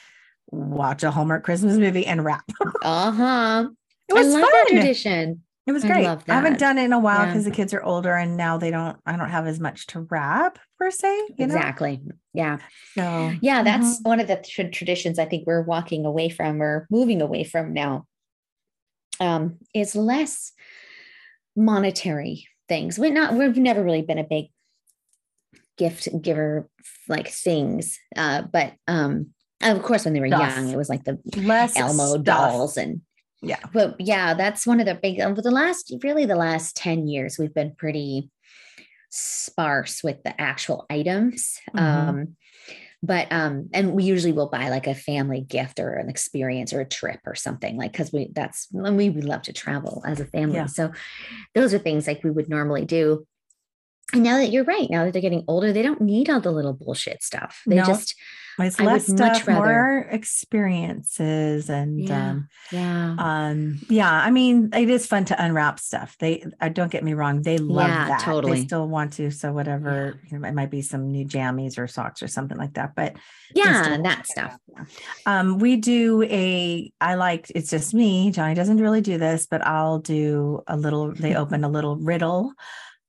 watch 0.47 1.03
a 1.03 1.11
Hallmark 1.11 1.45
Christmas 1.45 1.77
movie 1.77 2.07
and 2.07 2.25
wrap. 2.25 2.45
uh-huh. 2.83 3.69
It 4.09 4.15
was 4.15 4.35
fun. 4.35 4.67
tradition. 4.67 5.43
It 5.69 5.73
was 5.73 5.85
great. 5.85 6.05
I, 6.05 6.19
I, 6.27 6.35
haven't 6.35 6.59
done 6.59 6.79
it 6.79 6.85
in 6.85 6.93
a 6.93 6.99
while 6.99 7.27
because 7.27 7.45
yeah. 7.45 7.51
the 7.51 7.55
kids 7.55 7.73
are 7.73 7.83
older 7.83 8.13
and 8.13 8.37
now 8.37 8.59
they 8.59 8.73
don't, 8.73 8.97
I 9.07 9.17
don't 9.17 9.31
have 9.31 9.47
as 9.47 9.61
much 9.61 9.87
to 9.89 10.01
wrap 10.01 10.59
per 10.81 10.91
se. 10.91 11.29
exactly. 11.39 12.01
Know? 12.03 12.15
Yeah. 12.35 12.59
So, 12.97 13.33
yeah, 13.41 13.63
that's 13.63 13.99
mm-hmm. 13.99 14.09
one 14.09 14.19
of 14.19 14.27
the 14.27 14.43
tra- 14.45 14.69
traditions 14.69 15.21
I 15.21 15.27
think 15.27 15.47
we're 15.47 15.63
walking 15.63 16.07
away 16.07 16.29
from 16.29 16.61
or 16.61 16.89
moving 16.91 17.23
away 17.23 17.45
from 17.45 17.73
now 17.73 18.07
um, 19.21 19.59
is 19.75 19.95
less 19.95 20.53
monetary 21.55 22.49
things. 22.69 22.99
We're 22.99 23.13
not, 23.13 23.35
we've 23.35 23.57
never 23.57 23.83
really 23.85 24.03
been 24.03 24.19
a 24.19 24.25
big 24.25 24.47
gift 25.77 26.09
giver 26.21 26.69
like 27.09 27.29
things. 27.29 27.99
Uh, 28.17 28.43
but 28.43 28.73
um, 28.89 29.29
of 29.63 29.83
course, 29.83 30.05
when 30.05 30.15
they 30.15 30.21
were 30.21 30.29
stuff. 30.29 30.57
young, 30.57 30.71
it 30.71 30.77
was 30.77 30.89
like 30.89 31.05
the 31.05 31.19
less 31.37 31.77
Elmo 31.77 32.07
stuff. 32.07 32.25
dolls 32.25 32.77
and 32.77 33.03
yeah. 33.43 33.61
But 33.73 33.97
yeah, 33.99 34.35
that's 34.35 34.67
one 34.67 34.81
of 34.81 34.87
the 34.87 34.95
big, 34.95 35.21
over 35.21 35.41
the 35.41 35.51
last, 35.51 35.95
really 36.03 36.27
the 36.27 36.37
last 36.37 36.77
10 36.77 37.09
years, 37.09 37.39
we've 37.39 37.55
been 37.55 37.75
pretty 37.75 38.31
sparse 39.11 40.03
with 40.05 40.23
the 40.23 40.39
actual 40.41 40.87
items. 40.91 41.59
Mm-hmm. 41.75 42.09
Um, 42.09 42.37
but 43.03 43.31
um 43.31 43.69
and 43.73 43.93
we 43.93 44.05
usually 44.05 44.33
will 44.33 44.49
buy 44.49 44.69
like 44.69 44.87
a 44.87 44.95
family 44.95 45.41
gift 45.41 45.81
or 45.81 45.95
an 45.95 46.09
experience 46.09 46.73
or 46.73 46.81
a 46.81 46.89
trip 46.89 47.21
or 47.27 47.35
something 47.35 47.77
like 47.77 47.93
because 47.93 48.13
we 48.13 48.31
that's 48.33 48.69
when 48.71 48.97
we, 48.97 49.11
we 49.11 49.23
love 49.23 49.43
to 49.43 49.53
travel 49.53 50.03
as 50.07 50.21
a 50.21 50.27
family 50.27 50.57
yeah. 50.57 50.67
so 50.67 50.93
those 51.55 51.73
are 51.73 51.79
things 51.79 52.07
like 52.07 52.23
we 52.23 52.31
would 52.31 52.49
normally 52.49 52.85
do 52.85 53.27
and 54.13 54.23
now 54.23 54.37
that 54.39 54.51
you're 54.51 54.65
right 54.65 54.89
now 54.91 55.05
that 55.05 55.13
they're 55.13 55.23
getting 55.23 55.45
older 55.49 55.73
they 55.73 55.83
don't 55.83 56.01
need 56.01 56.29
all 56.31 56.41
the 56.41 56.53
little 56.53 56.73
bullshit 56.73 57.23
stuff 57.23 57.63
they 57.67 57.77
no. 57.77 57.85
just 57.85 58.15
it's 58.63 58.81
less 58.81 59.07
stuff, 59.07 59.47
rather... 59.47 59.61
more 59.61 59.99
experiences, 60.11 61.69
and 61.69 62.01
yeah, 62.01 62.31
um, 62.31 62.49
yeah, 62.71 63.17
um, 63.19 63.81
yeah. 63.89 64.11
I 64.11 64.31
mean, 64.31 64.71
it 64.75 64.91
is 64.91 65.07
fun 65.07 65.25
to 65.27 65.45
unwrap 65.45 65.79
stuff. 65.79 66.17
They, 66.19 66.45
uh, 66.61 66.69
don't 66.69 66.91
get 66.91 67.05
me 67.05 67.15
wrong, 67.15 67.43
they 67.43 67.59
love 67.59 67.89
yeah, 67.89 68.09
that. 68.09 68.21
Totally, 68.21 68.61
they 68.61 68.67
still 68.67 68.87
want 68.89 69.15
to. 69.15 69.31
So 69.31 69.53
whatever, 69.53 70.19
yeah. 70.23 70.31
you 70.31 70.39
know, 70.39 70.49
it 70.49 70.55
might 70.55 70.71
be 70.71 70.83
some 70.83 71.11
new 71.11 71.25
jammies 71.25 71.79
or 71.79 71.87
socks 71.87 72.23
or 72.23 72.29
something 72.29 72.59
like 72.59 72.75
that. 72.75 72.95
But 72.95 73.17
yeah, 73.55 73.99
that 74.03 74.27
stuff. 74.27 74.57
Um, 75.27 75.59
we 75.59 75.77
do 75.77 76.23
a. 76.25 76.93
I 77.01 77.15
like. 77.15 77.51
It's 77.55 77.71
just 77.71 77.95
me. 77.95 78.31
Johnny 78.31 78.55
doesn't 78.55 78.79
really 78.79 79.01
do 79.01 79.19
this, 79.19 79.47
but 79.47 79.67
I'll 79.67 79.99
do 79.99 80.63
a 80.67 80.77
little. 80.77 81.13
They 81.13 81.35
open 81.35 81.65
a 81.65 81.69
little 81.69 81.97
riddle 81.97 82.53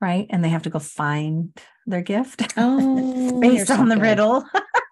right? 0.02 0.26
And 0.30 0.44
they 0.44 0.50
have 0.50 0.64
to 0.64 0.70
go 0.70 0.80
find 0.80 1.58
their 1.86 2.02
gift 2.02 2.54
oh, 2.58 3.40
based 3.40 3.72
on 3.72 3.88
the 3.88 3.96
good. 3.96 4.02
riddle. 4.02 4.44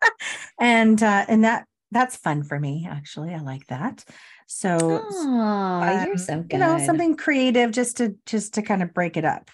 and 0.60 1.02
uh, 1.02 1.26
and 1.28 1.44
that 1.44 1.66
that's 1.92 2.16
fun 2.16 2.44
for 2.44 2.60
me 2.60 2.88
actually. 2.90 3.34
I 3.34 3.40
like 3.40 3.68
that. 3.68 4.06
So, 4.48 4.78
oh, 4.82 5.82
um, 5.82 6.08
you're 6.08 6.18
so 6.18 6.42
good. 6.42 6.54
You 6.54 6.60
know, 6.60 6.78
something 6.80 7.16
creative 7.16 7.72
just 7.72 7.98
to 7.98 8.16
just 8.26 8.54
to 8.54 8.62
kind 8.62 8.82
of 8.82 8.94
break 8.94 9.18
it 9.18 9.26
up. 9.26 9.50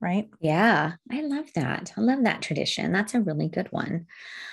Right. 0.00 0.30
Yeah. 0.40 0.92
I 1.12 1.20
love 1.20 1.52
that. 1.54 1.92
I 1.96 2.00
love 2.00 2.24
that 2.24 2.40
tradition. 2.40 2.90
That's 2.90 3.14
a 3.14 3.20
really 3.20 3.48
good 3.48 3.70
one. 3.70 4.06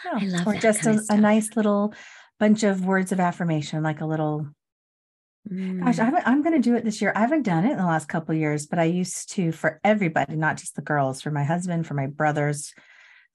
Yeah. 0.03 0.19
I 0.21 0.25
love 0.25 0.47
or 0.47 0.55
just 0.55 0.85
a, 0.85 1.01
a, 1.09 1.15
nice 1.15 1.55
little 1.55 1.93
bunch 2.37 2.63
of 2.63 2.85
words 2.85 3.13
of 3.13 3.21
affirmation, 3.21 3.81
like 3.81 4.01
a 4.01 4.05
little 4.05 4.47
mm. 5.47 5.83
Gosh, 5.83 5.99
I 5.99 6.11
am 6.25 6.41
going 6.41 6.55
to 6.55 6.69
do 6.69 6.75
it 6.75 6.83
this 6.83 7.01
year. 7.01 7.11
I 7.15 7.19
haven't 7.19 7.43
done 7.43 7.65
it 7.65 7.71
in 7.71 7.77
the 7.77 7.85
last 7.85 8.07
couple 8.07 8.35
years, 8.35 8.65
but 8.65 8.79
I 8.79 8.85
used 8.85 9.31
to 9.33 9.51
for 9.51 9.79
everybody, 9.83 10.35
not 10.35 10.57
just 10.57 10.75
the 10.75 10.81
girls, 10.81 11.21
for 11.21 11.31
my 11.31 11.43
husband, 11.43 11.87
for 11.87 11.93
my 11.93 12.07
brothers, 12.07 12.73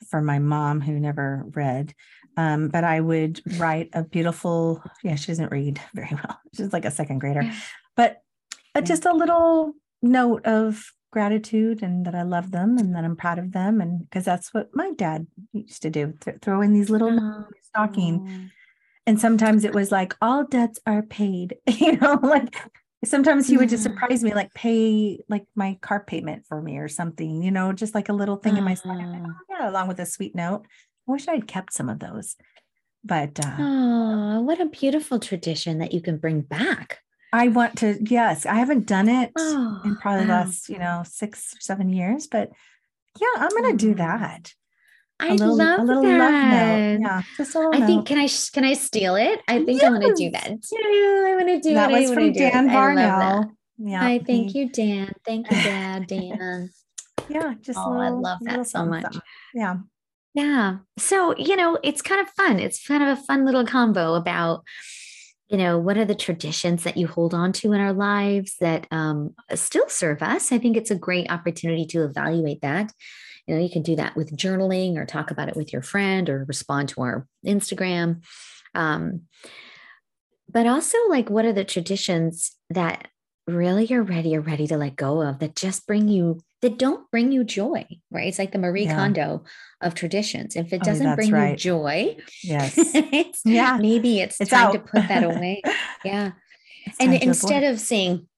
for 0.08 0.20
my 0.20 0.38
mom 0.38 0.80
who 0.80 0.98
never 0.98 1.44
read. 1.52 1.94
Um, 2.36 2.68
but 2.68 2.84
I 2.84 3.00
would 3.00 3.40
write 3.58 3.90
a 3.92 4.02
beautiful, 4.02 4.82
yeah, 5.02 5.16
she 5.16 5.28
doesn't 5.28 5.52
read 5.52 5.80
very 5.94 6.10
well. 6.12 6.38
She's 6.54 6.72
like 6.72 6.84
a 6.84 6.90
second 6.90 7.18
grader, 7.18 7.50
but 7.96 8.22
uh, 8.74 8.80
just 8.80 9.04
a 9.04 9.12
little 9.12 9.74
note 10.02 10.46
of 10.46 10.84
gratitude 11.12 11.82
and 11.82 12.06
that 12.06 12.14
I 12.14 12.22
love 12.22 12.50
them 12.50 12.78
and 12.78 12.94
that 12.96 13.04
I'm 13.04 13.16
proud 13.16 13.38
of 13.38 13.52
them. 13.52 13.80
And 13.80 14.00
because 14.08 14.24
that's 14.24 14.52
what 14.54 14.70
my 14.74 14.92
dad 14.92 15.26
used 15.52 15.82
to 15.82 15.90
do, 15.90 16.14
th- 16.20 16.38
throw 16.40 16.62
in 16.62 16.72
these 16.72 16.90
little 16.90 17.18
oh. 17.20 17.44
stocking. 17.62 18.50
And 19.06 19.20
sometimes 19.20 19.64
it 19.64 19.74
was 19.74 19.90
like, 19.90 20.14
all 20.22 20.44
debts 20.44 20.78
are 20.86 21.02
paid, 21.02 21.56
you 21.66 21.96
know, 21.96 22.18
like 22.22 22.54
sometimes 23.04 23.48
he 23.48 23.56
would 23.56 23.68
just 23.68 23.82
surprise 23.82 24.22
me, 24.22 24.32
like 24.32 24.54
pay 24.54 25.18
like 25.28 25.44
my 25.54 25.78
car 25.80 26.04
payment 26.04 26.46
for 26.46 26.62
me 26.62 26.78
or 26.78 26.88
something, 26.88 27.42
you 27.42 27.50
know, 27.50 27.72
just 27.72 27.94
like 27.94 28.08
a 28.08 28.14
little 28.14 28.36
thing 28.36 28.56
in 28.56 28.64
my 28.64 28.76
like, 28.84 29.06
oh, 29.06 29.26
yeah, 29.50 29.68
along 29.68 29.88
with 29.88 29.98
a 29.98 30.06
sweet 30.06 30.34
note. 30.34 30.62
I 31.08 31.12
wish 31.12 31.26
I'd 31.26 31.48
kept 31.48 31.72
some 31.72 31.88
of 31.88 31.98
those. 31.98 32.36
But 33.04 33.44
uh, 33.44 33.56
oh, 33.58 34.40
what 34.42 34.60
a 34.60 34.66
beautiful 34.66 35.18
tradition 35.18 35.78
that 35.78 35.92
you 35.92 36.00
can 36.00 36.18
bring 36.18 36.42
back. 36.42 37.00
I 37.32 37.48
want 37.48 37.78
to, 37.78 37.98
yes, 38.00 38.46
I 38.46 38.54
haven't 38.54 38.86
done 38.86 39.08
it 39.08 39.32
oh, 39.36 39.80
in 39.84 39.96
probably 39.96 40.26
wow. 40.26 40.42
last, 40.42 40.68
you 40.68 40.78
know, 40.78 41.02
six 41.04 41.54
or 41.56 41.60
seven 41.60 41.88
years, 41.88 42.28
but 42.28 42.50
yeah, 43.20 43.26
I'm 43.36 43.48
going 43.48 43.76
to 43.76 43.86
do 43.86 43.94
that. 43.94 44.52
I 45.22 45.32
little, 45.34 45.56
love 45.56 45.86
that. 45.86 45.94
Love 45.94 46.04
yeah, 47.00 47.22
just 47.36 47.54
a 47.54 47.58
little 47.58 47.74
I 47.74 47.78
note. 47.78 47.86
think 47.86 48.06
can 48.06 48.18
I 48.18 48.28
can 48.52 48.64
I 48.64 48.74
steal 48.74 49.14
it? 49.14 49.40
I 49.46 49.64
think 49.64 49.80
yes. 49.80 49.84
I 49.84 49.90
want 49.90 50.02
to 50.02 50.14
do 50.14 50.30
that. 50.30 50.48
Yeah, 50.48 51.30
I 51.30 51.34
want 51.36 51.48
to 51.48 51.60
do 51.60 51.74
that 51.74 51.90
was 51.92 52.12
from 52.12 52.32
Dan 52.32 52.68
Varnell. 52.68 53.50
Yeah. 53.78 54.04
I 54.04 54.18
thank 54.18 54.54
you, 54.54 54.68
Dan. 54.68 55.12
Thank 55.24 55.50
you, 55.50 55.56
Dad, 55.56 56.06
Dan. 56.08 56.70
yeah, 57.28 57.54
just 57.60 57.78
oh, 57.78 57.90
little, 57.90 58.02
I 58.02 58.08
love 58.08 58.38
that 58.42 58.66
so 58.66 58.84
much. 58.84 59.02
Something. 59.02 59.20
Yeah. 59.54 59.76
Yeah. 60.34 60.78
So, 60.98 61.36
you 61.36 61.56
know, 61.56 61.78
it's 61.82 62.02
kind 62.02 62.20
of 62.20 62.28
fun. 62.30 62.58
It's 62.58 62.86
kind 62.86 63.02
of 63.02 63.18
a 63.18 63.22
fun 63.22 63.44
little 63.44 63.66
combo 63.66 64.14
about, 64.14 64.64
you 65.48 65.58
know, 65.58 65.78
what 65.78 65.98
are 65.98 66.04
the 66.04 66.14
traditions 66.14 66.84
that 66.84 66.96
you 66.96 67.06
hold 67.06 67.34
on 67.34 67.52
to 67.54 67.72
in 67.72 67.80
our 67.80 67.92
lives 67.92 68.56
that 68.60 68.86
um, 68.90 69.34
still 69.54 69.88
serve 69.88 70.22
us? 70.22 70.50
I 70.50 70.58
think 70.58 70.76
it's 70.76 70.90
a 70.90 70.96
great 70.96 71.30
opportunity 71.30 71.84
to 71.86 72.04
evaluate 72.04 72.62
that. 72.62 72.92
You 73.46 73.54
know, 73.56 73.60
you 73.60 73.70
can 73.70 73.82
do 73.82 73.96
that 73.96 74.16
with 74.16 74.36
journaling 74.36 74.96
or 74.96 75.04
talk 75.04 75.30
about 75.30 75.48
it 75.48 75.56
with 75.56 75.72
your 75.72 75.82
friend 75.82 76.28
or 76.28 76.44
respond 76.44 76.90
to 76.90 77.02
our 77.02 77.26
Instagram. 77.44 78.22
Um, 78.74 79.22
but 80.48 80.66
also, 80.66 80.96
like, 81.08 81.30
what 81.30 81.44
are 81.44 81.52
the 81.52 81.64
traditions 81.64 82.52
that 82.70 83.08
really 83.46 83.84
you're 83.84 84.02
ready, 84.02 84.30
you're 84.30 84.40
ready 84.40 84.66
to 84.66 84.76
let 84.76 84.96
go 84.96 85.22
of 85.22 85.38
that 85.40 85.56
just 85.56 85.86
bring 85.86 86.08
you 86.08 86.40
that 86.60 86.78
don't 86.78 87.10
bring 87.10 87.32
you 87.32 87.42
joy, 87.42 87.84
right? 88.10 88.28
It's 88.28 88.38
like 88.38 88.52
the 88.52 88.58
Marie 88.58 88.84
yeah. 88.84 88.94
Kondo 88.94 89.44
of 89.80 89.94
traditions. 89.94 90.54
If 90.54 90.72
it 90.72 90.80
oh, 90.82 90.84
doesn't 90.84 91.06
oh, 91.06 91.16
bring 91.16 91.32
right. 91.32 91.50
you 91.50 91.56
joy, 91.56 92.16
yes, 92.42 92.74
it's, 92.78 93.40
yeah, 93.44 93.78
maybe 93.80 94.20
it's, 94.20 94.40
it's 94.40 94.50
time 94.50 94.68
out. 94.68 94.72
to 94.72 94.78
put 94.78 95.08
that 95.08 95.24
away. 95.24 95.62
Yeah. 96.04 96.32
and 97.00 97.14
instead 97.14 97.64
of 97.64 97.80
saying, 97.80 98.28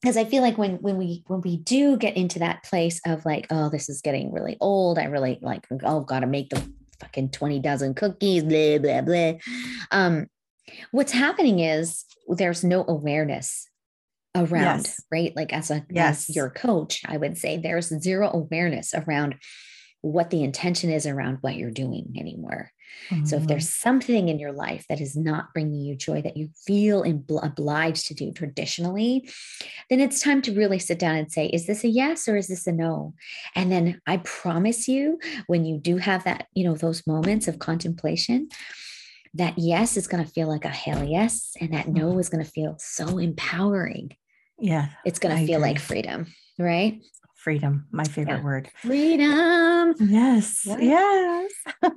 because 0.00 0.16
I 0.16 0.24
feel 0.24 0.42
like 0.42 0.56
when 0.56 0.76
when 0.76 0.96
we 0.96 1.22
when 1.26 1.40
we 1.42 1.58
do 1.58 1.96
get 1.96 2.16
into 2.16 2.38
that 2.38 2.62
place 2.64 3.00
of 3.06 3.24
like, 3.26 3.46
oh, 3.50 3.68
this 3.68 3.88
is 3.88 4.00
getting 4.00 4.32
really 4.32 4.56
old. 4.60 4.98
I 4.98 5.04
really 5.04 5.38
like, 5.42 5.66
oh, 5.84 6.00
gotta 6.00 6.26
make 6.26 6.50
the 6.50 6.62
fucking 7.00 7.30
20 7.30 7.58
dozen 7.60 7.94
cookies, 7.94 8.44
blah, 8.44 8.78
blah, 8.78 9.00
blah. 9.00 9.32
Um, 9.90 10.26
what's 10.90 11.12
happening 11.12 11.60
is 11.60 12.04
there's 12.28 12.62
no 12.62 12.84
awareness 12.86 13.66
around, 14.34 14.84
yes. 14.84 15.00
right? 15.12 15.34
Like 15.34 15.52
as 15.52 15.70
a 15.70 15.84
yes. 15.90 16.28
as 16.30 16.36
your 16.36 16.50
coach, 16.50 17.02
I 17.06 17.16
would 17.16 17.36
say 17.36 17.56
there's 17.56 17.88
zero 18.00 18.30
awareness 18.32 18.94
around 18.94 19.36
what 20.02 20.30
the 20.30 20.42
intention 20.42 20.90
is 20.90 21.06
around 21.06 21.38
what 21.40 21.56
you're 21.56 21.70
doing 21.70 22.14
anymore. 22.18 22.70
Mm-hmm. 23.10 23.26
So 23.26 23.36
if 23.36 23.46
there's 23.46 23.66
mm-hmm. 23.66 23.88
something 23.88 24.28
in 24.28 24.38
your 24.38 24.52
life 24.52 24.86
that 24.88 25.00
is 25.00 25.16
not 25.16 25.52
bringing 25.52 25.80
you 25.80 25.94
joy 25.94 26.22
that 26.22 26.36
you 26.36 26.48
feel 26.66 27.04
obliged 27.42 28.06
to 28.06 28.14
do 28.14 28.32
traditionally, 28.32 29.28
then 29.88 30.00
it's 30.00 30.20
time 30.20 30.42
to 30.42 30.54
really 30.54 30.78
sit 30.78 30.98
down 30.98 31.16
and 31.16 31.30
say, 31.30 31.46
is 31.46 31.66
this 31.66 31.84
a 31.84 31.88
yes 31.88 32.28
or 32.28 32.36
is 32.36 32.48
this 32.48 32.66
a 32.66 32.72
no? 32.72 33.14
And 33.54 33.70
then 33.70 34.00
I 34.06 34.18
promise 34.18 34.88
you, 34.88 35.18
when 35.46 35.64
you 35.64 35.78
do 35.78 35.98
have 35.98 36.24
that, 36.24 36.46
you 36.54 36.64
know, 36.64 36.74
those 36.74 37.06
moments 37.06 37.46
of 37.46 37.58
contemplation, 37.58 38.48
that 39.34 39.54
yes 39.56 39.96
is 39.96 40.08
going 40.08 40.24
to 40.24 40.30
feel 40.30 40.48
like 40.48 40.64
a 40.64 40.68
hell 40.68 41.04
yes, 41.04 41.52
and 41.60 41.72
that 41.72 41.88
no 41.88 42.10
mm-hmm. 42.10 42.20
is 42.20 42.28
going 42.28 42.44
to 42.44 42.50
feel 42.50 42.76
so 42.78 43.18
empowering. 43.18 44.16
Yeah. 44.58 44.88
It's 45.04 45.20
going 45.20 45.36
to 45.36 45.46
feel 45.46 45.60
agree. 45.60 45.70
like 45.70 45.78
freedom, 45.78 46.26
right? 46.58 47.00
Freedom, 47.40 47.86
my 47.90 48.04
favorite 48.04 48.36
yeah. 48.36 48.44
word. 48.44 48.70
Freedom. 48.82 49.94
Yes. 49.98 50.66
Yes. 50.66 51.50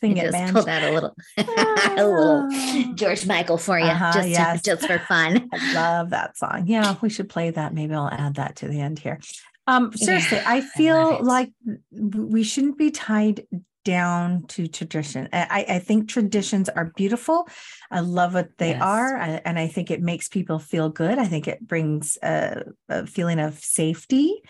Sing 0.00 0.18
it, 0.18 0.32
man. 0.32 0.52
Pull 0.52 0.64
that 0.64 0.82
a 0.82 0.92
little, 0.92 1.16
a 1.38 2.04
little 2.04 2.48
ah. 2.52 2.92
George 2.94 3.24
Michael 3.24 3.56
for 3.56 3.78
you, 3.78 3.86
uh-huh, 3.86 4.12
just, 4.12 4.28
yes. 4.28 4.62
just 4.62 4.86
for 4.86 4.98
fun. 4.98 5.48
I 5.50 5.72
love 5.72 6.10
that 6.10 6.36
song. 6.36 6.64
Yeah, 6.66 6.96
we 7.00 7.08
should 7.08 7.30
play 7.30 7.48
that. 7.48 7.72
Maybe 7.72 7.94
I'll 7.94 8.10
add 8.10 8.34
that 8.34 8.56
to 8.56 8.68
the 8.68 8.82
end 8.82 8.98
here. 8.98 9.18
Um, 9.66 9.96
seriously, 9.96 10.36
yeah, 10.36 10.44
I 10.50 10.60
feel 10.60 10.96
I 10.96 11.20
like 11.20 11.52
we 11.90 12.42
shouldn't 12.42 12.76
be 12.76 12.90
tied 12.90 13.46
down 13.84 14.44
to 14.48 14.68
tradition. 14.68 15.28
I, 15.32 15.64
I 15.68 15.78
think 15.78 16.08
traditions 16.08 16.68
are 16.68 16.92
beautiful. 16.96 17.48
I 17.90 18.00
love 18.00 18.34
what 18.34 18.56
they 18.58 18.70
yes. 18.70 18.82
are. 18.82 19.16
I, 19.16 19.40
and 19.44 19.58
I 19.58 19.68
think 19.68 19.90
it 19.90 20.02
makes 20.02 20.28
people 20.28 20.58
feel 20.58 20.88
good. 20.88 21.18
I 21.18 21.26
think 21.26 21.48
it 21.48 21.66
brings 21.66 22.18
a, 22.22 22.64
a 22.88 23.06
feeling 23.06 23.40
of 23.40 23.58
safety, 23.58 24.42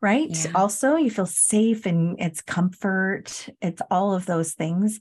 right? 0.00 0.28
Yeah. 0.30 0.52
Also, 0.54 0.96
you 0.96 1.10
feel 1.10 1.26
safe 1.26 1.86
and 1.86 2.20
it's 2.20 2.42
comfort, 2.42 3.48
it's 3.60 3.82
all 3.90 4.14
of 4.14 4.26
those 4.26 4.52
things. 4.52 5.00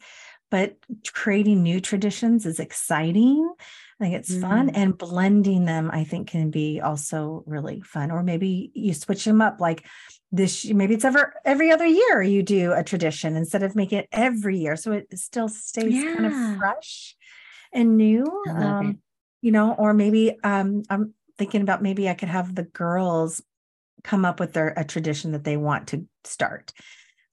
But 0.50 0.78
creating 1.12 1.64
new 1.64 1.82
traditions 1.82 2.46
is 2.46 2.60
exciting. 2.60 3.52
I 4.00 4.04
think 4.04 4.16
it's 4.16 4.32
mm. 4.32 4.42
fun 4.42 4.70
and 4.70 4.96
blending 4.96 5.66
them, 5.66 5.90
I 5.92 6.04
think, 6.04 6.30
can 6.30 6.52
be 6.52 6.80
also 6.80 7.44
really 7.48 7.82
fun. 7.82 8.12
Or 8.12 8.22
maybe 8.22 8.72
you 8.76 8.94
switch 8.94 9.26
them 9.26 9.42
up 9.42 9.60
like 9.60 9.84
this, 10.34 10.66
maybe 10.66 10.96
it's 10.96 11.06
ever 11.06 11.36
every 11.46 11.72
other 11.72 11.86
year 11.86 12.22
you 12.24 12.42
do 12.42 12.74
a 12.74 12.84
tradition 12.84 13.38
instead 13.38 13.62
of 13.62 13.76
make 13.76 13.94
it 13.94 14.10
every 14.12 14.58
year. 14.58 14.76
So 14.76 14.92
it 14.92 15.08
still 15.18 15.48
stays 15.48 15.94
yeah. 15.94 16.16
kind 16.16 16.26
of 16.26 16.58
fresh 16.58 17.16
and 17.72 17.96
new. 17.98 18.26
Um, 18.50 18.98
you 19.42 19.52
know, 19.52 19.74
or 19.74 19.94
maybe 19.94 20.36
um, 20.44 20.84
I'm 20.90 21.14
thinking 21.38 21.62
about 21.62 21.84
maybe 21.84 22.10
I 22.10 22.16
could 22.16 22.30
have 22.30 22.56
the 22.56 22.64
girls 22.64 23.42
come 24.04 24.26
up 24.26 24.40
with 24.40 24.54
their 24.54 24.74
a 24.76 24.84
tradition 24.84 25.34
that 25.34 25.44
they 25.44 25.56
want 25.56 25.90
to 25.90 26.08
start 26.24 26.74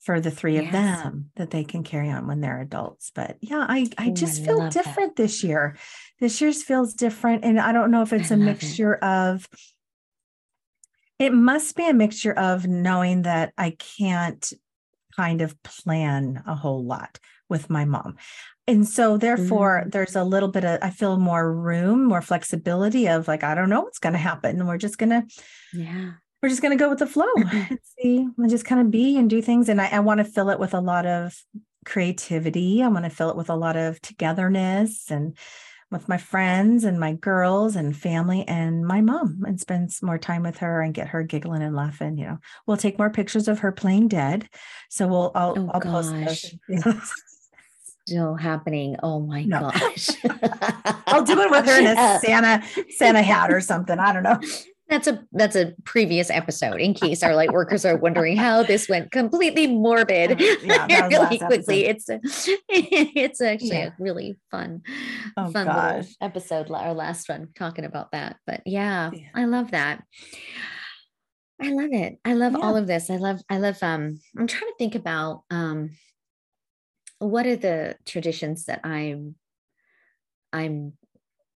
for 0.01 0.21
the 0.21 0.31
three 0.31 0.55
yes. 0.55 0.67
of 0.67 0.73
them 0.73 1.31
that 1.37 1.51
they 1.51 1.65
can 1.65 1.83
carry 1.83 2.11
on 2.11 2.27
when 2.27 2.41
they're 2.41 2.61
adults. 2.61 3.13
But 3.15 3.39
yeah, 3.41 3.65
I 3.67 3.89
I 3.97 4.11
just 4.11 4.43
I 4.43 4.45
feel 4.45 4.69
different 4.69 5.17
that. 5.17 5.23
this 5.23 5.43
year. 5.43 5.77
This 6.21 6.41
year's 6.41 6.63
feels 6.63 6.93
different. 6.93 7.45
And 7.45 7.59
I 7.59 7.73
don't 7.73 7.91
know 7.91 8.03
if 8.03 8.13
it's 8.13 8.31
I 8.31 8.35
a 8.35 8.39
mixture 8.39 8.95
it. 8.95 9.03
of 9.03 9.49
it 11.21 11.35
must 11.35 11.77
be 11.77 11.87
a 11.87 11.93
mixture 11.93 12.33
of 12.33 12.67
knowing 12.67 13.23
that 13.23 13.53
I 13.59 13.77
can't 13.79 14.53
kind 15.15 15.43
of 15.43 15.63
plan 15.63 16.43
a 16.47 16.55
whole 16.55 16.83
lot 16.83 17.21
with 17.49 17.69
my 17.69 17.85
mom. 17.85 18.17
And 18.67 18.89
so 18.89 19.19
therefore 19.19 19.81
mm-hmm. 19.81 19.91
there's 19.91 20.17
a 20.17 20.25
little 20.25 20.49
bit 20.49 20.65
of 20.65 20.79
I 20.83 20.89
feel 20.91 21.19
more 21.19 21.53
room, 21.53 22.05
more 22.05 22.23
flexibility 22.23 23.07
of 23.07 23.29
like 23.29 23.45
I 23.45 23.55
don't 23.55 23.69
know 23.69 23.83
what's 23.83 23.99
going 23.99 24.15
to 24.15 24.19
happen. 24.19 24.67
We're 24.67 24.79
just 24.79 24.97
going 24.97 25.11
to 25.11 25.27
Yeah. 25.75 26.13
We're 26.43 26.49
just 26.49 26.63
going 26.63 26.77
to 26.77 26.83
go 26.83 26.89
with 26.89 27.01
the 27.01 27.07
flow 27.07 27.29
and 27.37 27.79
see 27.99 28.27
and 28.39 28.51
just 28.51 28.65
kind 28.65 28.81
of 28.81 28.91
be 28.91 29.19
and 29.19 29.29
do 29.29 29.43
things 29.43 29.69
and 29.69 29.81
I, 29.81 29.89
I 29.89 30.01
want 30.01 30.19
to 30.19 30.25
fill 30.25 30.49
it 30.49 30.59
with 30.59 30.73
a 30.73 30.81
lot 30.81 31.05
of 31.05 31.37
creativity. 31.85 32.83
I 32.83 32.89
want 32.89 33.05
to 33.05 33.11
fill 33.11 33.31
it 33.31 33.37
with 33.37 33.51
a 33.51 33.57
lot 33.57 33.77
of 33.77 34.01
togetherness 34.01 35.11
and 35.11 35.37
with 35.91 36.09
my 36.09 36.19
friends 36.19 36.85
and 36.85 37.01
my 37.01 37.13
girls 37.15 37.75
and 37.77 37.97
family 37.97 38.47
and 38.47 38.87
my 38.87 39.01
mom 39.01 39.43
and 39.47 39.61
spend 39.61 39.91
more 40.03 40.19
time 40.19 40.43
with 40.43 40.59
her 40.59 40.81
and 40.81 40.95
get 40.95 41.09
her 41.09 41.23
giggling 41.23 41.63
and 41.63 41.75
laughing. 41.75 42.17
You 42.17 42.27
know, 42.27 42.39
we'll 42.67 42.77
take 42.77 42.99
more 42.99 43.11
pictures 43.11 43.49
of 43.49 43.61
her 43.61 43.73
playing 43.73 44.09
dead. 44.09 44.49
So 44.89 45.09
we'll 45.09 45.33
I'll, 45.35 45.55
oh, 45.59 45.71
I'll 45.75 45.81
post 45.81 46.55
those. 46.69 47.13
Still 48.07 48.35
happening. 48.35 48.97
Oh 49.03 49.21
my 49.21 49.45
no. 49.45 49.61
gosh. 49.61 50.11
I'll 51.07 51.25
do 51.25 51.41
it 51.41 51.51
with 51.51 51.67
her 51.67 51.79
in 51.79 51.87
a 51.87 52.19
Santa 52.25 52.63
Santa 52.91 53.23
hat 53.23 53.53
or 53.53 53.61
something. 53.61 53.99
I 53.99 54.13
don't 54.13 54.23
know. 54.23 54.41
That's 54.91 55.07
a 55.07 55.25
that's 55.33 55.57
a 55.57 55.73
previous 55.85 56.31
episode 56.31 56.81
in 56.81 56.95
case 56.95 57.23
our 57.23 57.35
light 57.35 57.53
workers 57.53 57.85
are 57.85 57.97
wondering 57.97 58.37
how 58.37 58.65
this 58.65 58.89
went 58.89 59.13
completely 59.13 59.69
morbid 59.69 60.41
yeah, 60.41 61.07
really 61.09 61.39
quickly. 61.39 61.87
It's 61.87 62.09
a, 62.09 62.21
it's 62.69 63.41
actually 63.41 63.69
yeah. 63.69 63.87
a 63.89 63.93
really 64.03 64.37
fun, 64.51 64.83
oh, 65.37 65.51
fun 65.53 65.67
little 65.67 66.13
episode, 66.21 66.71
our 66.71 66.93
last 66.93 67.29
one 67.29 67.49
talking 67.57 67.85
about 67.85 68.11
that. 68.13 68.37
But 68.47 68.63
yeah, 68.67 69.11
yeah. 69.13 69.29
I 69.35 69.45
love 69.45 69.71
that. 69.71 70.03
I 71.63 71.71
love 71.71 71.93
it. 71.93 72.19
I 72.25 72.35
love 72.35 72.57
all 72.57 72.77
of 72.77 72.87
this. 72.87 73.11
I 73.11 73.17
love, 73.17 73.41
I 73.49 73.59
love, 73.59 73.79
um, 73.83 74.19
I'm 74.37 74.47
trying 74.47 74.71
to 74.71 74.77
think 74.79 74.95
about 74.95 75.45
um 75.51 75.91
what 77.21 77.47
are 77.47 77.57
the 77.57 77.97
traditions 78.07 78.65
that 78.65 78.81
I'm 78.83 79.37
I'm 80.53 80.95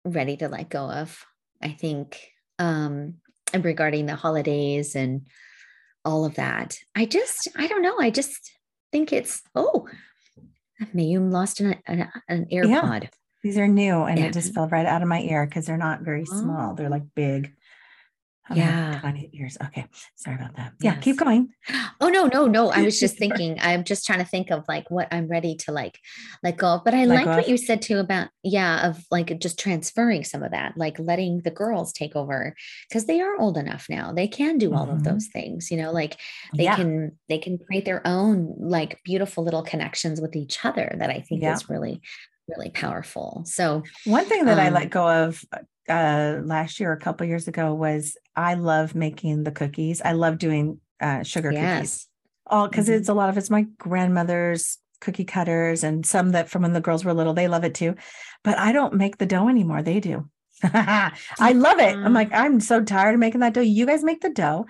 ready 0.05 0.37
to 0.39 0.49
let 0.49 0.68
go 0.68 0.91
of. 0.91 1.24
I 1.62 1.70
think 1.70 2.20
um 2.59 3.14
and 3.53 3.65
regarding 3.65 4.07
the 4.07 4.17
holidays 4.17 4.95
and 4.95 5.27
all 6.05 6.25
of 6.25 6.35
that. 6.35 6.77
I 6.95 7.05
just, 7.07 7.49
I 7.57 7.67
don't 7.67 7.83
know. 7.83 7.99
I 7.99 8.11
just 8.11 8.53
think 8.91 9.13
it's, 9.13 9.43
oh, 9.55 9.89
Mayum 10.95 11.31
lost 11.31 11.61
an, 11.61 11.77
an, 11.87 12.09
an 12.29 12.47
AirPod. 12.53 13.03
Yeah, 13.03 13.09
these 13.43 13.59
are 13.59 13.69
new 13.69 14.03
and 14.03 14.19
yeah. 14.19 14.27
it 14.27 14.33
just 14.33 14.55
fell 14.55 14.69
right 14.69 14.87
out 14.87 15.03
of 15.03 15.09
my 15.09 15.21
ear 15.21 15.47
because 15.47 15.67
they're 15.67 15.77
not 15.77 16.03
very 16.03 16.25
oh. 16.31 16.41
small. 16.41 16.73
Oh. 16.73 16.75
They're 16.75 16.89
like 16.89 17.05
big 17.15 17.53
yeah. 18.55 18.99
20 19.01 19.30
years. 19.32 19.57
Okay. 19.64 19.86
Sorry 20.16 20.36
about 20.36 20.57
that. 20.57 20.72
Yeah. 20.80 20.97
Keep 20.97 21.18
going. 21.18 21.51
Oh, 22.01 22.09
no, 22.09 22.26
no, 22.26 22.49
no. 22.49 22.68
I 22.70 22.82
was 22.82 22.99
just 22.99 23.16
thinking, 23.18 23.59
I'm 23.61 23.84
just 23.84 24.05
trying 24.05 24.18
to 24.18 24.24
think 24.24 24.51
of 24.51 24.64
like 24.66 24.90
what 24.90 25.07
I'm 25.12 25.28
ready 25.28 25.55
to 25.59 25.72
like 25.72 26.01
let 26.43 26.57
go 26.57 26.74
of. 26.74 26.84
But 26.84 26.95
I 26.95 27.05
like 27.05 27.26
what 27.26 27.49
you 27.49 27.57
said 27.57 27.80
too 27.80 27.99
about, 27.99 28.28
yeah, 28.43 28.88
of 28.88 29.05
like 29.09 29.38
just 29.38 29.57
transferring 29.57 30.24
some 30.24 30.43
of 30.43 30.51
that, 30.51 30.76
like 30.76 30.99
letting 30.99 31.43
the 31.43 31.53
girls 31.53 31.93
take 31.93 32.16
over 32.16 32.57
because 32.88 33.05
they 33.05 33.20
are 33.20 33.38
old 33.38 33.57
enough 33.57 33.86
now. 33.88 34.12
They 34.12 34.26
can 34.26 34.59
do 34.59 34.74
all 34.74 34.86
mm-hmm. 34.86 34.97
of 34.97 35.05
those 35.05 35.28
things, 35.28 35.70
you 35.70 35.76
know, 35.76 35.93
like 35.93 36.16
they 36.57 36.64
yeah. 36.64 36.74
can, 36.74 37.16
they 37.28 37.38
can 37.38 37.57
create 37.57 37.84
their 37.84 38.05
own 38.05 38.57
like 38.59 39.01
beautiful 39.05 39.45
little 39.45 39.62
connections 39.62 40.20
with 40.20 40.34
each 40.34 40.64
other 40.64 40.97
that 40.99 41.09
I 41.09 41.20
think 41.20 41.43
yeah. 41.43 41.55
is 41.55 41.70
really, 41.70 42.03
really 42.49 42.70
powerful. 42.70 43.45
So 43.47 43.84
one 44.07 44.24
thing 44.24 44.45
that 44.47 44.59
um, 44.59 44.66
I 44.66 44.70
let 44.70 44.90
go 44.90 45.09
of 45.09 45.45
uh, 45.89 46.41
last 46.45 46.80
year, 46.80 46.93
a 46.93 46.99
couple 46.99 47.26
years 47.26 47.49
ago, 47.49 47.74
was 47.74 48.16
I 48.37 48.55
love 48.55 48.95
making 48.95 49.45
the 49.45 49.53
cookies. 49.53 50.01
I 50.03 50.12
love 50.12 50.39
doing 50.39 50.80
uh, 51.01 51.22
sugar 51.22 51.53
yes. 51.53 51.76
cookies. 51.76 52.09
All 52.47 52.68
because 52.68 52.87
mm-hmm. 52.87 52.95
it's 52.95 53.09
a 53.09 53.14
lot 53.14 53.28
of 53.28 53.39
it's 53.39 53.51
my 53.51 53.66
grandmother's 53.78 54.78
cookie 55.01 55.24
cutters 55.24 55.85
and 55.85 56.07
some 56.07 56.30
that 56.30 56.49
from 56.49 56.62
when 56.62 56.72
the 56.72 56.80
girls 56.80 57.05
were 57.05 57.14
little, 57.14 57.35
they 57.35 57.49
love 57.49 57.64
it 57.64 57.74
too. 57.74 57.95
But 58.45 58.59
I 58.59 58.72
don't 58.72 58.95
make 58.95 59.18
the 59.18 59.26
dough 59.26 59.49
anymore. 59.49 59.83
They 59.83 60.01
do. 60.01 60.28
I 60.62 61.53
love 61.55 61.80
it. 61.80 61.97
I'm 61.97 62.12
like, 62.12 62.33
I'm 62.33 62.61
so 62.61 62.83
tired 62.83 63.14
of 63.14 63.20
making 63.20 63.41
that 63.41 63.53
dough. 63.53 63.61
You 63.61 63.85
guys 63.85 64.05
make 64.05 64.20
the 64.20 64.30
dough 64.30 64.66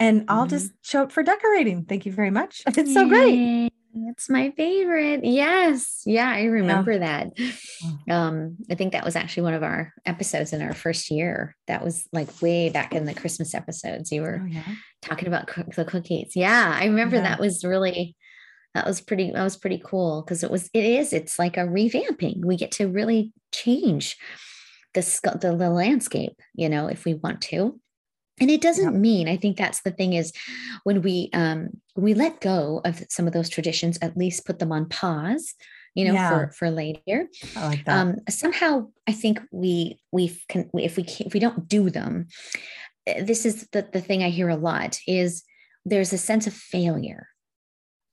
and 0.00 0.24
I'll 0.28 0.42
mm-hmm. 0.42 0.50
just 0.50 0.72
show 0.82 1.02
up 1.02 1.12
for 1.12 1.22
decorating. 1.22 1.84
Thank 1.84 2.06
you 2.06 2.12
very 2.12 2.30
much. 2.30 2.62
It's 2.76 2.92
so 2.92 3.08
great. 3.08 3.72
It's 3.94 4.28
my 4.28 4.50
favorite. 4.56 5.20
Yes. 5.24 6.02
Yeah, 6.04 6.28
I 6.28 6.44
remember 6.44 6.92
yeah. 6.92 6.98
that. 6.98 7.36
Mm. 7.36 7.58
Um, 8.10 8.56
I 8.70 8.74
think 8.74 8.92
that 8.92 9.04
was 9.04 9.16
actually 9.16 9.44
one 9.44 9.54
of 9.54 9.62
our 9.62 9.92
episodes 10.04 10.52
in 10.52 10.60
our 10.60 10.74
first 10.74 11.10
year. 11.10 11.56
That 11.68 11.82
was 11.82 12.06
like 12.12 12.42
way 12.42 12.68
back 12.68 12.94
in 12.94 13.06
the 13.06 13.14
Christmas 13.14 13.54
episodes. 13.54 14.12
You 14.12 14.22
were 14.22 14.40
oh, 14.42 14.46
yeah. 14.46 14.62
talking 15.00 15.26
about 15.26 15.48
the 15.74 15.84
cookies. 15.84 16.32
Yeah, 16.34 16.76
I 16.78 16.84
remember 16.84 17.16
yeah. 17.16 17.22
that 17.22 17.40
was 17.40 17.64
really 17.64 18.14
that 18.74 18.86
was 18.86 19.00
pretty 19.00 19.30
that 19.30 19.42
was 19.42 19.56
pretty 19.56 19.80
cool 19.84 20.22
because 20.22 20.42
it 20.42 20.50
was 20.50 20.68
it 20.74 20.84
is 20.84 21.12
it's 21.12 21.38
like 21.38 21.56
a 21.56 21.60
revamping. 21.60 22.44
We 22.44 22.56
get 22.56 22.72
to 22.72 22.88
really 22.88 23.32
change 23.52 24.16
the 24.92 25.00
the, 25.40 25.56
the 25.56 25.70
landscape, 25.70 26.40
you 26.54 26.68
know, 26.68 26.88
if 26.88 27.04
we 27.04 27.14
want 27.14 27.40
to 27.42 27.80
and 28.40 28.50
it 28.50 28.60
doesn't 28.60 28.94
yeah. 28.94 28.98
mean 28.98 29.28
i 29.28 29.36
think 29.36 29.56
that's 29.56 29.82
the 29.82 29.90
thing 29.90 30.12
is 30.12 30.32
when 30.84 31.02
we 31.02 31.30
um 31.32 31.68
when 31.94 32.04
we 32.04 32.14
let 32.14 32.40
go 32.40 32.80
of 32.84 33.02
some 33.08 33.26
of 33.26 33.32
those 33.32 33.48
traditions 33.48 33.98
at 34.02 34.16
least 34.16 34.46
put 34.46 34.58
them 34.58 34.72
on 34.72 34.88
pause 34.88 35.54
you 35.94 36.04
know 36.04 36.14
yeah. 36.14 36.28
for 36.28 36.52
for 36.52 36.70
later 36.70 37.28
I 37.56 37.66
like 37.66 37.84
that. 37.84 37.98
um 37.98 38.16
somehow 38.28 38.88
i 39.06 39.12
think 39.12 39.40
we 39.50 40.00
we 40.12 40.36
can 40.48 40.70
if 40.74 40.96
we 40.96 41.04
can, 41.04 41.26
if 41.26 41.34
we 41.34 41.40
don't 41.40 41.68
do 41.68 41.90
them 41.90 42.26
eh, 43.06 43.22
this 43.22 43.46
is 43.46 43.68
the, 43.72 43.86
the 43.92 44.00
thing 44.00 44.22
i 44.22 44.30
hear 44.30 44.48
a 44.48 44.56
lot 44.56 44.98
is 45.06 45.44
there's 45.84 46.12
a 46.12 46.18
sense 46.18 46.46
of 46.46 46.54
failure 46.54 47.28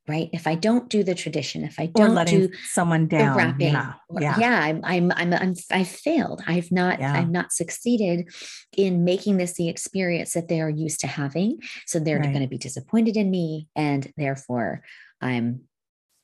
right? 0.08 0.30
If 0.34 0.48
I 0.48 0.56
don't 0.56 0.90
do 0.90 1.04
the 1.04 1.16
tradition, 1.16 1.64
if 1.64 1.80
I 1.80 1.86
don't 1.86 2.28
do 2.28 2.50
someone 2.66 3.08
down, 3.08 3.38
wrapping, 3.38 3.74
yeah, 3.74 3.94
yeah, 4.20 4.40
yeah 4.40 4.60
I'm, 4.62 4.82
I'm, 4.84 5.12
I'm, 5.16 5.34
I'm, 5.34 5.56
I've 5.72 5.88
failed. 5.88 6.42
I've 6.48 6.72
not, 6.72 7.00
yeah. 7.00 7.14
I've 7.14 7.30
not 7.30 7.52
succeeded 7.52 8.30
in 8.76 9.04
making 9.04 9.38
this 9.38 9.54
the 9.54 9.70
experience 9.70 10.34
that 10.34 10.48
they 10.48 10.62
are 10.62 10.70
used 10.70 11.02
to 11.02 11.08
having. 11.08 11.60
So 11.86 12.00
they're 12.00 12.20
right. 12.20 12.32
going 12.32 12.42
to 12.42 12.48
be 12.48 12.58
disappointed 12.58 13.16
in 13.16 13.30
me, 13.30 13.68
and 13.76 14.12
therefore, 14.18 14.84
I'm 15.22 15.62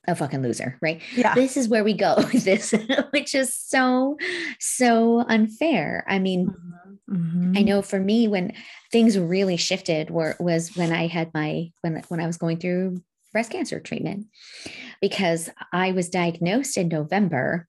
a 0.08 0.16
fucking 0.16 0.42
loser, 0.42 0.78
right? 0.82 1.02
Yeah. 1.16 1.36
This 1.36 1.58
is 1.58 1.68
where 1.68 1.84
we 1.84 1.94
go 1.94 2.16
with 2.34 2.46
this, 2.46 2.74
which 3.12 3.36
is 3.36 3.54
so, 3.54 4.18
so 4.60 5.20
unfair. 5.28 6.04
I 6.08 6.20
mean, 6.20 6.48
mm-hmm. 6.48 7.16
mm-hmm. 7.16 7.58
I 7.58 7.62
know 7.62 7.82
for 7.82 8.00
me, 8.00 8.28
when 8.28 8.54
things 8.92 9.20
really 9.20 9.58
shifted 9.58 10.10
were 10.10 10.36
was 10.40 10.76
when 10.76 10.92
I 10.92 11.08
had 11.08 11.34
my 11.34 11.72
when 11.82 12.02
when 12.08 12.20
I 12.20 12.28
was 12.28 12.38
going 12.38 12.58
through 12.58 13.02
breast 13.38 13.52
cancer 13.52 13.80
treatment 13.80 14.26
because 15.00 15.48
I 15.72 15.92
was 15.92 16.10
diagnosed 16.10 16.76
in 16.76 16.88
November. 16.88 17.68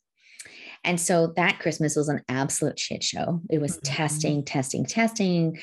And 0.82 0.98
so 0.98 1.34
that 1.36 1.58
Christmas 1.58 1.94
was 1.94 2.08
an 2.08 2.22
absolute 2.26 2.78
shit 2.78 3.04
show. 3.04 3.42
It 3.50 3.60
was 3.60 3.72
mm-hmm. 3.76 3.94
testing, 3.94 4.44
testing, 4.46 4.86
testing, 4.86 5.58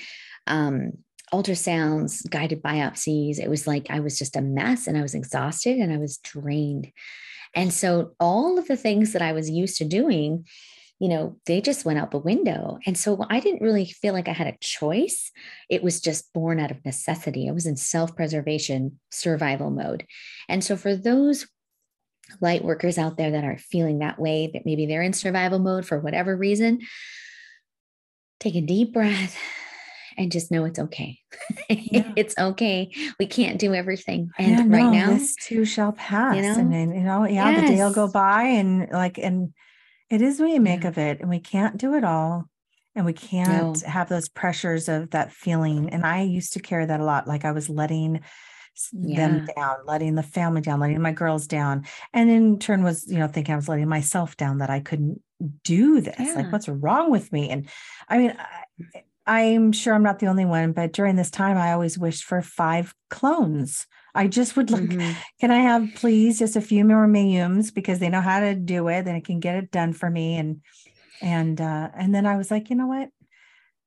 um, 0.45 0.91
ultrasounds, 1.33 2.29
guided 2.29 2.61
biopsies. 2.61 3.39
It 3.39 3.49
was 3.49 3.65
like 3.65 3.87
I 3.89 3.99
was 3.99 4.19
just 4.19 4.35
a 4.35 4.41
mess 4.41 4.85
and 4.85 4.95
I 4.95 5.01
was 5.01 5.15
exhausted 5.15 5.77
and 5.77 5.91
I 5.91 5.97
was 5.97 6.17
drained. 6.17 6.91
And 7.55 7.73
so 7.73 8.11
all 8.19 8.59
of 8.59 8.67
the 8.67 8.77
things 8.77 9.11
that 9.13 9.23
I 9.23 9.31
was 9.31 9.49
used 9.49 9.77
to 9.77 9.85
doing 9.85 10.45
you 10.99 11.09
know, 11.09 11.35
they 11.45 11.59
just 11.59 11.83
went 11.83 11.99
out 11.99 12.11
the 12.11 12.17
window. 12.17 12.79
And 12.85 12.97
so 12.97 13.25
I 13.29 13.39
didn't 13.39 13.61
really 13.61 13.85
feel 13.85 14.13
like 14.13 14.29
I 14.29 14.33
had 14.33 14.47
a 14.47 14.57
choice. 14.61 15.31
It 15.69 15.83
was 15.83 15.99
just 15.99 16.31
born 16.33 16.59
out 16.59 16.71
of 16.71 16.83
necessity. 16.85 17.49
I 17.49 17.51
was 17.51 17.65
in 17.65 17.75
self 17.75 18.15
preservation, 18.15 18.99
survival 19.11 19.71
mode. 19.71 20.05
And 20.47 20.63
so 20.63 20.77
for 20.77 20.95
those 20.95 21.47
light 22.39 22.63
workers 22.63 22.97
out 22.97 23.17
there 23.17 23.31
that 23.31 23.43
are 23.43 23.57
feeling 23.57 23.99
that 23.99 24.19
way, 24.19 24.49
that 24.53 24.65
maybe 24.65 24.85
they're 24.85 25.01
in 25.01 25.13
survival 25.13 25.59
mode 25.59 25.85
for 25.85 25.99
whatever 25.99 26.35
reason, 26.35 26.79
take 28.39 28.55
a 28.55 28.61
deep 28.61 28.93
breath 28.93 29.37
and 30.17 30.31
just 30.31 30.51
know 30.51 30.65
it's 30.65 30.79
okay. 30.79 31.19
Yeah. 31.69 32.11
it's 32.15 32.37
okay. 32.37 32.91
We 33.19 33.27
can't 33.27 33.59
do 33.59 33.73
everything. 33.73 34.29
And 34.37 34.51
yeah, 34.51 34.63
no, 34.63 34.77
right 34.77 34.91
now, 34.91 35.09
this 35.11 35.35
too 35.35 35.65
shall 35.65 35.91
pass. 35.91 36.35
You 36.35 36.41
know? 36.43 36.55
And 36.57 36.71
then, 36.71 36.93
you 36.93 37.01
know, 37.01 37.25
yeah, 37.25 37.49
yes. 37.49 37.61
the 37.61 37.75
day 37.75 37.83
will 37.83 37.93
go 37.93 38.07
by 38.07 38.43
and 38.43 38.89
like, 38.91 39.17
and 39.17 39.53
it 40.09 40.21
is 40.21 40.39
what 40.39 40.49
you 40.49 40.61
make 40.61 40.83
yeah. 40.83 40.89
of 40.89 40.97
it. 40.97 41.19
And 41.19 41.29
we 41.29 41.39
can't 41.39 41.77
do 41.77 41.95
it 41.95 42.03
all. 42.03 42.45
And 42.95 43.05
we 43.05 43.13
can't 43.13 43.81
no. 43.83 43.89
have 43.89 44.07
those 44.07 44.29
pressures 44.29 44.87
of 44.87 45.09
that 45.11 45.33
feeling. 45.33 45.89
And 45.89 46.05
I 46.05 46.21
used 46.21 46.53
to 46.53 46.61
carry 46.61 46.85
that 46.85 47.01
a 47.01 47.03
lot. 47.03 47.27
Like 47.27 47.43
I 47.43 47.51
was 47.51 47.69
letting 47.69 48.21
yeah. 48.93 49.27
them 49.27 49.47
down, 49.55 49.77
letting 49.85 50.15
the 50.15 50.23
family 50.23 50.61
down, 50.61 50.79
letting 50.79 51.01
my 51.01 51.11
girls 51.11 51.47
down. 51.47 51.85
And 52.13 52.29
in 52.29 52.57
turn 52.57 52.83
was, 52.83 53.05
you 53.07 53.19
know, 53.19 53.27
thinking 53.27 53.53
I 53.53 53.57
was 53.57 53.67
letting 53.67 53.89
myself 53.89 54.37
down 54.37 54.59
that 54.59 54.69
I 54.69 54.79
couldn't 54.79 55.21
do 55.63 55.99
this. 55.99 56.15
Yeah. 56.17 56.35
Like, 56.35 56.51
what's 56.51 56.69
wrong 56.69 57.11
with 57.11 57.33
me? 57.33 57.49
And 57.49 57.69
I 58.07 58.17
mean, 58.17 58.37
I, 58.37 59.03
I'm 59.27 59.71
sure 59.71 59.93
I'm 59.93 60.03
not 60.03 60.19
the 60.19 60.27
only 60.27 60.45
one, 60.45 60.71
but 60.71 60.93
during 60.93 61.15
this 61.15 61.31
time, 61.31 61.57
I 61.57 61.73
always 61.73 61.97
wished 61.97 62.23
for 62.23 62.41
five 62.41 62.93
clones 63.09 63.87
I 64.15 64.27
just 64.27 64.55
would 64.55 64.71
like, 64.71 64.83
mm-hmm. 64.83 65.11
can 65.39 65.51
I 65.51 65.59
have 65.59 65.89
please 65.95 66.39
just 66.39 66.55
a 66.55 66.61
few 66.61 66.85
more 66.85 67.07
Mayums 67.07 67.73
because 67.73 67.99
they 67.99 68.09
know 68.09 68.21
how 68.21 68.39
to 68.39 68.55
do 68.55 68.87
it 68.87 69.07
and 69.07 69.17
it 69.17 69.25
can 69.25 69.39
get 69.39 69.57
it 69.57 69.71
done 69.71 69.93
for 69.93 70.09
me. 70.09 70.37
And, 70.37 70.61
and, 71.21 71.59
uh, 71.59 71.89
and 71.93 72.15
then 72.15 72.25
I 72.25 72.37
was 72.37 72.49
like, 72.49 72.69
you 72.69 72.75
know 72.75 72.87
what? 72.87 73.09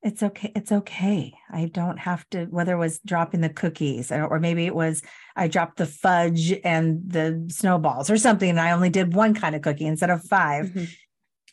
it's 0.01 0.23
okay 0.23 0.51
it's 0.55 0.71
okay 0.71 1.33
i 1.51 1.65
don't 1.65 1.97
have 1.99 2.27
to 2.29 2.45
whether 2.45 2.73
it 2.73 2.79
was 2.79 2.99
dropping 2.99 3.41
the 3.41 3.49
cookies 3.49 4.11
or 4.11 4.39
maybe 4.39 4.65
it 4.65 4.73
was 4.73 5.01
i 5.35 5.47
dropped 5.47 5.77
the 5.77 5.85
fudge 5.85 6.53
and 6.63 7.01
the 7.05 7.45
snowballs 7.49 8.09
or 8.09 8.17
something 8.17 8.49
and 8.49 8.59
i 8.59 8.71
only 8.71 8.89
did 8.89 9.13
one 9.13 9.33
kind 9.33 9.55
of 9.55 9.61
cookie 9.61 9.85
instead 9.85 10.09
of 10.09 10.23
5 10.23 10.67
mm-hmm. 10.67 10.85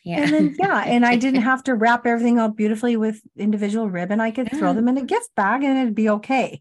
yeah 0.04 0.20
and 0.20 0.32
then 0.32 0.56
yeah 0.60 0.84
and 0.86 1.04
i 1.04 1.16
didn't 1.16 1.42
have 1.50 1.64
to 1.64 1.74
wrap 1.74 2.06
everything 2.06 2.38
up 2.38 2.56
beautifully 2.56 2.96
with 2.96 3.20
individual 3.36 3.90
ribbon 3.90 4.20
i 4.20 4.30
could 4.30 4.48
yeah. 4.52 4.58
throw 4.58 4.72
them 4.72 4.88
in 4.88 4.98
a 4.98 5.04
gift 5.04 5.34
bag 5.34 5.64
and 5.64 5.78
it'd 5.78 5.94
be 5.94 6.08
okay 6.08 6.60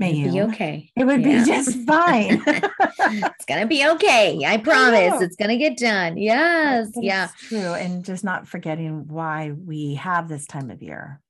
It'd 0.00 0.32
be 0.32 0.40
okay. 0.42 0.90
It 0.96 1.04
would 1.04 1.24
yeah. 1.24 1.40
be 1.40 1.44
just 1.44 1.78
fine. 1.86 2.42
it's 2.46 3.44
gonna 3.44 3.66
be 3.66 3.86
okay. 3.86 4.44
I 4.44 4.56
promise. 4.56 5.22
It's 5.22 5.36
gonna 5.36 5.56
get 5.56 5.76
done. 5.76 6.16
Yes. 6.16 6.90
yeah. 6.96 7.28
True. 7.38 7.74
And 7.74 8.04
just 8.04 8.24
not 8.24 8.48
forgetting 8.48 9.08
why 9.08 9.52
we 9.52 9.94
have 9.94 10.28
this 10.28 10.46
time 10.46 10.70
of 10.70 10.82
year. 10.82 11.20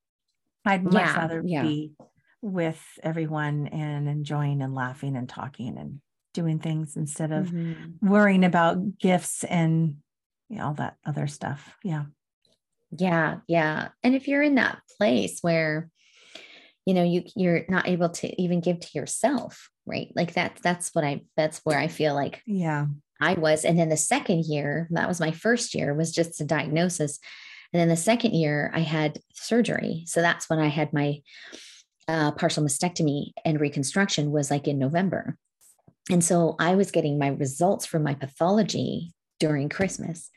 I'd 0.65 0.85
much 0.85 0.95
yeah, 0.95 1.17
rather 1.17 1.43
yeah. 1.45 1.63
be 1.63 1.93
with 2.41 2.83
everyone 3.03 3.67
and 3.69 4.09
enjoying 4.09 4.63
and 4.63 4.75
laughing 4.75 5.17
and 5.17 5.29
talking 5.29 5.77
and 5.79 6.01
doing 6.33 6.59
things 6.59 6.97
instead 6.97 7.33
of 7.33 7.47
mm-hmm. 7.47 8.07
worrying 8.07 8.45
about 8.45 8.99
gifts 8.99 9.45
and 9.45 9.97
you 10.49 10.59
know, 10.59 10.67
all 10.67 10.75
that 10.75 10.97
other 11.07 11.27
stuff. 11.27 11.77
Yeah. 11.83 12.05
Yeah. 12.91 13.39
Yeah. 13.47 13.89
And 14.03 14.15
if 14.15 14.29
you're 14.29 14.43
in 14.43 14.57
that 14.57 14.79
place 14.99 15.39
where, 15.41 15.91
you 16.87 16.95
know, 16.95 17.03
you 17.03 17.23
you're 17.35 17.65
not 17.69 17.89
able 17.89 18.11
to 18.11 18.43
even 18.43 18.61
give 18.61 18.81
to 18.81 18.99
yourself, 18.99 19.71
right? 19.87 20.13
Like 20.15 20.35
that's 20.35 20.61
that's 20.61 20.91
what 20.95 21.05
I 21.05 21.23
that's 21.37 21.61
where 21.65 21.79
I 21.79 21.89
feel 21.89 22.15
like 22.15 22.43
yeah 22.47 22.87
I 23.21 23.35
was. 23.35 23.65
And 23.65 23.79
then 23.79 23.89
the 23.89 23.97
second 23.97 24.45
year, 24.47 24.89
that 24.91 25.09
was 25.09 25.21
my 25.21 25.31
first 25.31 25.75
year, 25.75 25.95
was 25.95 26.13
just 26.13 26.41
a 26.41 26.45
diagnosis. 26.45 27.19
And 27.73 27.81
then 27.81 27.89
the 27.89 27.97
second 27.97 28.35
year, 28.35 28.71
I 28.75 28.81
had 28.81 29.19
surgery. 29.33 30.05
So 30.07 30.21
that's 30.21 30.49
when 30.51 30.59
I 30.59 30.69
had 30.69 30.93
my 30.93 31.23
uh, 32.07 32.33
partial 32.33 32.63
mastectomy 32.63 33.33
and 33.45 33.61
reconstruction 33.61 34.31
was 34.31 34.51
like 34.51 34.69
in 34.69 34.79
November. 34.79 35.37
And 36.11 36.23
so 36.23 36.55
I 36.59 36.75
was 36.75 36.91
getting 36.91 37.19
my 37.19 37.29
results 37.29 37.87
from 37.87 38.03
my 38.03 38.15
pathology 38.15 39.13
during 39.41 39.69
Christmas. 39.69 40.31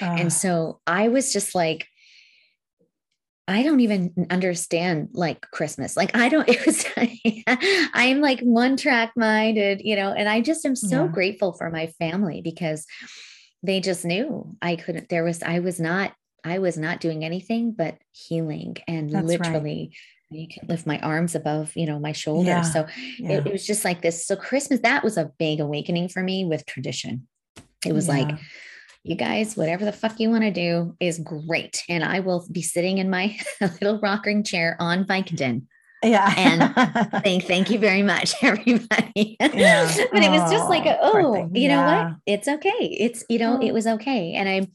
Uh. 0.00 0.04
And 0.18 0.32
so 0.32 0.80
I 0.86 1.08
was 1.08 1.32
just 1.32 1.54
like, 1.54 1.86
I 3.48 3.62
don't 3.62 3.80
even 3.80 4.28
understand 4.30 5.08
like 5.12 5.40
Christmas. 5.50 5.96
Like 5.96 6.14
I 6.14 6.28
don't, 6.28 6.48
it 6.48 6.64
was, 6.66 6.84
I'm 7.94 8.20
like 8.20 8.40
one 8.40 8.76
track 8.76 9.12
minded, 9.16 9.80
you 9.82 9.96
know, 9.96 10.12
and 10.12 10.28
I 10.28 10.40
just 10.42 10.64
am 10.66 10.76
so 10.76 11.04
yeah. 11.04 11.10
grateful 11.10 11.54
for 11.54 11.70
my 11.70 11.86
family 11.98 12.42
because 12.42 12.86
they 13.62 13.80
just 13.80 14.04
knew 14.04 14.56
I 14.62 14.76
couldn't, 14.76 15.08
there 15.08 15.24
was, 15.24 15.42
I 15.42 15.60
was 15.60 15.80
not 15.80 16.12
I 16.44 16.60
was 16.60 16.78
not 16.78 17.00
doing 17.00 17.24
anything 17.24 17.72
but 17.72 17.98
healing 18.12 18.76
and 18.86 19.10
That's 19.10 19.26
literally 19.26 19.90
right. 20.30 20.40
you 20.40 20.48
can 20.48 20.68
lift 20.68 20.86
my 20.86 20.98
arms 21.00 21.34
above, 21.34 21.72
you 21.74 21.86
know, 21.86 21.98
my 21.98 22.12
shoulders. 22.12 22.46
Yeah. 22.46 22.62
So 22.62 22.86
yeah. 23.18 23.30
It, 23.30 23.46
it, 23.46 23.52
was 23.52 23.66
just 23.66 23.84
like 23.84 24.02
this. 24.02 24.24
So 24.24 24.36
Christmas, 24.36 24.80
that 24.80 25.02
was 25.02 25.16
a 25.16 25.32
big 25.38 25.60
awakening 25.60 26.08
for 26.08 26.22
me 26.22 26.44
with 26.44 26.64
tradition. 26.64 27.26
It 27.84 27.92
was 27.92 28.06
yeah. 28.06 28.14
like, 28.14 28.38
you 29.08 29.16
guys, 29.16 29.56
whatever 29.56 29.84
the 29.84 29.92
fuck 29.92 30.20
you 30.20 30.28
want 30.28 30.44
to 30.44 30.50
do 30.50 30.94
is 31.00 31.18
great. 31.18 31.82
And 31.88 32.04
I 32.04 32.20
will 32.20 32.46
be 32.52 32.60
sitting 32.60 32.98
in 32.98 33.08
my 33.08 33.38
little 33.60 33.98
rocking 34.00 34.44
chair 34.44 34.76
on 34.78 35.04
Vicodin. 35.04 35.62
Yeah. 36.02 36.32
and 36.36 37.22
thank 37.24 37.44
thank 37.44 37.70
you 37.70 37.78
very 37.78 38.02
much, 38.02 38.34
everybody. 38.42 39.36
Yeah. 39.40 39.92
but 40.12 40.22
it 40.22 40.30
was 40.30 40.50
just 40.50 40.68
like, 40.68 40.84
a, 40.84 40.98
oh, 41.00 41.48
you 41.52 41.68
know 41.68 41.82
what? 41.82 42.16
It's 42.26 42.46
okay. 42.46 42.96
It's, 43.00 43.24
you 43.30 43.38
know, 43.38 43.60
it 43.60 43.72
was 43.72 43.86
okay. 43.86 44.34
And 44.34 44.48
I 44.48 44.68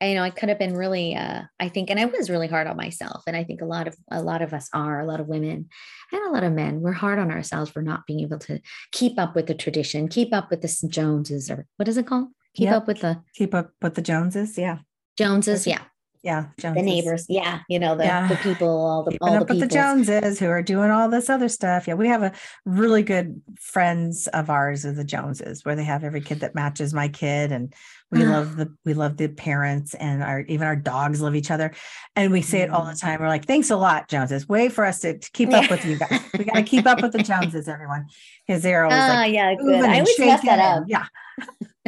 you 0.00 0.14
know, 0.14 0.22
I 0.22 0.30
could 0.30 0.48
have 0.48 0.60
been 0.60 0.76
really, 0.76 1.16
uh, 1.16 1.42
I 1.58 1.68
think, 1.68 1.90
and 1.90 1.98
I 1.98 2.04
was 2.04 2.30
really 2.30 2.46
hard 2.46 2.68
on 2.68 2.76
myself. 2.76 3.24
And 3.26 3.36
I 3.36 3.42
think 3.42 3.62
a 3.62 3.66
lot 3.66 3.88
of, 3.88 3.96
a 4.10 4.22
lot 4.22 4.42
of 4.42 4.54
us 4.54 4.68
are, 4.72 5.00
a 5.00 5.04
lot 5.04 5.18
of 5.18 5.26
women 5.26 5.68
and 6.12 6.22
a 6.22 6.30
lot 6.30 6.44
of 6.44 6.52
men, 6.52 6.80
we're 6.80 6.92
hard 6.92 7.18
on 7.18 7.32
ourselves 7.32 7.72
for 7.72 7.82
not 7.82 8.06
being 8.06 8.20
able 8.20 8.38
to 8.40 8.60
keep 8.92 9.18
up 9.18 9.34
with 9.34 9.48
the 9.48 9.54
tradition, 9.54 10.06
keep 10.06 10.32
up 10.32 10.50
with 10.50 10.60
the 10.60 10.88
Joneses 10.88 11.50
or 11.50 11.66
what 11.78 11.88
is 11.88 11.96
it 11.96 12.06
called? 12.06 12.28
Keep 12.58 12.66
yep. 12.66 12.76
up 12.76 12.86
with 12.88 13.00
the, 13.00 13.22
keep 13.34 13.54
up 13.54 13.70
with 13.80 13.94
the 13.94 14.02
Joneses. 14.02 14.58
Yeah. 14.58 14.78
Joneses. 15.16 15.64
Yeah 15.64 15.82
yeah 16.22 16.46
Joneses. 16.58 16.82
the 16.82 16.90
neighbors 16.90 17.26
yeah 17.28 17.60
you 17.68 17.78
know 17.78 17.94
the, 17.96 18.04
yeah. 18.04 18.26
the 18.26 18.36
people 18.36 18.68
all 18.68 19.04
the 19.04 19.12
Keeping 19.12 19.28
all 19.28 19.44
the, 19.44 19.54
the 19.54 19.66
joneses 19.66 20.38
who 20.38 20.48
are 20.48 20.62
doing 20.62 20.90
all 20.90 21.08
this 21.08 21.30
other 21.30 21.48
stuff 21.48 21.86
yeah 21.86 21.94
we 21.94 22.08
have 22.08 22.22
a 22.22 22.32
really 22.64 23.02
good 23.02 23.40
friends 23.58 24.26
of 24.28 24.50
ours 24.50 24.84
of 24.84 24.96
the 24.96 25.04
joneses 25.04 25.64
where 25.64 25.76
they 25.76 25.84
have 25.84 26.02
every 26.02 26.20
kid 26.20 26.40
that 26.40 26.54
matches 26.54 26.92
my 26.92 27.08
kid 27.08 27.52
and 27.52 27.72
we 28.10 28.24
love 28.24 28.56
the 28.56 28.74
we 28.84 28.94
love 28.94 29.16
the 29.18 29.28
parents 29.28 29.94
and 29.94 30.22
our 30.22 30.40
even 30.40 30.66
our 30.66 30.76
dogs 30.76 31.20
love 31.20 31.36
each 31.36 31.50
other 31.50 31.72
and 32.16 32.32
we 32.32 32.40
say 32.40 32.62
it 32.62 32.70
all 32.70 32.84
the 32.84 32.92
mm. 32.92 33.00
time 33.00 33.20
we're 33.20 33.28
like 33.28 33.44
thanks 33.44 33.70
a 33.70 33.76
lot 33.76 34.08
joneses 34.08 34.48
Way 34.48 34.70
for 34.70 34.84
us 34.84 35.00
to, 35.00 35.18
to 35.18 35.30
keep 35.32 35.52
up 35.52 35.70
with 35.70 35.84
you 35.84 35.98
guys 35.98 36.20
we 36.36 36.44
got 36.44 36.54
to 36.54 36.62
keep 36.62 36.86
up 36.86 37.00
with 37.02 37.12
the 37.12 37.22
joneses 37.22 37.68
everyone 37.68 38.06
because 38.46 38.62
they're 38.62 38.84
always 38.84 38.98
uh, 38.98 39.14
like 39.14 39.32
yeah 39.32 39.54
good 39.54 39.84
i 39.84 40.00
always 40.00 40.18
mess 40.18 40.42
that 40.44 40.58
up 40.58 40.84
yeah 40.88 41.06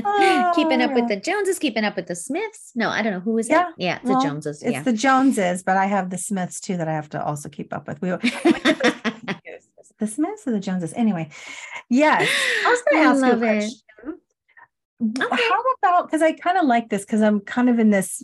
oh, 0.05 0.53
keeping 0.57 0.83
up 0.83 0.93
with 0.93 1.05
oh. 1.05 1.09
the 1.09 1.17
Joneses, 1.17 1.59
keeping 1.59 1.85
up 1.85 1.97
with 1.97 2.07
the 2.07 2.17
Smiths. 2.17 2.73
No, 2.75 2.89
I 2.89 3.03
don't 3.03 3.13
know 3.13 3.21
who 3.21 3.39
is 3.39 3.49
yeah. 3.49 3.69
it. 3.69 3.75
Yeah, 3.79 3.97
it's 3.97 4.05
well, 4.05 4.21
the 4.21 4.27
Joneses. 4.27 4.63
It's 4.63 4.73
yeah. 4.73 4.83
the 4.83 4.93
Joneses, 4.93 5.63
but 5.63 5.77
I 5.77 5.87
have 5.87 6.11
the 6.11 6.19
Smiths 6.19 6.61
too 6.61 6.77
that 6.77 6.89
I 6.89 6.93
have 6.93 7.09
to 7.11 7.25
also 7.25 7.49
keep 7.49 7.73
up 7.73 7.89
with. 7.89 8.01
We 8.01 8.11
the 10.01 10.07
Smiths 10.07 10.47
or 10.47 10.53
the 10.53 10.61
Joneses. 10.61 10.93
Anyway, 10.95 11.29
yes. 11.89 12.29
I 12.67 12.71
was 12.71 12.83
going 12.91 13.03
to 13.03 13.09
ask 13.09 13.25
you 13.25 13.33
a 13.33 13.37
question. 13.37 13.71
Okay. 15.03 15.49
How 15.49 15.63
about 15.83 16.07
because 16.09 16.23
I 16.23 16.33
kind 16.33 16.59
of 16.59 16.67
like 16.67 16.91
this 16.91 17.05
because 17.05 17.23
I'm 17.23 17.41
kind 17.41 17.71
of 17.71 17.79
in 17.79 17.91
this 17.91 18.23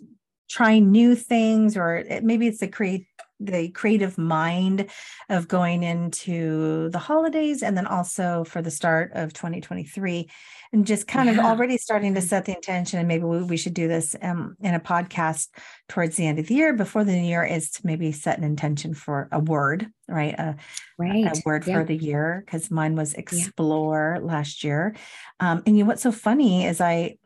trying 0.51 0.91
new 0.91 1.15
things, 1.15 1.77
or 1.77 1.97
it, 1.97 2.23
maybe 2.23 2.47
it's 2.47 2.59
the 2.59 2.69
create 2.69 3.07
the 3.41 3.69
creative 3.71 4.17
mind 4.17 4.87
of 5.29 5.49
going 5.49 5.83
into 5.83 6.89
the 6.91 6.99
holidays 6.99 7.63
and 7.63 7.77
then 7.77 7.87
also 7.87 8.45
for 8.45 8.63
the 8.63 8.71
start 8.71 9.11
of 9.15 9.33
2023 9.35 10.29
and 10.73 10.87
just 10.87 11.07
kind 11.07 11.29
yeah. 11.29 11.35
of 11.35 11.39
already 11.41 11.77
starting 11.77 12.15
to 12.15 12.21
set 12.21 12.45
the 12.45 12.55
intention 12.55 12.99
and 12.99 13.09
maybe 13.09 13.25
we, 13.25 13.43
we 13.43 13.57
should 13.57 13.75
do 13.75 13.89
this 13.89 14.15
um, 14.23 14.57
in 14.61 14.75
a 14.75 14.81
podcast 14.81 15.49
towards 15.89 16.17
the 16.17 16.27
end 16.27 16.39
of 16.39 16.47
the 16.47 16.55
year 16.55 16.73
before 16.73 17.05
the 17.05 17.13
new 17.13 17.27
year 17.27 17.45
is 17.45 17.71
to 17.71 17.87
maybe 17.87 18.13
set 18.13 18.39
an 18.39 18.45
intention 18.45 18.95
for 18.95 19.29
a 19.33 19.39
word 19.39 19.89
right 20.09 20.35
a, 20.39 20.57
right. 20.99 21.27
a 21.27 21.43
word 21.45 21.67
yeah. 21.67 21.75
for 21.75 21.85
the 21.85 21.97
year 21.97 22.43
because 22.45 22.71
mine 22.71 22.97
was 22.97 23.15
explore 23.15 24.19
yeah. 24.19 24.27
last 24.27 24.65
year 24.65 24.95
um, 25.41 25.63
and 25.67 25.77
you 25.77 25.85
know 25.85 25.89
what's 25.89 26.03
so 26.03 26.13
funny 26.13 26.65
is 26.65 26.81
i 26.81 27.17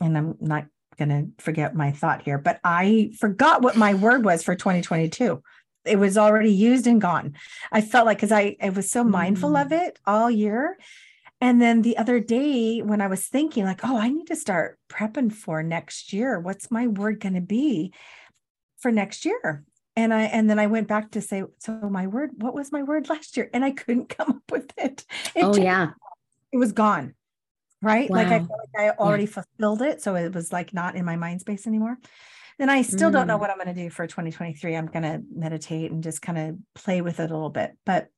and 0.00 0.16
i'm 0.16 0.36
not 0.40 0.66
going 0.96 1.08
to 1.08 1.42
forget 1.42 1.74
my 1.74 1.90
thought 1.90 2.22
here, 2.22 2.38
but 2.38 2.60
I 2.64 3.12
forgot 3.18 3.62
what 3.62 3.76
my 3.76 3.94
word 3.94 4.24
was 4.24 4.42
for 4.42 4.54
2022. 4.54 5.42
It 5.84 5.98
was 5.98 6.16
already 6.16 6.52
used 6.52 6.86
and 6.86 7.00
gone. 7.00 7.34
I 7.70 7.80
felt 7.80 8.06
like 8.06 8.18
because 8.18 8.32
I, 8.32 8.56
I 8.62 8.70
was 8.70 8.90
so 8.90 9.04
mindful 9.04 9.50
mm. 9.50 9.64
of 9.64 9.72
it 9.72 9.98
all 10.06 10.30
year. 10.30 10.78
And 11.44 11.60
then 11.60 11.82
the 11.82 11.98
other 11.98 12.20
day 12.20 12.80
when 12.80 13.02
I 13.02 13.06
was 13.06 13.26
thinking, 13.26 13.64
like, 13.64 13.80
oh, 13.84 13.98
I 13.98 14.08
need 14.08 14.28
to 14.28 14.34
start 14.34 14.78
prepping 14.88 15.30
for 15.30 15.62
next 15.62 16.10
year. 16.10 16.40
What's 16.40 16.70
my 16.70 16.86
word 16.86 17.20
going 17.20 17.34
to 17.34 17.42
be 17.42 17.92
for 18.78 18.90
next 18.90 19.26
year? 19.26 19.62
And 19.94 20.14
I 20.14 20.22
and 20.22 20.48
then 20.48 20.58
I 20.58 20.68
went 20.68 20.88
back 20.88 21.10
to 21.10 21.20
say, 21.20 21.42
so 21.58 21.72
my 21.90 22.06
word, 22.06 22.30
what 22.36 22.54
was 22.54 22.72
my 22.72 22.82
word 22.82 23.10
last 23.10 23.36
year? 23.36 23.50
And 23.52 23.62
I 23.62 23.72
couldn't 23.72 24.08
come 24.16 24.30
up 24.30 24.50
with 24.50 24.72
it. 24.78 25.04
it 25.34 25.44
oh 25.44 25.54
yeah. 25.54 25.90
It 26.50 26.56
was 26.56 26.72
gone 26.72 27.12
right? 27.82 28.08
Wow. 28.08 28.16
Like 28.16 28.28
I 28.28 28.38
like 28.38 28.48
I 28.78 28.90
already 28.96 29.24
yeah. 29.24 29.42
fulfilled 29.42 29.82
it. 29.82 30.00
So 30.00 30.14
it 30.14 30.34
was 30.34 30.50
like 30.50 30.72
not 30.72 30.96
in 30.96 31.04
my 31.04 31.16
mind 31.16 31.42
space 31.42 31.66
anymore. 31.66 31.98
Then 32.58 32.70
I 32.70 32.80
still 32.80 33.10
mm. 33.10 33.12
don't 33.12 33.26
know 33.26 33.36
mm. 33.36 33.40
what 33.40 33.50
I'm 33.50 33.58
going 33.58 33.74
to 33.74 33.74
do 33.74 33.90
for 33.90 34.06
2023. 34.06 34.74
I'm 34.74 34.86
going 34.86 35.02
to 35.02 35.20
meditate 35.30 35.90
and 35.90 36.02
just 36.02 36.22
kind 36.22 36.38
of 36.38 36.56
play 36.74 37.02
with 37.02 37.20
it 37.20 37.30
a 37.30 37.34
little 37.34 37.50
bit. 37.50 37.72
But 37.84 38.08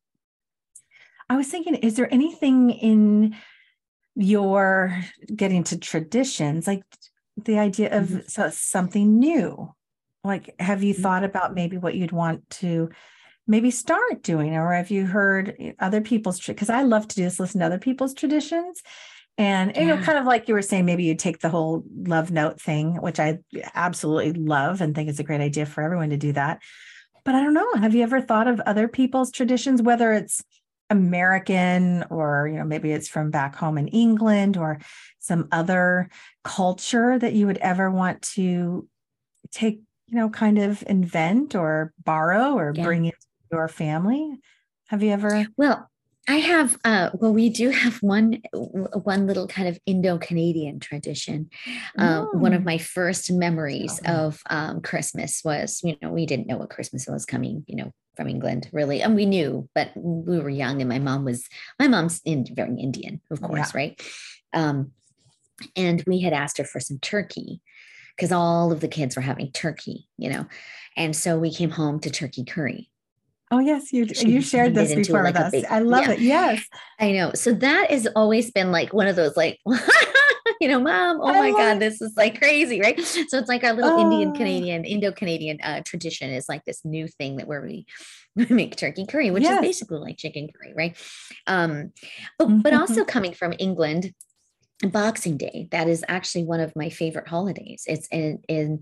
I 1.29 1.37
was 1.37 1.47
thinking, 1.47 1.75
is 1.75 1.95
there 1.95 2.11
anything 2.13 2.69
in 2.69 3.35
your 4.15 5.03
getting 5.35 5.63
to 5.65 5.77
traditions, 5.77 6.67
like 6.67 6.83
the 7.35 7.59
idea 7.59 7.97
of 7.97 8.05
mm-hmm. 8.05 8.19
so, 8.27 8.49
something 8.49 9.19
new? 9.19 9.73
Like, 10.23 10.55
have 10.59 10.83
you 10.83 10.93
mm-hmm. 10.93 11.03
thought 11.03 11.23
about 11.23 11.53
maybe 11.53 11.77
what 11.77 11.95
you'd 11.95 12.11
want 12.11 12.49
to 12.51 12.89
maybe 13.45 13.71
start 13.71 14.23
doing, 14.23 14.55
or 14.55 14.73
have 14.73 14.89
you 14.89 15.05
heard 15.05 15.75
other 15.79 16.01
people's? 16.01 16.39
Because 16.45 16.69
I 16.69 16.83
love 16.83 17.07
to 17.07 17.15
do 17.15 17.23
this, 17.23 17.39
listen 17.39 17.59
to 17.59 17.65
other 17.65 17.79
people's 17.79 18.13
traditions 18.13 18.81
and 19.37 19.75
yeah. 19.75 19.81
you 19.81 19.87
know, 19.87 20.01
kind 20.01 20.17
of 20.17 20.25
like 20.25 20.47
you 20.47 20.53
were 20.53 20.61
saying, 20.61 20.85
maybe 20.85 21.03
you 21.03 21.15
take 21.15 21.39
the 21.39 21.49
whole 21.49 21.83
love 21.95 22.31
note 22.31 22.59
thing, 22.59 22.95
which 22.95 23.19
I 23.19 23.39
absolutely 23.75 24.33
love 24.33 24.81
and 24.81 24.95
think 24.95 25.09
is 25.09 25.19
a 25.19 25.23
great 25.23 25.41
idea 25.41 25.65
for 25.65 25.83
everyone 25.83 26.09
to 26.09 26.17
do 26.17 26.33
that. 26.33 26.61
But 27.23 27.35
I 27.35 27.41
don't 27.41 27.53
know. 27.53 27.75
Have 27.75 27.93
you 27.93 28.03
ever 28.03 28.21
thought 28.21 28.47
of 28.47 28.59
other 28.61 28.87
people's 28.87 29.31
traditions, 29.31 29.81
whether 29.81 30.11
it's 30.11 30.43
American 30.89 32.03
or 32.09 32.47
you 32.47 32.57
know 32.57 32.65
maybe 32.65 32.91
it's 32.91 33.09
from 33.09 33.29
back 33.29 33.55
home 33.55 33.77
in 33.77 33.87
England 33.89 34.57
or 34.57 34.79
some 35.19 35.47
other 35.51 36.09
culture 36.43 37.19
that 37.19 37.33
you 37.33 37.45
would 37.45 37.57
ever 37.57 37.91
want 37.91 38.21
to 38.21 38.87
take 39.51 39.81
you 40.07 40.15
know 40.17 40.29
kind 40.29 40.57
of 40.57 40.83
invent 40.87 41.55
or 41.55 41.93
borrow 42.03 42.53
or 42.53 42.73
yeah. 42.75 42.83
bring 42.83 43.05
into 43.05 43.17
your 43.51 43.67
family? 43.67 44.37
Have 44.87 45.03
you 45.03 45.11
ever? 45.11 45.47
Well, 45.57 45.89
I 46.29 46.35
have 46.35 46.77
uh 46.83 47.09
well 47.13 47.33
we 47.33 47.49
do 47.49 47.69
have 47.69 47.97
one 47.97 48.41
one 49.03 49.27
little 49.27 49.47
kind 49.47 49.67
of 49.67 49.79
Indo-Canadian 49.85 50.79
tradition. 50.79 51.49
Uh, 51.97 52.25
one 52.33 52.53
of 52.53 52.61
mm. 52.61 52.65
my 52.65 52.77
first 52.77 53.31
memories 53.31 53.99
of 54.05 54.41
um, 54.49 54.81
Christmas 54.81 55.41
was, 55.43 55.81
you 55.83 55.95
know, 56.01 56.11
we 56.11 56.25
didn't 56.25 56.47
know 56.47 56.57
what 56.57 56.69
Christmas 56.69 57.07
was 57.07 57.25
coming, 57.25 57.63
you 57.67 57.77
know, 57.77 57.91
from 58.17 58.27
England, 58.27 58.67
really. 58.73 59.01
And 59.01 59.15
we 59.15 59.25
knew, 59.25 59.69
but 59.73 59.91
we 59.95 60.39
were 60.39 60.49
young 60.49 60.81
and 60.81 60.89
my 60.89 60.99
mom 60.99 61.23
was 61.23 61.47
my 61.79 61.87
mom's 61.87 62.19
in 62.25 62.45
very 62.53 62.75
Indian, 62.75 63.21
of 63.31 63.41
course, 63.41 63.73
yeah. 63.73 63.77
right? 63.79 64.01
Um, 64.53 64.91
and 65.75 66.03
we 66.05 66.19
had 66.19 66.33
asked 66.33 66.57
her 66.57 66.63
for 66.65 66.79
some 66.79 66.99
turkey 66.99 67.61
because 68.15 68.31
all 68.31 68.71
of 68.71 68.81
the 68.81 68.87
kids 68.87 69.15
were 69.15 69.21
having 69.21 69.51
turkey, 69.51 70.07
you 70.17 70.29
know. 70.29 70.47
And 70.97 71.15
so 71.15 71.37
we 71.37 71.53
came 71.53 71.69
home 71.69 71.99
to 72.01 72.09
turkey 72.09 72.43
curry. 72.43 72.89
Oh 73.49 73.59
yes, 73.59 73.93
you 73.93 74.05
she, 74.07 74.29
you 74.29 74.41
shared 74.41 74.75
this 74.75 74.93
before 74.93 75.23
like 75.23 75.35
with 75.35 75.43
us. 75.43 75.51
Big, 75.51 75.65
I 75.65 75.79
love 75.79 76.05
yeah. 76.05 76.11
it. 76.11 76.19
Yes, 76.19 76.65
I 76.99 77.11
know. 77.13 77.31
So 77.33 77.53
that 77.53 77.91
has 77.91 78.05
always 78.15 78.51
been 78.51 78.71
like 78.73 78.93
one 78.93 79.07
of 79.07 79.15
those 79.15 79.37
like, 79.37 79.59
you 80.59 80.67
know, 80.67 80.79
mom. 80.79 81.19
Oh 81.21 81.33
my 81.33 81.51
god, 81.51 81.79
this 81.79 82.01
is 82.01 82.15
like 82.15 82.37
crazy, 82.37 82.79
right? 82.79 82.99
So 82.99 83.37
it's 83.37 83.49
like 83.49 83.63
our 83.63 83.73
little 83.73 83.91
oh. 83.91 84.01
Indian 84.01 84.33
Canadian, 84.33 84.85
Indo 84.85 85.11
Canadian 85.11 85.59
uh, 85.61 85.81
tradition 85.85 86.29
is 86.29 86.47
like 86.47 86.63
this 86.65 86.83
new 86.85 87.07
thing 87.07 87.37
that 87.37 87.47
where 87.47 87.61
we 87.61 87.85
make 88.49 88.75
turkey 88.75 89.05
curry, 89.05 89.31
which 89.31 89.43
yes. 89.43 89.55
is 89.55 89.61
basically 89.61 89.99
like 89.99 90.17
chicken 90.17 90.49
curry, 90.55 90.73
right? 90.75 90.97
Um, 91.47 91.91
but 92.37 92.47
but 92.63 92.73
also 92.73 93.03
coming 93.03 93.33
from 93.33 93.53
England, 93.59 94.13
Boxing 94.83 95.37
Day. 95.37 95.67
That 95.71 95.87
is 95.87 96.03
actually 96.07 96.45
one 96.45 96.59
of 96.59 96.75
my 96.75 96.89
favorite 96.89 97.27
holidays. 97.27 97.83
It's 97.87 98.07
in 98.11 98.39
in 98.47 98.81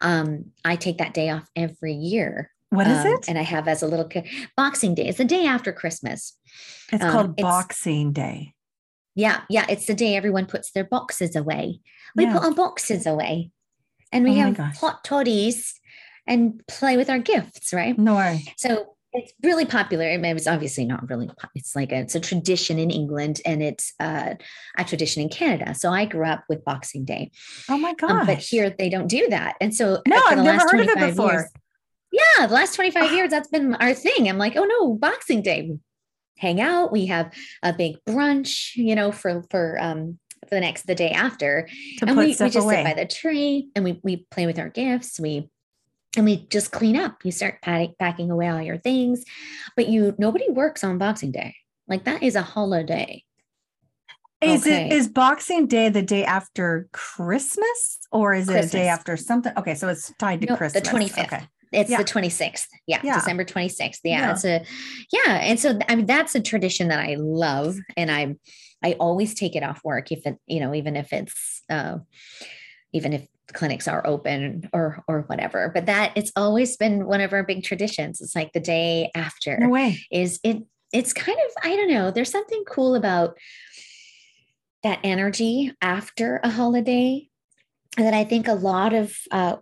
um, 0.00 0.46
I 0.64 0.76
take 0.76 0.98
that 0.98 1.14
day 1.14 1.30
off 1.30 1.48
every 1.56 1.94
year 1.94 2.50
what 2.74 2.88
is 2.88 2.98
um, 2.98 3.06
it? 3.06 3.28
And 3.28 3.38
I 3.38 3.42
have 3.42 3.68
as 3.68 3.82
a 3.82 3.86
little 3.86 4.06
kid. 4.06 4.26
Boxing 4.56 4.94
Day. 4.94 5.06
It's 5.06 5.18
the 5.18 5.24
day 5.24 5.46
after 5.46 5.72
Christmas. 5.72 6.36
It's 6.92 7.04
um, 7.04 7.12
called 7.12 7.36
Boxing 7.36 8.12
Day. 8.12 8.53
Yeah, 9.14 9.42
yeah. 9.48 9.66
It's 9.68 9.86
the 9.86 9.94
day 9.94 10.16
everyone 10.16 10.46
puts 10.46 10.72
their 10.72 10.84
boxes 10.84 11.36
away. 11.36 11.80
We 12.16 12.24
yeah. 12.24 12.32
put 12.32 12.42
our 12.44 12.54
boxes 12.54 13.06
away, 13.06 13.50
and 14.12 14.24
we 14.24 14.32
oh 14.32 14.52
have 14.52 14.76
hot 14.76 15.04
toddies 15.04 15.74
and 16.26 16.62
play 16.66 16.96
with 16.96 17.10
our 17.10 17.18
gifts. 17.18 17.72
Right? 17.72 17.98
No 17.98 18.16
way. 18.16 18.44
So 18.56 18.94
it's 19.14 19.32
really 19.42 19.64
popular. 19.64 20.06
I 20.06 20.16
mean, 20.16 20.36
it's 20.36 20.48
obviously 20.48 20.84
not 20.84 21.08
really. 21.08 21.30
It's 21.54 21.76
like 21.76 21.92
a, 21.92 22.00
it's 22.00 22.16
a 22.16 22.20
tradition 22.20 22.78
in 22.78 22.90
England, 22.90 23.40
and 23.46 23.62
it's 23.62 23.94
uh, 24.00 24.34
a 24.76 24.84
tradition 24.84 25.22
in 25.22 25.28
Canada. 25.28 25.74
So 25.74 25.90
I 25.90 26.04
grew 26.04 26.26
up 26.26 26.44
with 26.48 26.64
Boxing 26.64 27.04
Day. 27.04 27.30
Oh 27.70 27.78
my 27.78 27.94
god! 27.94 28.10
Um, 28.10 28.26
but 28.26 28.38
here 28.38 28.70
they 28.70 28.88
don't 28.88 29.06
do 29.06 29.28
that, 29.30 29.54
and 29.60 29.74
so 29.74 30.02
no, 30.06 30.20
I've 30.26 30.38
never 30.38 30.68
heard 30.68 30.80
of 30.80 30.88
it 30.88 31.10
before. 31.10 31.32
Years, 31.32 31.50
yeah, 32.10 32.46
the 32.46 32.54
last 32.54 32.74
25 32.74 33.12
years, 33.12 33.30
that's 33.30 33.48
been 33.48 33.74
our 33.74 33.94
thing. 33.94 34.28
I'm 34.28 34.38
like, 34.38 34.56
oh 34.56 34.64
no, 34.64 34.94
Boxing 34.94 35.42
Day. 35.42 35.76
Hang 36.36 36.60
out. 36.60 36.92
We 36.92 37.06
have 37.06 37.32
a 37.62 37.72
big 37.72 37.96
brunch, 38.06 38.76
you 38.76 38.94
know, 38.94 39.12
for 39.12 39.42
for 39.50 39.78
um 39.80 40.18
for 40.48 40.54
the 40.56 40.60
next 40.60 40.86
the 40.86 40.94
day 40.94 41.10
after. 41.10 41.68
And 42.02 42.16
we, 42.16 42.26
we 42.26 42.34
just 42.34 42.56
away. 42.56 42.76
sit 42.76 42.84
by 42.84 42.94
the 42.94 43.06
tree 43.06 43.68
and 43.74 43.84
we 43.84 44.00
we 44.02 44.26
play 44.30 44.46
with 44.46 44.58
our 44.58 44.68
gifts. 44.68 45.18
We 45.18 45.48
and 46.16 46.24
we 46.24 46.46
just 46.46 46.70
clean 46.70 46.96
up. 46.96 47.24
You 47.24 47.32
start 47.32 47.60
packing, 47.62 47.94
packing 47.98 48.30
away 48.30 48.48
all 48.48 48.62
your 48.62 48.78
things, 48.78 49.24
but 49.76 49.88
you 49.88 50.14
nobody 50.18 50.48
works 50.50 50.84
on 50.84 50.98
Boxing 50.98 51.32
Day. 51.32 51.56
Like 51.88 52.04
that 52.04 52.22
is 52.22 52.36
a 52.36 52.42
holiday. 52.42 53.24
Is 54.40 54.66
okay. 54.66 54.86
it 54.86 54.92
is 54.92 55.08
Boxing 55.08 55.66
Day 55.66 55.88
the 55.88 56.02
day 56.02 56.24
after 56.24 56.88
Christmas 56.92 58.00
or 58.12 58.34
is 58.34 58.46
Christmas. 58.46 58.66
it 58.66 58.76
a 58.76 58.80
day 58.82 58.88
after 58.88 59.16
something? 59.16 59.52
Okay, 59.56 59.74
so 59.74 59.88
it's 59.88 60.12
tied 60.18 60.42
to 60.42 60.56
Christmas. 60.56 60.82
The 60.82 60.90
25th. 60.90 61.24
Okay. 61.24 61.48
It's 61.74 61.90
yeah. 61.90 61.98
the 61.98 62.04
26th. 62.04 62.66
Yeah, 62.86 63.00
yeah, 63.02 63.14
December 63.14 63.44
26th. 63.44 64.00
Yeah, 64.04 64.20
yeah. 64.20 64.32
It's 64.32 64.44
a 64.44 64.64
yeah. 65.12 65.34
And 65.34 65.58
so 65.58 65.78
I 65.88 65.96
mean 65.96 66.06
that's 66.06 66.34
a 66.34 66.40
tradition 66.40 66.88
that 66.88 67.00
I 67.00 67.16
love. 67.18 67.76
And 67.96 68.10
I 68.10 68.36
I 68.82 68.92
always 68.94 69.34
take 69.34 69.56
it 69.56 69.62
off 69.62 69.80
work 69.84 70.12
if 70.12 70.26
it, 70.26 70.38
you 70.46 70.60
know, 70.60 70.74
even 70.74 70.96
if 70.96 71.12
it's 71.12 71.62
uh 71.70 71.98
even 72.92 73.12
if 73.12 73.26
clinics 73.52 73.88
are 73.88 74.06
open 74.06 74.68
or 74.72 75.02
or 75.08 75.22
whatever. 75.22 75.70
But 75.72 75.86
that 75.86 76.12
it's 76.16 76.32
always 76.36 76.76
been 76.76 77.06
one 77.06 77.20
of 77.20 77.32
our 77.32 77.42
big 77.42 77.64
traditions. 77.64 78.20
It's 78.20 78.36
like 78.36 78.52
the 78.52 78.60
day 78.60 79.10
after. 79.14 79.58
No 79.58 79.68
way. 79.68 80.00
Is 80.10 80.40
it 80.42 80.62
it's 80.94 81.12
kind 81.12 81.36
of, 81.36 81.64
I 81.64 81.74
don't 81.74 81.90
know, 81.90 82.12
there's 82.12 82.30
something 82.30 82.62
cool 82.68 82.94
about 82.94 83.36
that 84.84 85.00
energy 85.02 85.72
after 85.82 86.40
a 86.44 86.50
holiday 86.50 87.28
that 87.96 88.14
I 88.14 88.24
think 88.24 88.48
a 88.48 88.54
lot 88.54 88.92
of 88.92 89.16
uh, 89.30 89.56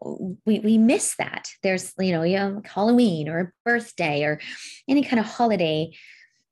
we 0.47 0.61
we 0.61 0.79
miss 0.79 1.17
that. 1.17 1.49
There's 1.63 1.93
you 1.99 2.13
know, 2.13 2.23
you 2.23 2.37
know, 2.37 2.63
Halloween 2.65 3.29
or 3.29 3.41
a 3.41 3.53
birthday 3.65 4.25
or 4.25 4.41
any 4.89 5.03
kind 5.03 5.21
of 5.21 5.27
holiday. 5.27 5.93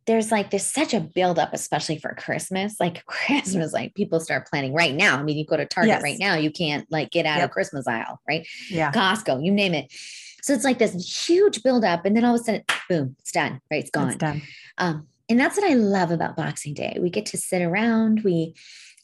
There's 0.07 0.33
like 0.33 0.51
there's 0.51 0.67
such 0.67 0.95
a 0.95 1.01
buildup, 1.01 1.51
especially 1.53 1.99
for 1.99 2.15
Christmas. 2.15 2.77
Like 2.81 3.05
Christmas, 3.07 3.73
like 3.73 3.95
people 3.95 4.21
start 4.21 4.49
planning 4.49 4.75
right 4.75 4.95
now. 4.95 5.19
I 5.19 5.23
mean, 5.23 5.39
you 5.39 5.47
go 5.47 5.57
to 5.57 5.67
Target 5.67 5.89
yes. 5.89 6.03
right 6.03 6.19
now, 6.19 6.35
you 6.35 6.51
can't 6.51 6.87
like 6.91 7.11
get 7.11 7.27
out 7.27 7.37
yep. 7.37 7.47
of 7.47 7.51
Christmas 7.51 7.87
aisle, 7.87 8.21
right? 8.29 8.47
Yeah, 8.69 8.93
Costco, 8.93 9.45
you 9.45 9.53
name 9.53 9.75
it. 9.75 9.93
So 10.43 10.55
it's 10.55 10.65
like 10.65 10.79
this 10.79 11.29
huge 11.29 11.63
buildup, 11.63 12.05
and 12.05 12.17
then 12.17 12.25
all 12.25 12.35
of 12.35 12.41
a 12.41 12.45
sudden, 12.45 12.65
boom, 12.89 13.17
it's 13.21 13.33
done. 13.33 13.61
Right, 13.71 13.83
it's 13.83 13.91
gone. 13.91 14.09
It's 14.09 14.17
done. 14.17 14.43
Um, 14.79 15.07
and 15.29 15.39
that's 15.39 15.57
what 15.57 15.71
I 15.71 15.75
love 15.75 16.11
about 16.11 16.37
Boxing 16.37 16.75
Day. 16.75 16.99
We 17.01 17.09
get 17.09 17.27
to 17.27 17.37
sit 17.37 17.63
around. 17.63 18.23
We 18.25 18.55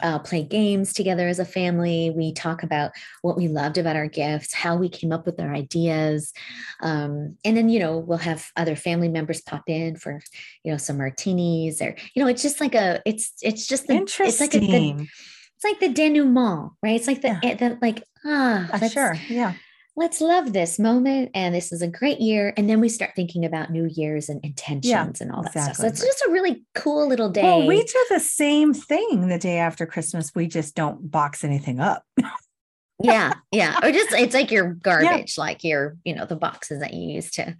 uh, 0.02 0.18
play 0.18 0.42
games 0.42 0.92
together 0.92 1.28
as 1.28 1.38
a 1.38 1.44
family. 1.44 2.10
We 2.10 2.32
talk 2.32 2.62
about 2.62 2.92
what 3.22 3.36
we 3.36 3.48
loved 3.48 3.78
about 3.78 3.96
our 3.96 4.08
gifts, 4.08 4.54
how 4.54 4.76
we 4.76 4.88
came 4.88 5.12
up 5.12 5.26
with 5.26 5.40
our 5.40 5.54
ideas. 5.54 6.32
Um, 6.80 7.36
and 7.44 7.56
then, 7.56 7.68
you 7.68 7.78
know, 7.78 7.98
we'll 7.98 8.18
have 8.18 8.50
other 8.56 8.76
family 8.76 9.08
members 9.08 9.40
pop 9.40 9.64
in 9.66 9.96
for, 9.96 10.20
you 10.62 10.72
know, 10.72 10.78
some 10.78 10.98
martinis 10.98 11.80
or, 11.80 11.96
you 12.14 12.22
know, 12.22 12.28
it's 12.28 12.42
just 12.42 12.60
like 12.60 12.74
a, 12.74 13.00
it's, 13.06 13.32
it's 13.42 13.66
just, 13.66 13.86
the, 13.86 13.94
Interesting. 13.94 14.28
it's 14.28 14.40
like 14.40 14.54
a, 14.54 14.66
the, 14.66 15.08
it's 15.54 15.64
like 15.64 15.80
the 15.80 15.88
denouement, 15.88 16.72
right? 16.82 16.96
It's 16.96 17.06
like 17.06 17.22
the, 17.22 17.38
yeah. 17.42 17.54
the 17.54 17.78
like, 17.80 18.02
ah, 18.24 18.68
uh, 18.72 18.88
sure. 18.88 19.16
Yeah 19.28 19.54
let's 19.96 20.20
love 20.20 20.52
this 20.52 20.78
moment 20.78 21.30
and 21.34 21.54
this 21.54 21.72
is 21.72 21.80
a 21.80 21.88
great 21.88 22.20
year 22.20 22.52
and 22.56 22.68
then 22.68 22.80
we 22.80 22.88
start 22.88 23.12
thinking 23.16 23.44
about 23.44 23.70
new 23.70 23.86
years 23.86 24.28
and 24.28 24.44
intentions 24.44 24.90
yeah, 24.90 25.06
and 25.20 25.32
all 25.32 25.40
exactly. 25.40 25.60
that 25.60 25.74
stuff. 25.74 25.76
So 25.76 25.86
it's 25.86 26.00
just 26.00 26.22
a 26.28 26.30
really 26.30 26.64
cool 26.74 27.08
little 27.08 27.30
day 27.30 27.42
well, 27.42 27.66
we 27.66 27.82
do 27.82 28.04
the 28.10 28.20
same 28.20 28.74
thing 28.74 29.28
the 29.28 29.38
day 29.38 29.58
after 29.58 29.86
christmas. 29.86 30.32
We 30.34 30.46
just 30.46 30.74
don't 30.74 31.10
box 31.10 31.44
anything 31.44 31.80
up. 31.80 32.04
Yeah 33.02 33.34
yeah. 33.50 33.78
Or 33.82 33.90
just 33.90 34.12
it's 34.12 34.34
like 34.34 34.50
your 34.50 34.74
garbage 34.82 35.34
yeah. 35.36 35.42
like 35.42 35.64
your 35.64 35.96
you 36.04 36.14
know 36.14 36.26
the 36.26 36.36
boxes 36.36 36.80
that 36.80 36.92
you 36.92 37.14
use 37.14 37.30
to 37.32 37.56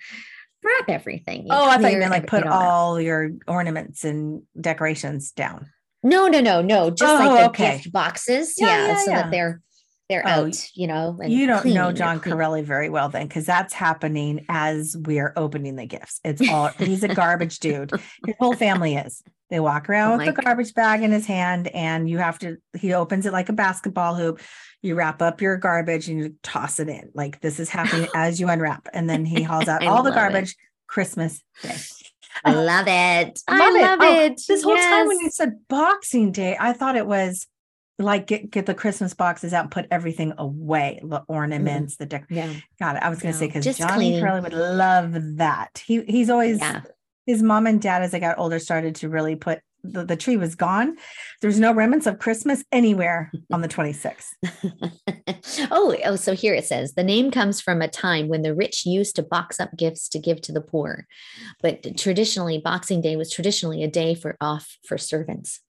wrap 0.64 0.88
everything 0.88 1.42
you 1.42 1.48
oh 1.52 1.70
i 1.70 1.78
thought 1.78 1.92
you 1.92 1.98
meant 1.98 2.10
like 2.10 2.26
put 2.26 2.44
all 2.44 3.00
your 3.00 3.30
ornaments 3.46 4.04
and 4.04 4.42
decorations 4.60 5.32
down. 5.32 5.70
No 6.02 6.28
no 6.28 6.40
no 6.40 6.62
no. 6.62 6.90
Just 6.90 7.10
oh, 7.10 7.16
like 7.16 7.30
the 7.30 7.42
oh, 7.42 7.48
okay. 7.48 7.76
gift 7.78 7.92
boxes. 7.92 8.54
Yeah, 8.58 8.86
yeah 8.86 8.98
so 8.98 9.10
that 9.10 9.30
they're 9.30 9.60
they're 10.08 10.22
oh, 10.24 10.46
out, 10.46 10.70
you 10.74 10.86
know. 10.86 11.18
you 11.26 11.46
don't 11.46 11.66
know 11.66 11.90
John 11.90 12.20
Corelli 12.20 12.62
very 12.62 12.88
well 12.88 13.08
then, 13.08 13.26
because 13.26 13.44
that's 13.44 13.74
happening 13.74 14.44
as 14.48 14.96
we're 14.96 15.32
opening 15.36 15.74
the 15.74 15.86
gifts. 15.86 16.20
It's 16.24 16.48
all 16.48 16.68
he's 16.78 17.02
a 17.02 17.08
garbage 17.08 17.58
dude. 17.58 17.90
His 18.26 18.36
whole 18.38 18.54
family 18.54 18.94
is. 18.94 19.22
They 19.50 19.60
walk 19.60 19.88
around 19.88 20.14
oh 20.14 20.16
with 20.18 20.34
the 20.34 20.42
garbage 20.42 20.74
bag 20.74 21.02
in 21.02 21.12
his 21.12 21.24
hand, 21.24 21.68
and 21.68 22.10
you 22.10 22.18
have 22.18 22.36
to, 22.40 22.56
he 22.76 22.92
opens 22.94 23.26
it 23.26 23.32
like 23.32 23.48
a 23.48 23.52
basketball 23.52 24.16
hoop. 24.16 24.40
You 24.82 24.96
wrap 24.96 25.22
up 25.22 25.40
your 25.40 25.56
garbage 25.56 26.08
and 26.08 26.18
you 26.18 26.34
toss 26.42 26.80
it 26.80 26.88
in. 26.88 27.10
Like 27.14 27.40
this 27.40 27.60
is 27.60 27.68
happening 27.68 28.08
as 28.14 28.40
you 28.40 28.48
unwrap. 28.48 28.88
And 28.92 29.08
then 29.08 29.24
he 29.24 29.42
hauls 29.42 29.68
out 29.68 29.86
all 29.86 30.02
the 30.02 30.10
garbage 30.10 30.50
it. 30.50 30.56
Christmas 30.88 31.42
Day. 31.62 31.76
I 32.44 32.54
love 32.54 32.86
it. 32.88 33.40
I 33.48 33.70
love, 33.70 33.80
love 33.80 33.98
oh, 34.02 34.14
it. 34.14 34.32
it. 34.32 34.32
Oh, 34.32 34.44
this 34.48 34.62
whole 34.62 34.76
time 34.76 35.06
when 35.06 35.20
you 35.20 35.30
said 35.30 35.60
Boxing 35.68 36.32
Day, 36.32 36.56
I 36.58 36.72
thought 36.72 36.96
it 36.96 37.06
was 37.06 37.46
like 37.98 38.26
get 38.26 38.50
get 38.50 38.66
the 38.66 38.74
Christmas 38.74 39.14
boxes 39.14 39.52
out 39.52 39.64
and 39.64 39.70
put 39.70 39.86
everything 39.90 40.34
away, 40.38 41.00
the 41.02 41.22
ornaments, 41.28 41.94
mm. 41.94 41.98
the 41.98 42.06
deck. 42.06 42.26
Yeah, 42.28 42.52
got 42.78 42.96
it. 42.96 43.02
I 43.02 43.08
was 43.08 43.20
gonna 43.20 43.34
say 43.34 43.46
because 43.46 43.64
Johnny 43.76 44.20
Curly 44.20 44.40
would 44.40 44.52
love 44.52 45.14
that. 45.36 45.82
He 45.84 46.02
he's 46.02 46.30
always 46.30 46.58
yeah. 46.58 46.82
his 47.24 47.42
mom 47.42 47.66
and 47.66 47.80
dad 47.80 48.02
as 48.02 48.10
they 48.10 48.20
got 48.20 48.38
older 48.38 48.58
started 48.58 48.96
to 48.96 49.08
really 49.08 49.36
put 49.36 49.60
the, 49.92 50.04
the 50.04 50.16
tree 50.16 50.36
was 50.36 50.54
gone. 50.54 50.96
There's 51.42 51.60
no 51.60 51.72
remnants 51.72 52.06
of 52.06 52.18
Christmas 52.18 52.64
anywhere 52.72 53.30
on 53.52 53.60
the 53.60 53.68
26th. 53.68 54.32
oh, 55.70 55.96
oh, 56.04 56.16
so 56.16 56.34
here 56.34 56.54
it 56.54 56.66
says 56.66 56.94
the 56.94 57.04
name 57.04 57.30
comes 57.30 57.60
from 57.60 57.82
a 57.82 57.88
time 57.88 58.28
when 58.28 58.42
the 58.42 58.54
rich 58.54 58.84
used 58.84 59.16
to 59.16 59.22
box 59.22 59.60
up 59.60 59.76
gifts 59.76 60.08
to 60.10 60.18
give 60.18 60.40
to 60.42 60.52
the 60.52 60.60
poor. 60.60 61.06
But 61.62 61.96
traditionally, 61.96 62.58
Boxing 62.58 63.00
Day 63.00 63.16
was 63.16 63.30
traditionally 63.30 63.82
a 63.82 63.88
day 63.88 64.14
for 64.14 64.36
off 64.40 64.76
for 64.86 64.98
servants. 64.98 65.60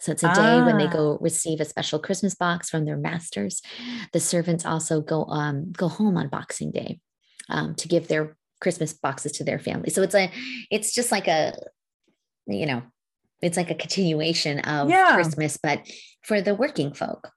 So 0.00 0.12
it's 0.12 0.22
a 0.22 0.34
day 0.34 0.58
ah. 0.58 0.64
when 0.64 0.78
they 0.78 0.86
ah. 0.86 0.92
go 0.92 1.18
receive 1.20 1.60
a 1.60 1.64
special 1.64 1.98
Christmas 1.98 2.34
box 2.34 2.70
from 2.70 2.84
their 2.84 2.96
masters. 2.96 3.62
The 4.12 4.20
servants 4.20 4.64
also 4.64 5.00
go 5.00 5.24
um, 5.24 5.72
go 5.72 5.88
home 5.88 6.16
on 6.16 6.28
Boxing 6.28 6.70
Day 6.70 7.00
um, 7.48 7.74
to 7.76 7.88
give 7.88 8.08
their 8.08 8.36
Christmas 8.60 8.92
boxes 8.92 9.32
to 9.32 9.44
their 9.44 9.58
family. 9.58 9.90
So 9.90 10.02
it's 10.02 10.14
a 10.14 10.30
it's 10.70 10.94
just 10.94 11.12
like 11.12 11.28
a 11.28 11.54
you 12.46 12.66
know 12.66 12.82
it's 13.42 13.56
like 13.56 13.70
a 13.70 13.74
continuation 13.74 14.60
of 14.60 14.90
yeah. 14.90 15.14
Christmas, 15.14 15.58
but 15.62 15.86
for 16.22 16.40
the 16.40 16.54
working 16.54 16.92
folk. 16.92 17.30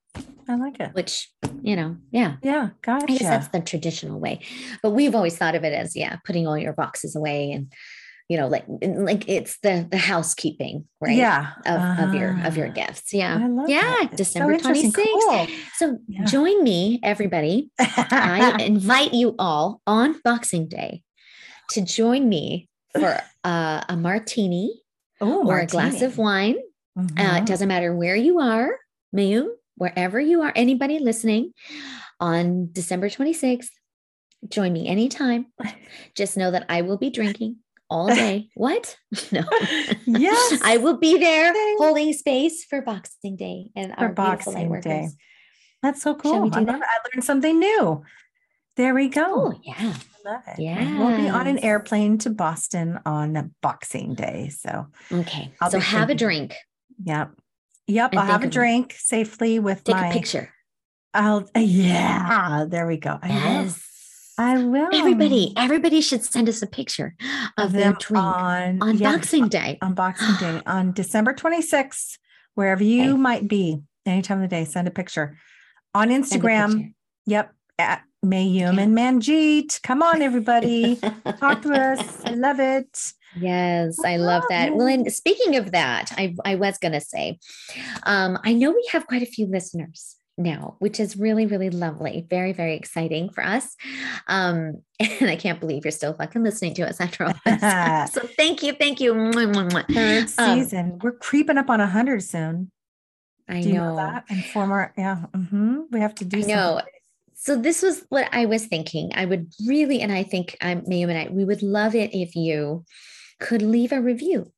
I 0.47 0.55
like 0.55 0.80
it. 0.80 0.93
Which, 0.93 1.32
you 1.61 1.76
know, 1.76 1.97
yeah. 2.11 2.36
Yeah. 2.43 2.70
Gotcha. 2.82 3.05
I 3.07 3.18
guess 3.18 3.22
that's 3.22 3.47
the 3.47 3.61
traditional 3.61 4.20
way. 4.20 4.41
But 4.82 4.91
we've 4.91 5.16
always 5.16 5.38
thought 5.38 5.55
of 5.55 5.64
it 5.64 5.74
as, 5.74 5.95
yeah, 5.95 6.18
putting 6.26 6.45
all 6.45 6.57
your 6.57 6.74
boxes 6.74 7.16
away 7.16 7.51
and 7.51 7.72
you 8.30 8.38
know, 8.38 8.47
like 8.47 8.65
like 8.67 9.28
it's 9.28 9.59
the 9.59 9.88
the 9.89 9.97
housekeeping, 9.97 10.88
right? 11.01 11.15
Yeah, 11.15 11.51
of, 11.65 11.80
uh, 11.80 12.03
of 12.03 12.15
your 12.15 12.39
of 12.45 12.57
your 12.57 12.67
ah. 12.67 12.71
gifts. 12.71 13.13
Yeah, 13.13 13.38
yeah, 13.67 13.82
that. 13.82 14.15
December 14.15 14.57
twenty 14.57 14.89
sixth. 14.89 15.03
Cool. 15.03 15.47
So 15.76 15.97
yeah. 16.07 16.26
join 16.26 16.63
me, 16.63 16.99
everybody. 17.03 17.69
I 17.80 18.57
invite 18.65 19.13
you 19.13 19.36
all 19.38 19.82
on 19.86 20.19
Boxing 20.24 20.67
Day 20.67 21.03
to 21.71 21.82
join 21.82 22.30
me 22.30 22.69
for 22.93 23.19
uh, 23.43 23.84
a 23.89 23.97
martini 23.97 24.82
Ooh, 25.21 25.41
or 25.41 25.45
martini. 25.45 25.63
a 25.63 25.67
glass 25.67 26.01
of 26.01 26.17
wine. 26.17 26.55
Mm-hmm. 26.97 27.17
Uh, 27.17 27.21
it 27.21 27.26
mm-hmm. 27.26 27.45
doesn't 27.45 27.67
matter 27.67 27.95
where 27.95 28.15
you 28.15 28.39
are, 28.39 28.78
Mayum, 29.15 29.47
wherever 29.76 30.19
you 30.19 30.43
are, 30.43 30.53
anybody 30.55 30.99
listening 30.99 31.53
on 32.19 32.69
December 32.71 33.09
26th, 33.09 33.69
join 34.47 34.71
me 34.71 34.88
anytime. 34.88 35.47
Just 36.15 36.38
know 36.38 36.51
that 36.51 36.65
I 36.69 36.82
will 36.82 36.97
be 36.97 37.09
drinking 37.09 37.57
all 37.93 38.07
day. 38.07 38.49
what? 38.55 38.97
No. 39.31 39.43
yes. 40.05 40.61
I 40.63 40.77
will 40.77 40.97
be 40.97 41.17
there 41.17 41.53
holding 41.77 42.13
space 42.13 42.65
for 42.65 42.81
Boxing 42.81 43.35
Day 43.35 43.69
and 43.75 43.93
for 43.93 43.99
our 43.99 44.09
Boxing. 44.09 44.79
Day. 44.81 45.09
That's 45.81 46.01
so 46.01 46.15
cool. 46.15 46.49
I, 46.53 46.59
I 46.59 46.63
learned 46.63 47.23
something 47.23 47.57
new. 47.57 48.03
There 48.75 48.93
we 48.93 49.07
go. 49.07 49.53
Oh, 49.53 49.59
yeah. 49.63 49.93
love 50.25 50.41
it. 50.47 50.59
Yeah. 50.59 50.99
We'll 50.99 51.17
be 51.17 51.29
on 51.29 51.47
an 51.47 51.59
airplane 51.59 52.17
to 52.19 52.31
Boston 52.31 52.99
on 53.05 53.53
Boxing 53.61 54.15
Day. 54.15 54.49
So, 54.49 54.87
okay. 55.11 55.51
I'll 55.61 55.71
so 55.71 55.79
have 55.79 56.09
a 56.09 56.15
drink. 56.15 56.55
Yep. 57.03 57.31
Yep. 57.87 58.15
I'll 58.15 58.25
have 58.25 58.43
a 58.43 58.47
drink 58.47 58.95
safely 58.97 59.59
with 59.59 59.83
take 59.83 59.95
my 59.95 60.07
a 60.07 60.13
picture. 60.13 60.51
I'll, 61.13 61.47
yeah. 61.55 62.65
There 62.67 62.87
we 62.87 62.97
go. 62.97 63.19
I 63.21 63.27
yes. 63.29 63.65
Will. 63.65 63.92
I 64.38 64.63
will. 64.63 64.89
Everybody, 64.93 65.53
everybody 65.55 66.01
should 66.01 66.23
send 66.23 66.49
us 66.49 66.61
a 66.61 66.67
picture 66.67 67.15
of, 67.57 67.67
of 67.67 67.71
their 67.73 67.93
drink 67.93 68.23
on, 68.23 68.81
on 68.81 68.97
yeah, 68.97 69.11
Boxing 69.11 69.47
Day. 69.47 69.77
On 69.81 69.93
Boxing 69.93 70.36
Day 70.39 70.61
on 70.65 70.91
December 70.93 71.34
26th, 71.34 72.17
wherever 72.55 72.84
you 72.84 73.11
okay. 73.11 73.13
might 73.13 73.47
be, 73.47 73.81
any 74.05 74.21
time 74.21 74.41
of 74.41 74.49
the 74.49 74.55
day, 74.55 74.65
send 74.65 74.88
a 74.88 74.91
picture 74.91 75.38
on 75.93 76.09
Instagram. 76.09 76.93
Yep. 77.25 77.53
At 77.79 78.03
Mayum 78.23 78.79
and 78.79 78.95
Manjeet. 78.97 79.81
Come 79.81 80.01
on, 80.01 80.21
everybody. 80.21 80.95
Talk 81.39 81.61
to 81.63 81.73
us. 81.73 82.21
I 82.23 82.31
love 82.36 82.59
it. 82.59 83.13
Yes, 83.36 83.97
I 84.05 84.17
love 84.17 84.43
that. 84.49 84.75
Well, 84.75 84.88
and 84.88 85.11
speaking 85.11 85.55
of 85.55 85.71
that, 85.71 86.11
I, 86.17 86.36
I 86.45 86.55
was 86.55 86.77
going 86.77 86.91
to 86.91 87.01
say, 87.01 87.39
um, 88.03 88.38
I 88.43 88.53
know 88.53 88.71
we 88.71 88.88
have 88.91 89.07
quite 89.07 89.23
a 89.23 89.27
few 89.27 89.47
listeners 89.47 90.15
now, 90.38 90.75
which 90.79 90.99
is 90.99 91.15
really, 91.15 91.45
really 91.45 91.69
lovely. 91.69 92.25
Very, 92.29 92.53
very 92.53 92.75
exciting 92.75 93.29
for 93.29 93.43
us. 93.43 93.75
Um, 94.27 94.81
and 94.99 95.29
I 95.29 95.36
can't 95.36 95.59
believe 95.59 95.86
you're 95.86 95.91
still 95.91 96.13
fucking 96.13 96.43
listening 96.43 96.73
to 96.75 96.88
us 96.88 96.99
after 96.99 97.25
all 97.25 97.34
this. 97.45 98.13
so 98.13 98.21
thank 98.38 98.63
you. 98.63 98.73
Thank 98.73 98.99
you. 98.99 99.13
Third 99.34 100.31
um, 100.38 100.59
season. 100.59 100.91
Um, 100.93 100.99
We're 101.01 101.11
creeping 101.11 101.57
up 101.57 101.69
on 101.69 101.79
a 101.79 101.88
hundred 101.88 102.23
soon. 102.23 102.71
I 103.47 103.61
know. 103.61 103.89
know. 103.89 103.95
that. 103.97 104.25
And 104.29 104.43
former, 104.45 104.93
yeah. 104.97 105.25
Mm-hmm. 105.34 105.81
We 105.91 105.99
have 105.99 106.15
to 106.15 106.25
do 106.25 106.39
I 106.39 106.41
know. 106.41 106.81
So 107.36 107.57
this 107.57 107.81
was 107.81 108.05
what 108.09 108.29
I 108.31 108.45
was 108.45 108.67
thinking. 108.67 109.11
I 109.15 109.25
would 109.25 109.51
really, 109.67 110.01
and 110.01 110.11
I 110.11 110.23
think 110.23 110.55
um, 110.61 110.81
Mayum 110.81 111.09
and 111.09 111.17
I, 111.17 111.27
we 111.29 111.43
would 111.43 111.61
love 111.61 111.93
it 111.93 112.13
if 112.13 112.36
you 112.36 112.86
could 113.39 113.61
leave 113.61 113.91
a 113.91 114.01
review. 114.01 114.51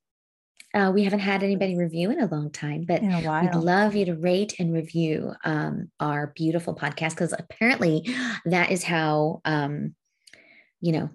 Uh, 0.76 0.92
we 0.92 1.04
haven't 1.04 1.20
had 1.20 1.42
anybody 1.42 1.78
review 1.78 2.12
in 2.12 2.20
a 2.20 2.28
long 2.28 2.52
time, 2.52 2.84
but 2.86 3.02
we'd 3.02 3.56
love 3.56 3.96
you 3.96 4.06
to 4.06 4.16
rate 4.16 4.60
and 4.60 4.74
review 4.74 5.34
um, 5.46 5.90
our 6.02 6.34
beautiful 6.36 6.76
podcast 6.76 7.12
because 7.12 7.34
apparently 7.38 8.14
that 8.44 8.72
is 8.72 8.84
how, 8.84 9.40
um, 9.46 9.96
you 10.82 10.92
know, 10.92 11.10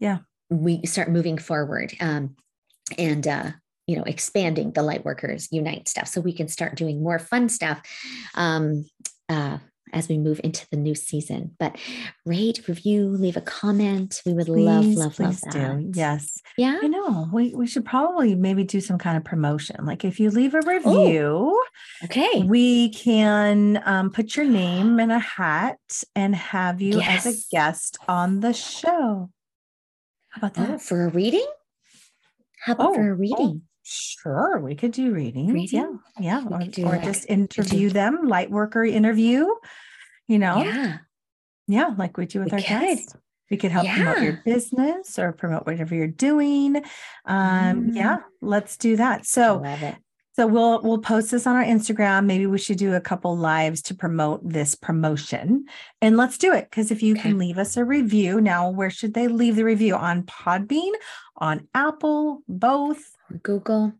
yeah, 0.00 0.18
we 0.48 0.84
start 0.86 1.10
moving 1.10 1.36
forward 1.36 1.94
um, 2.00 2.36
and 2.98 3.28
uh, 3.28 3.50
you 3.86 3.96
know 3.96 4.02
expanding 4.04 4.72
the 4.72 4.80
Lightworkers 4.80 5.48
Unite 5.50 5.88
stuff, 5.88 6.08
so 6.08 6.20
we 6.20 6.32
can 6.32 6.48
start 6.48 6.76
doing 6.76 7.02
more 7.02 7.18
fun 7.18 7.48
stuff. 7.48 7.82
Um, 8.34 8.86
uh, 9.28 9.58
as 9.92 10.08
we 10.08 10.18
move 10.18 10.40
into 10.42 10.66
the 10.70 10.76
new 10.76 10.94
season. 10.94 11.54
But 11.58 11.76
rate, 12.24 12.66
review, 12.68 13.08
leave 13.08 13.36
a 13.36 13.40
comment. 13.40 14.22
We 14.24 14.32
would 14.32 14.46
please, 14.46 14.64
love, 14.64 14.86
love, 14.86 15.20
love 15.20 15.40
that. 15.40 15.52
Do. 15.52 15.90
Yes. 15.94 16.40
Yeah. 16.56 16.80
You 16.80 16.88
know, 16.88 17.28
we, 17.32 17.54
we 17.54 17.66
should 17.66 17.84
probably 17.84 18.34
maybe 18.34 18.64
do 18.64 18.80
some 18.80 18.98
kind 18.98 19.16
of 19.16 19.24
promotion. 19.24 19.84
Like 19.84 20.04
if 20.04 20.18
you 20.18 20.30
leave 20.30 20.54
a 20.54 20.60
review, 20.60 21.52
Ooh, 21.52 21.62
okay, 22.04 22.42
we 22.42 22.90
can 22.90 23.82
um, 23.84 24.10
put 24.10 24.36
your 24.36 24.46
name 24.46 25.00
in 25.00 25.10
a 25.10 25.18
hat 25.18 25.78
and 26.14 26.34
have 26.34 26.80
you 26.80 26.98
yes. 26.98 27.26
as 27.26 27.34
a 27.34 27.38
guest 27.50 27.98
on 28.08 28.40
the 28.40 28.52
show. 28.52 29.30
How 30.30 30.38
about 30.38 30.54
that? 30.54 30.70
Oh, 30.70 30.78
for 30.78 31.04
a 31.04 31.08
reading? 31.08 31.46
How 32.64 32.72
about 32.72 32.90
oh, 32.90 32.94
for 32.94 33.08
a 33.08 33.12
oh, 33.12 33.16
reading? 33.16 33.62
Oh. 33.64 33.71
Sure, 33.82 34.60
we 34.60 34.74
could 34.74 34.92
do 34.92 35.12
readings. 35.12 35.52
Reading? 35.52 35.98
Yeah, 36.20 36.42
yeah, 36.42 36.84
or, 36.84 36.94
or 36.94 36.98
just 37.02 37.28
interview 37.28 37.90
them, 37.90 38.28
light 38.28 38.50
worker 38.50 38.84
interview. 38.84 39.46
You 40.28 40.38
know, 40.38 40.62
yeah, 40.62 40.98
yeah, 41.66 41.94
like 41.98 42.16
we 42.16 42.26
do 42.26 42.40
with 42.40 42.52
we 42.52 42.58
our 42.58 42.62
could. 42.62 42.68
guests. 42.68 43.16
We 43.50 43.56
could 43.56 43.72
help 43.72 43.84
yeah. 43.84 43.96
promote 43.96 44.22
your 44.22 44.40
business 44.44 45.18
or 45.18 45.32
promote 45.32 45.66
whatever 45.66 45.94
you're 45.94 46.06
doing. 46.06 46.76
Um, 47.26 47.90
mm. 47.90 47.96
Yeah, 47.96 48.18
let's 48.40 48.76
do 48.76 48.96
that. 48.96 49.26
So. 49.26 49.62
So 50.34 50.46
we'll 50.46 50.80
we'll 50.80 50.96
post 50.96 51.30
this 51.30 51.46
on 51.46 51.56
our 51.56 51.64
Instagram. 51.64 52.24
Maybe 52.24 52.46
we 52.46 52.56
should 52.56 52.78
do 52.78 52.94
a 52.94 53.02
couple 53.02 53.36
lives 53.36 53.82
to 53.82 53.94
promote 53.94 54.40
this 54.42 54.74
promotion. 54.74 55.66
And 56.00 56.16
let's 56.16 56.38
do 56.38 56.54
it 56.54 56.70
because 56.70 56.90
if 56.90 57.02
you 57.02 57.12
okay. 57.12 57.22
can 57.22 57.38
leave 57.38 57.58
us 57.58 57.76
a 57.76 57.84
review 57.84 58.40
now, 58.40 58.70
where 58.70 58.88
should 58.88 59.12
they 59.12 59.28
leave 59.28 59.56
the 59.56 59.64
review 59.64 59.94
on 59.94 60.22
Podbean, 60.22 60.92
on 61.36 61.68
Apple, 61.74 62.42
both? 62.48 63.12
Google. 63.42 63.92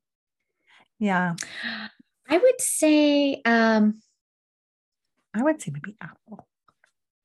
Yeah. 0.99 1.35
I 2.29 2.39
would 2.39 2.61
say 2.61 3.41
um 3.45 4.01
I 5.35 5.43
would 5.43 5.61
say 5.61 5.73
maybe 5.73 5.97
Apple. 6.01 6.47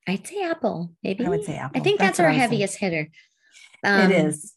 I'd 0.06 0.26
say 0.26 0.42
Apple, 0.42 0.90
maybe. 1.02 1.26
I 1.26 1.28
would 1.28 1.44
say 1.44 1.56
Apple. 1.56 1.80
I 1.80 1.84
think 1.84 1.98
that's, 1.98 2.16
that's 2.16 2.20
our 2.20 2.30
heaviest 2.30 2.78
hitter. 2.78 3.10
Um, 3.84 4.10
it 4.10 4.26
is. 4.26 4.54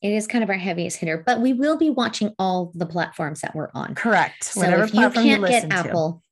It 0.00 0.12
is 0.12 0.26
kind 0.26 0.44
of 0.44 0.48
our 0.48 0.56
heaviest 0.56 0.98
hitter, 0.98 1.22
but 1.26 1.40
we 1.40 1.52
will 1.52 1.76
be 1.76 1.90
watching 1.90 2.32
all 2.38 2.72
the 2.74 2.86
platforms 2.86 3.40
that 3.40 3.54
we're 3.54 3.70
on. 3.74 3.94
Correct. 3.96 4.44
So 4.44 4.60
Whatever 4.60 4.84
if 4.84 4.94
you 4.94 5.10
can't 5.10 5.42
you 5.42 5.48
get 5.48 5.72
Apple, 5.72 6.22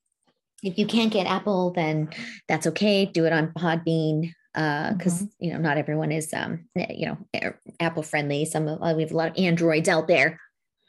to. 0.63 0.69
if 0.69 0.79
you 0.79 0.87
can't 0.87 1.13
get 1.13 1.27
Apple, 1.27 1.73
then 1.73 2.09
that's 2.49 2.67
okay. 2.69 3.05
Do 3.05 3.27
it 3.27 3.33
on 3.33 3.53
Podbean 3.53 4.33
because 4.55 5.23
uh, 5.23 5.25
mm-hmm. 5.25 5.45
you 5.45 5.53
know 5.53 5.59
not 5.59 5.77
everyone 5.77 6.11
is 6.13 6.33
um 6.33 6.67
you 6.75 7.07
know 7.07 7.53
Apple 7.81 8.03
friendly. 8.03 8.47
Some 8.47 8.69
of 8.69 8.81
uh, 8.81 8.95
we 8.97 9.03
have 9.03 9.13
a 9.13 9.17
lot 9.17 9.31
of 9.31 9.37
Androids 9.37 9.89
out 9.89 10.09
there. 10.09 10.41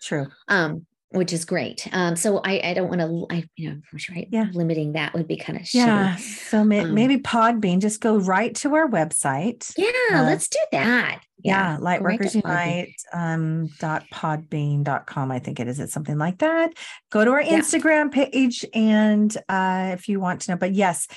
True. 0.02 0.28
Um, 0.48 0.86
which 1.12 1.32
is 1.32 1.46
great. 1.46 1.88
Um, 1.94 2.18
so 2.18 2.42
I, 2.44 2.60
I 2.62 2.74
don't 2.74 2.90
want 2.90 3.00
to, 3.00 3.26
I, 3.34 3.46
you 3.56 3.70
know, 3.70 3.78
i'm 3.92 4.00
right. 4.14 4.28
Yeah. 4.30 4.48
Limiting 4.52 4.94
that 4.94 5.14
would 5.14 5.28
be 5.28 5.38
kind 5.38 5.58
of 5.58 5.74
yeah. 5.74 6.18
So 6.18 6.66
may, 6.66 6.82
um, 6.82 6.94
maybe 6.94 7.18
Podbean, 7.18 7.80
just 7.80 8.02
go 8.02 8.18
right 8.18 8.54
to 8.56 8.76
our 8.76 8.90
website. 8.90 9.72
Yeah, 9.78 10.20
uh, 10.20 10.24
let's 10.24 10.50
do 10.50 10.60
that. 10.74 11.22
Yeah, 11.40 11.76
yeah 11.76 11.78
Lightworkers 11.80 12.36
Unite 12.36 12.94
um, 13.14 13.70
dot 13.80 14.04
podbean 14.14 14.84
dot 14.84 15.08
com. 15.08 15.32
I 15.32 15.40
think 15.40 15.62
it 15.62 15.68
is. 15.70 15.80
It's 15.80 15.94
something 15.94 16.18
like 16.18 16.40
that. 16.40 16.74
Go 17.10 17.24
to 17.24 17.32
our 17.32 17.44
Instagram 17.44 18.14
yeah. 18.14 18.26
page, 18.26 18.66
and 18.74 19.36
uh, 19.48 19.92
if 19.94 20.10
you 20.10 20.20
want 20.20 20.42
to 20.42 20.52
know, 20.52 20.58
but 20.58 20.74
yes, 20.74 21.08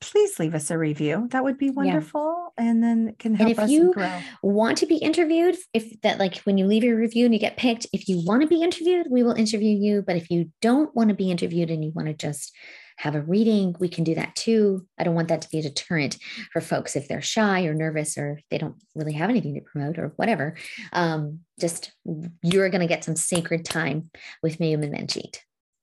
please 0.00 0.38
leave 0.38 0.54
us 0.54 0.70
a 0.70 0.78
review. 0.78 1.28
That 1.30 1.44
would 1.44 1.58
be 1.58 1.70
wonderful. 1.70 2.52
Yeah. 2.58 2.64
And 2.64 2.82
then 2.82 3.08
it 3.08 3.18
can 3.18 3.34
help 3.34 3.48
and 3.48 3.50
if 3.50 3.58
us 3.58 3.70
you 3.70 3.92
grow. 3.92 4.20
want 4.42 4.78
to 4.78 4.86
be 4.86 4.96
interviewed, 4.96 5.56
if 5.74 6.00
that 6.02 6.18
like 6.18 6.38
when 6.38 6.58
you 6.58 6.66
leave 6.66 6.84
your 6.84 6.96
review 6.96 7.24
and 7.24 7.34
you 7.34 7.40
get 7.40 7.56
picked, 7.56 7.86
if 7.92 8.08
you 8.08 8.24
want 8.24 8.42
to 8.42 8.48
be 8.48 8.62
interviewed, 8.62 9.06
we 9.10 9.22
will 9.22 9.34
interview 9.34 9.76
you. 9.76 10.02
But 10.02 10.16
if 10.16 10.30
you 10.30 10.50
don't 10.62 10.94
want 10.96 11.10
to 11.10 11.14
be 11.14 11.30
interviewed 11.30 11.70
and 11.70 11.84
you 11.84 11.92
want 11.94 12.08
to 12.08 12.14
just 12.14 12.54
have 12.98 13.14
a 13.14 13.20
reading, 13.20 13.76
we 13.78 13.88
can 13.88 14.02
do 14.02 14.14
that 14.16 14.34
too. 14.34 14.86
I 14.98 15.04
don't 15.04 15.14
want 15.14 15.28
that 15.28 15.42
to 15.42 15.48
be 15.50 15.60
a 15.60 15.62
deterrent 15.62 16.18
for 16.52 16.60
folks 16.60 16.96
if 16.96 17.06
they're 17.06 17.22
shy 17.22 17.64
or 17.66 17.74
nervous 17.74 18.18
or 18.18 18.40
they 18.50 18.58
don't 18.58 18.74
really 18.96 19.12
have 19.12 19.30
anything 19.30 19.54
to 19.54 19.60
promote 19.60 19.98
or 19.98 20.12
whatever. 20.16 20.56
Um, 20.92 21.40
just 21.60 21.92
you're 22.42 22.70
going 22.70 22.80
to 22.80 22.88
get 22.88 23.04
some 23.04 23.14
sacred 23.14 23.64
time 23.64 24.10
with 24.42 24.58
Mayum 24.58 24.82
and 24.82 24.94
Manjeet, 24.94 25.38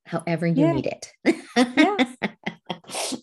however 0.06 0.46
you 0.46 0.66
yeah. 0.66 0.74
need 0.74 0.88
it. 0.88 1.14
yes. 1.56 2.15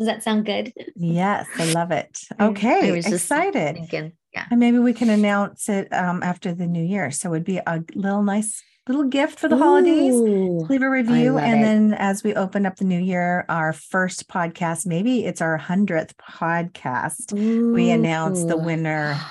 Does 0.03 0.09
that 0.09 0.25
sound 0.25 0.47
good? 0.47 0.73
Yes, 0.97 1.47
I 1.59 1.73
love 1.73 1.93
it. 1.93 2.19
Okay, 2.41 2.89
I 2.89 2.91
was 2.91 3.07
excited. 3.07 3.77
Thinking, 3.77 4.13
yeah. 4.35 4.47
And 4.51 4.59
maybe 4.59 4.81
we 4.81 4.93
can 4.93 5.11
announce 5.11 5.69
it 5.69 5.93
um, 5.93 6.25
after 6.25 6.53
the 6.53 6.67
new 6.67 6.83
year. 6.83 7.13
So 7.13 7.33
it'd 7.33 7.45
be 7.45 7.59
a 7.59 7.85
little 7.95 8.25
nice 8.25 8.65
little 8.89 9.05
gift 9.05 9.39
for 9.39 9.47
the 9.47 9.55
Ooh, 9.55 9.61
holidays. 9.61 10.69
Leave 10.69 10.83
a 10.83 10.91
review. 10.91 11.39
And 11.39 11.61
it. 11.61 11.63
then 11.63 11.95
as 11.95 12.25
we 12.25 12.35
open 12.35 12.67
up 12.67 12.79
the 12.79 12.85
new 12.85 12.99
year, 12.99 13.45
our 13.49 13.73
first 13.73 14.29
podcast, 14.29 14.87
maybe 14.87 15.25
it's 15.25 15.41
our 15.41 15.57
100th 15.57 16.15
podcast, 16.21 17.33
Ooh. 17.39 17.73
we 17.73 17.91
announce 17.91 18.43
the 18.43 18.57
winner. 18.57 19.17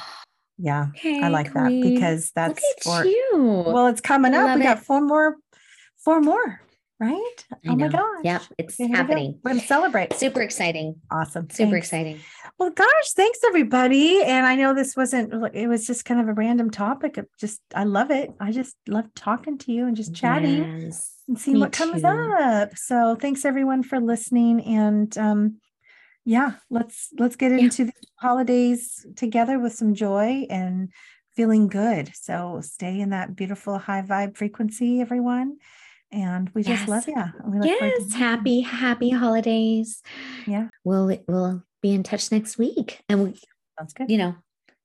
Yeah, 0.63 0.89
okay, 0.89 1.23
I 1.23 1.29
like 1.29 1.53
queen. 1.53 1.81
that 1.81 1.89
because 1.89 2.31
that's 2.35 2.63
for 2.83 3.03
you. 3.03 3.63
well, 3.65 3.87
it's 3.87 3.99
coming 3.99 4.35
up. 4.35 4.55
We 4.55 4.61
got 4.61 4.77
four 4.77 5.01
more, 5.01 5.37
four 5.97 6.21
more 6.21 6.61
right? 7.01 7.45
oh 7.67 7.75
my 7.75 7.87
gosh. 7.87 8.21
Yeah, 8.23 8.39
It's 8.59 8.79
okay, 8.79 8.87
happening. 8.87 9.39
We're 9.43 9.51
going 9.51 9.61
to 9.61 9.67
celebrate. 9.67 10.13
Super 10.13 10.41
exciting. 10.41 11.01
Awesome. 11.09 11.49
Super 11.49 11.71
thanks. 11.71 11.87
exciting. 11.87 12.19
Well, 12.59 12.69
gosh, 12.69 13.11
thanks 13.15 13.39
everybody. 13.43 14.21
And 14.23 14.45
I 14.45 14.55
know 14.55 14.75
this 14.75 14.95
wasn't, 14.95 15.33
it 15.55 15.67
was 15.67 15.87
just 15.87 16.05
kind 16.05 16.21
of 16.21 16.27
a 16.29 16.33
random 16.33 16.69
topic. 16.69 17.17
Of 17.17 17.25
just, 17.39 17.59
I 17.73 17.85
love 17.85 18.11
it. 18.11 18.29
I 18.39 18.51
just 18.51 18.75
love 18.87 19.11
talking 19.15 19.57
to 19.59 19.71
you 19.71 19.87
and 19.87 19.97
just 19.97 20.13
chatting 20.13 20.81
yes, 20.81 21.11
and 21.27 21.39
seeing 21.39 21.59
what 21.59 21.73
too. 21.73 21.85
comes 21.85 22.03
up. 22.03 22.77
So 22.77 23.15
thanks 23.19 23.45
everyone 23.45 23.81
for 23.81 23.99
listening. 23.99 24.61
And 24.61 25.17
um, 25.17 25.57
yeah, 26.23 26.53
let's, 26.69 27.09
let's 27.17 27.35
get 27.35 27.51
yeah. 27.51 27.57
into 27.57 27.85
the 27.85 27.93
holidays 28.19 29.07
together 29.15 29.57
with 29.57 29.73
some 29.73 29.95
joy 29.95 30.45
and 30.51 30.89
feeling 31.35 31.67
good. 31.67 32.11
So 32.13 32.59
stay 32.61 32.99
in 32.99 33.09
that 33.09 33.35
beautiful 33.35 33.79
high 33.79 34.03
vibe 34.03 34.37
frequency, 34.37 35.01
everyone 35.01 35.57
and 36.11 36.49
we 36.53 36.63
just 36.63 36.87
yes. 36.87 36.89
love 36.89 37.07
you. 37.07 37.63
yes, 37.63 38.13
happy 38.13 38.61
happy 38.61 39.09
holidays. 39.09 40.01
Yeah, 40.45 40.67
we'll 40.83 41.17
we'll 41.27 41.63
be 41.81 41.93
in 41.93 42.03
touch 42.03 42.31
next 42.31 42.57
week, 42.57 43.01
and 43.09 43.23
we 43.23 43.39
sounds 43.77 43.93
good. 43.93 44.09
You 44.09 44.17
know, 44.17 44.35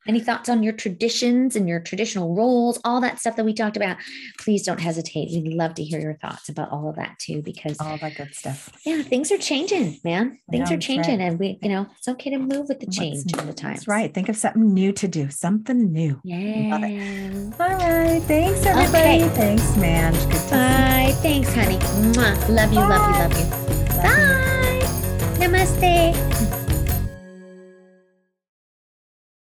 any 0.06 0.20
thoughts 0.20 0.48
on 0.48 0.62
your 0.62 0.72
traditions 0.72 1.56
and 1.56 1.68
your 1.68 1.80
traditional 1.80 2.34
roles, 2.34 2.78
all 2.84 3.00
that 3.00 3.18
stuff 3.18 3.36
that 3.36 3.44
we 3.44 3.52
talked 3.52 3.76
about, 3.76 3.96
please 4.38 4.62
don't 4.62 4.80
hesitate. 4.80 5.30
We'd 5.30 5.52
love 5.52 5.74
to 5.74 5.84
hear 5.84 6.00
your 6.00 6.14
thoughts 6.14 6.48
about 6.48 6.70
all 6.70 6.88
of 6.88 6.96
that 6.96 7.18
too, 7.18 7.42
because 7.42 7.76
all 7.80 7.98
that 7.98 8.16
good 8.16 8.34
stuff. 8.34 8.70
Yeah, 8.84 9.02
things 9.02 9.30
are 9.32 9.38
changing, 9.38 10.00
man. 10.04 10.38
Things 10.50 10.70
know, 10.70 10.76
are 10.76 10.80
changing. 10.80 11.18
Right. 11.18 11.28
And 11.28 11.38
we, 11.38 11.58
you 11.62 11.68
know, 11.68 11.86
it's 11.96 12.08
okay 12.08 12.30
to 12.30 12.38
move 12.38 12.68
with 12.68 12.80
the 12.80 12.86
change 12.86 13.34
all 13.36 13.44
the 13.44 13.52
time. 13.52 13.74
That's 13.74 13.88
right. 13.88 14.12
Think 14.12 14.28
of 14.28 14.36
something 14.36 14.72
new 14.72 14.92
to 14.92 15.08
do, 15.08 15.30
something 15.30 15.92
new. 15.92 16.20
Yeah. 16.24 16.74
All 16.74 17.68
right. 17.68 18.22
Thanks, 18.22 18.64
everybody. 18.64 19.24
Okay. 19.24 19.28
Thanks, 19.30 19.76
man. 19.76 20.12
Bye. 20.50 21.12
Thanks, 21.22 21.52
honey. 21.54 21.78
Mwah. 21.78 22.48
Love 22.48 22.72
you, 22.72 22.80
Bye. 22.80 22.88
love 22.88 23.32
you, 23.32 23.38
love 23.38 23.38
you. 23.38 23.96
Bye. 23.96 24.36
Namaste. 25.38 26.55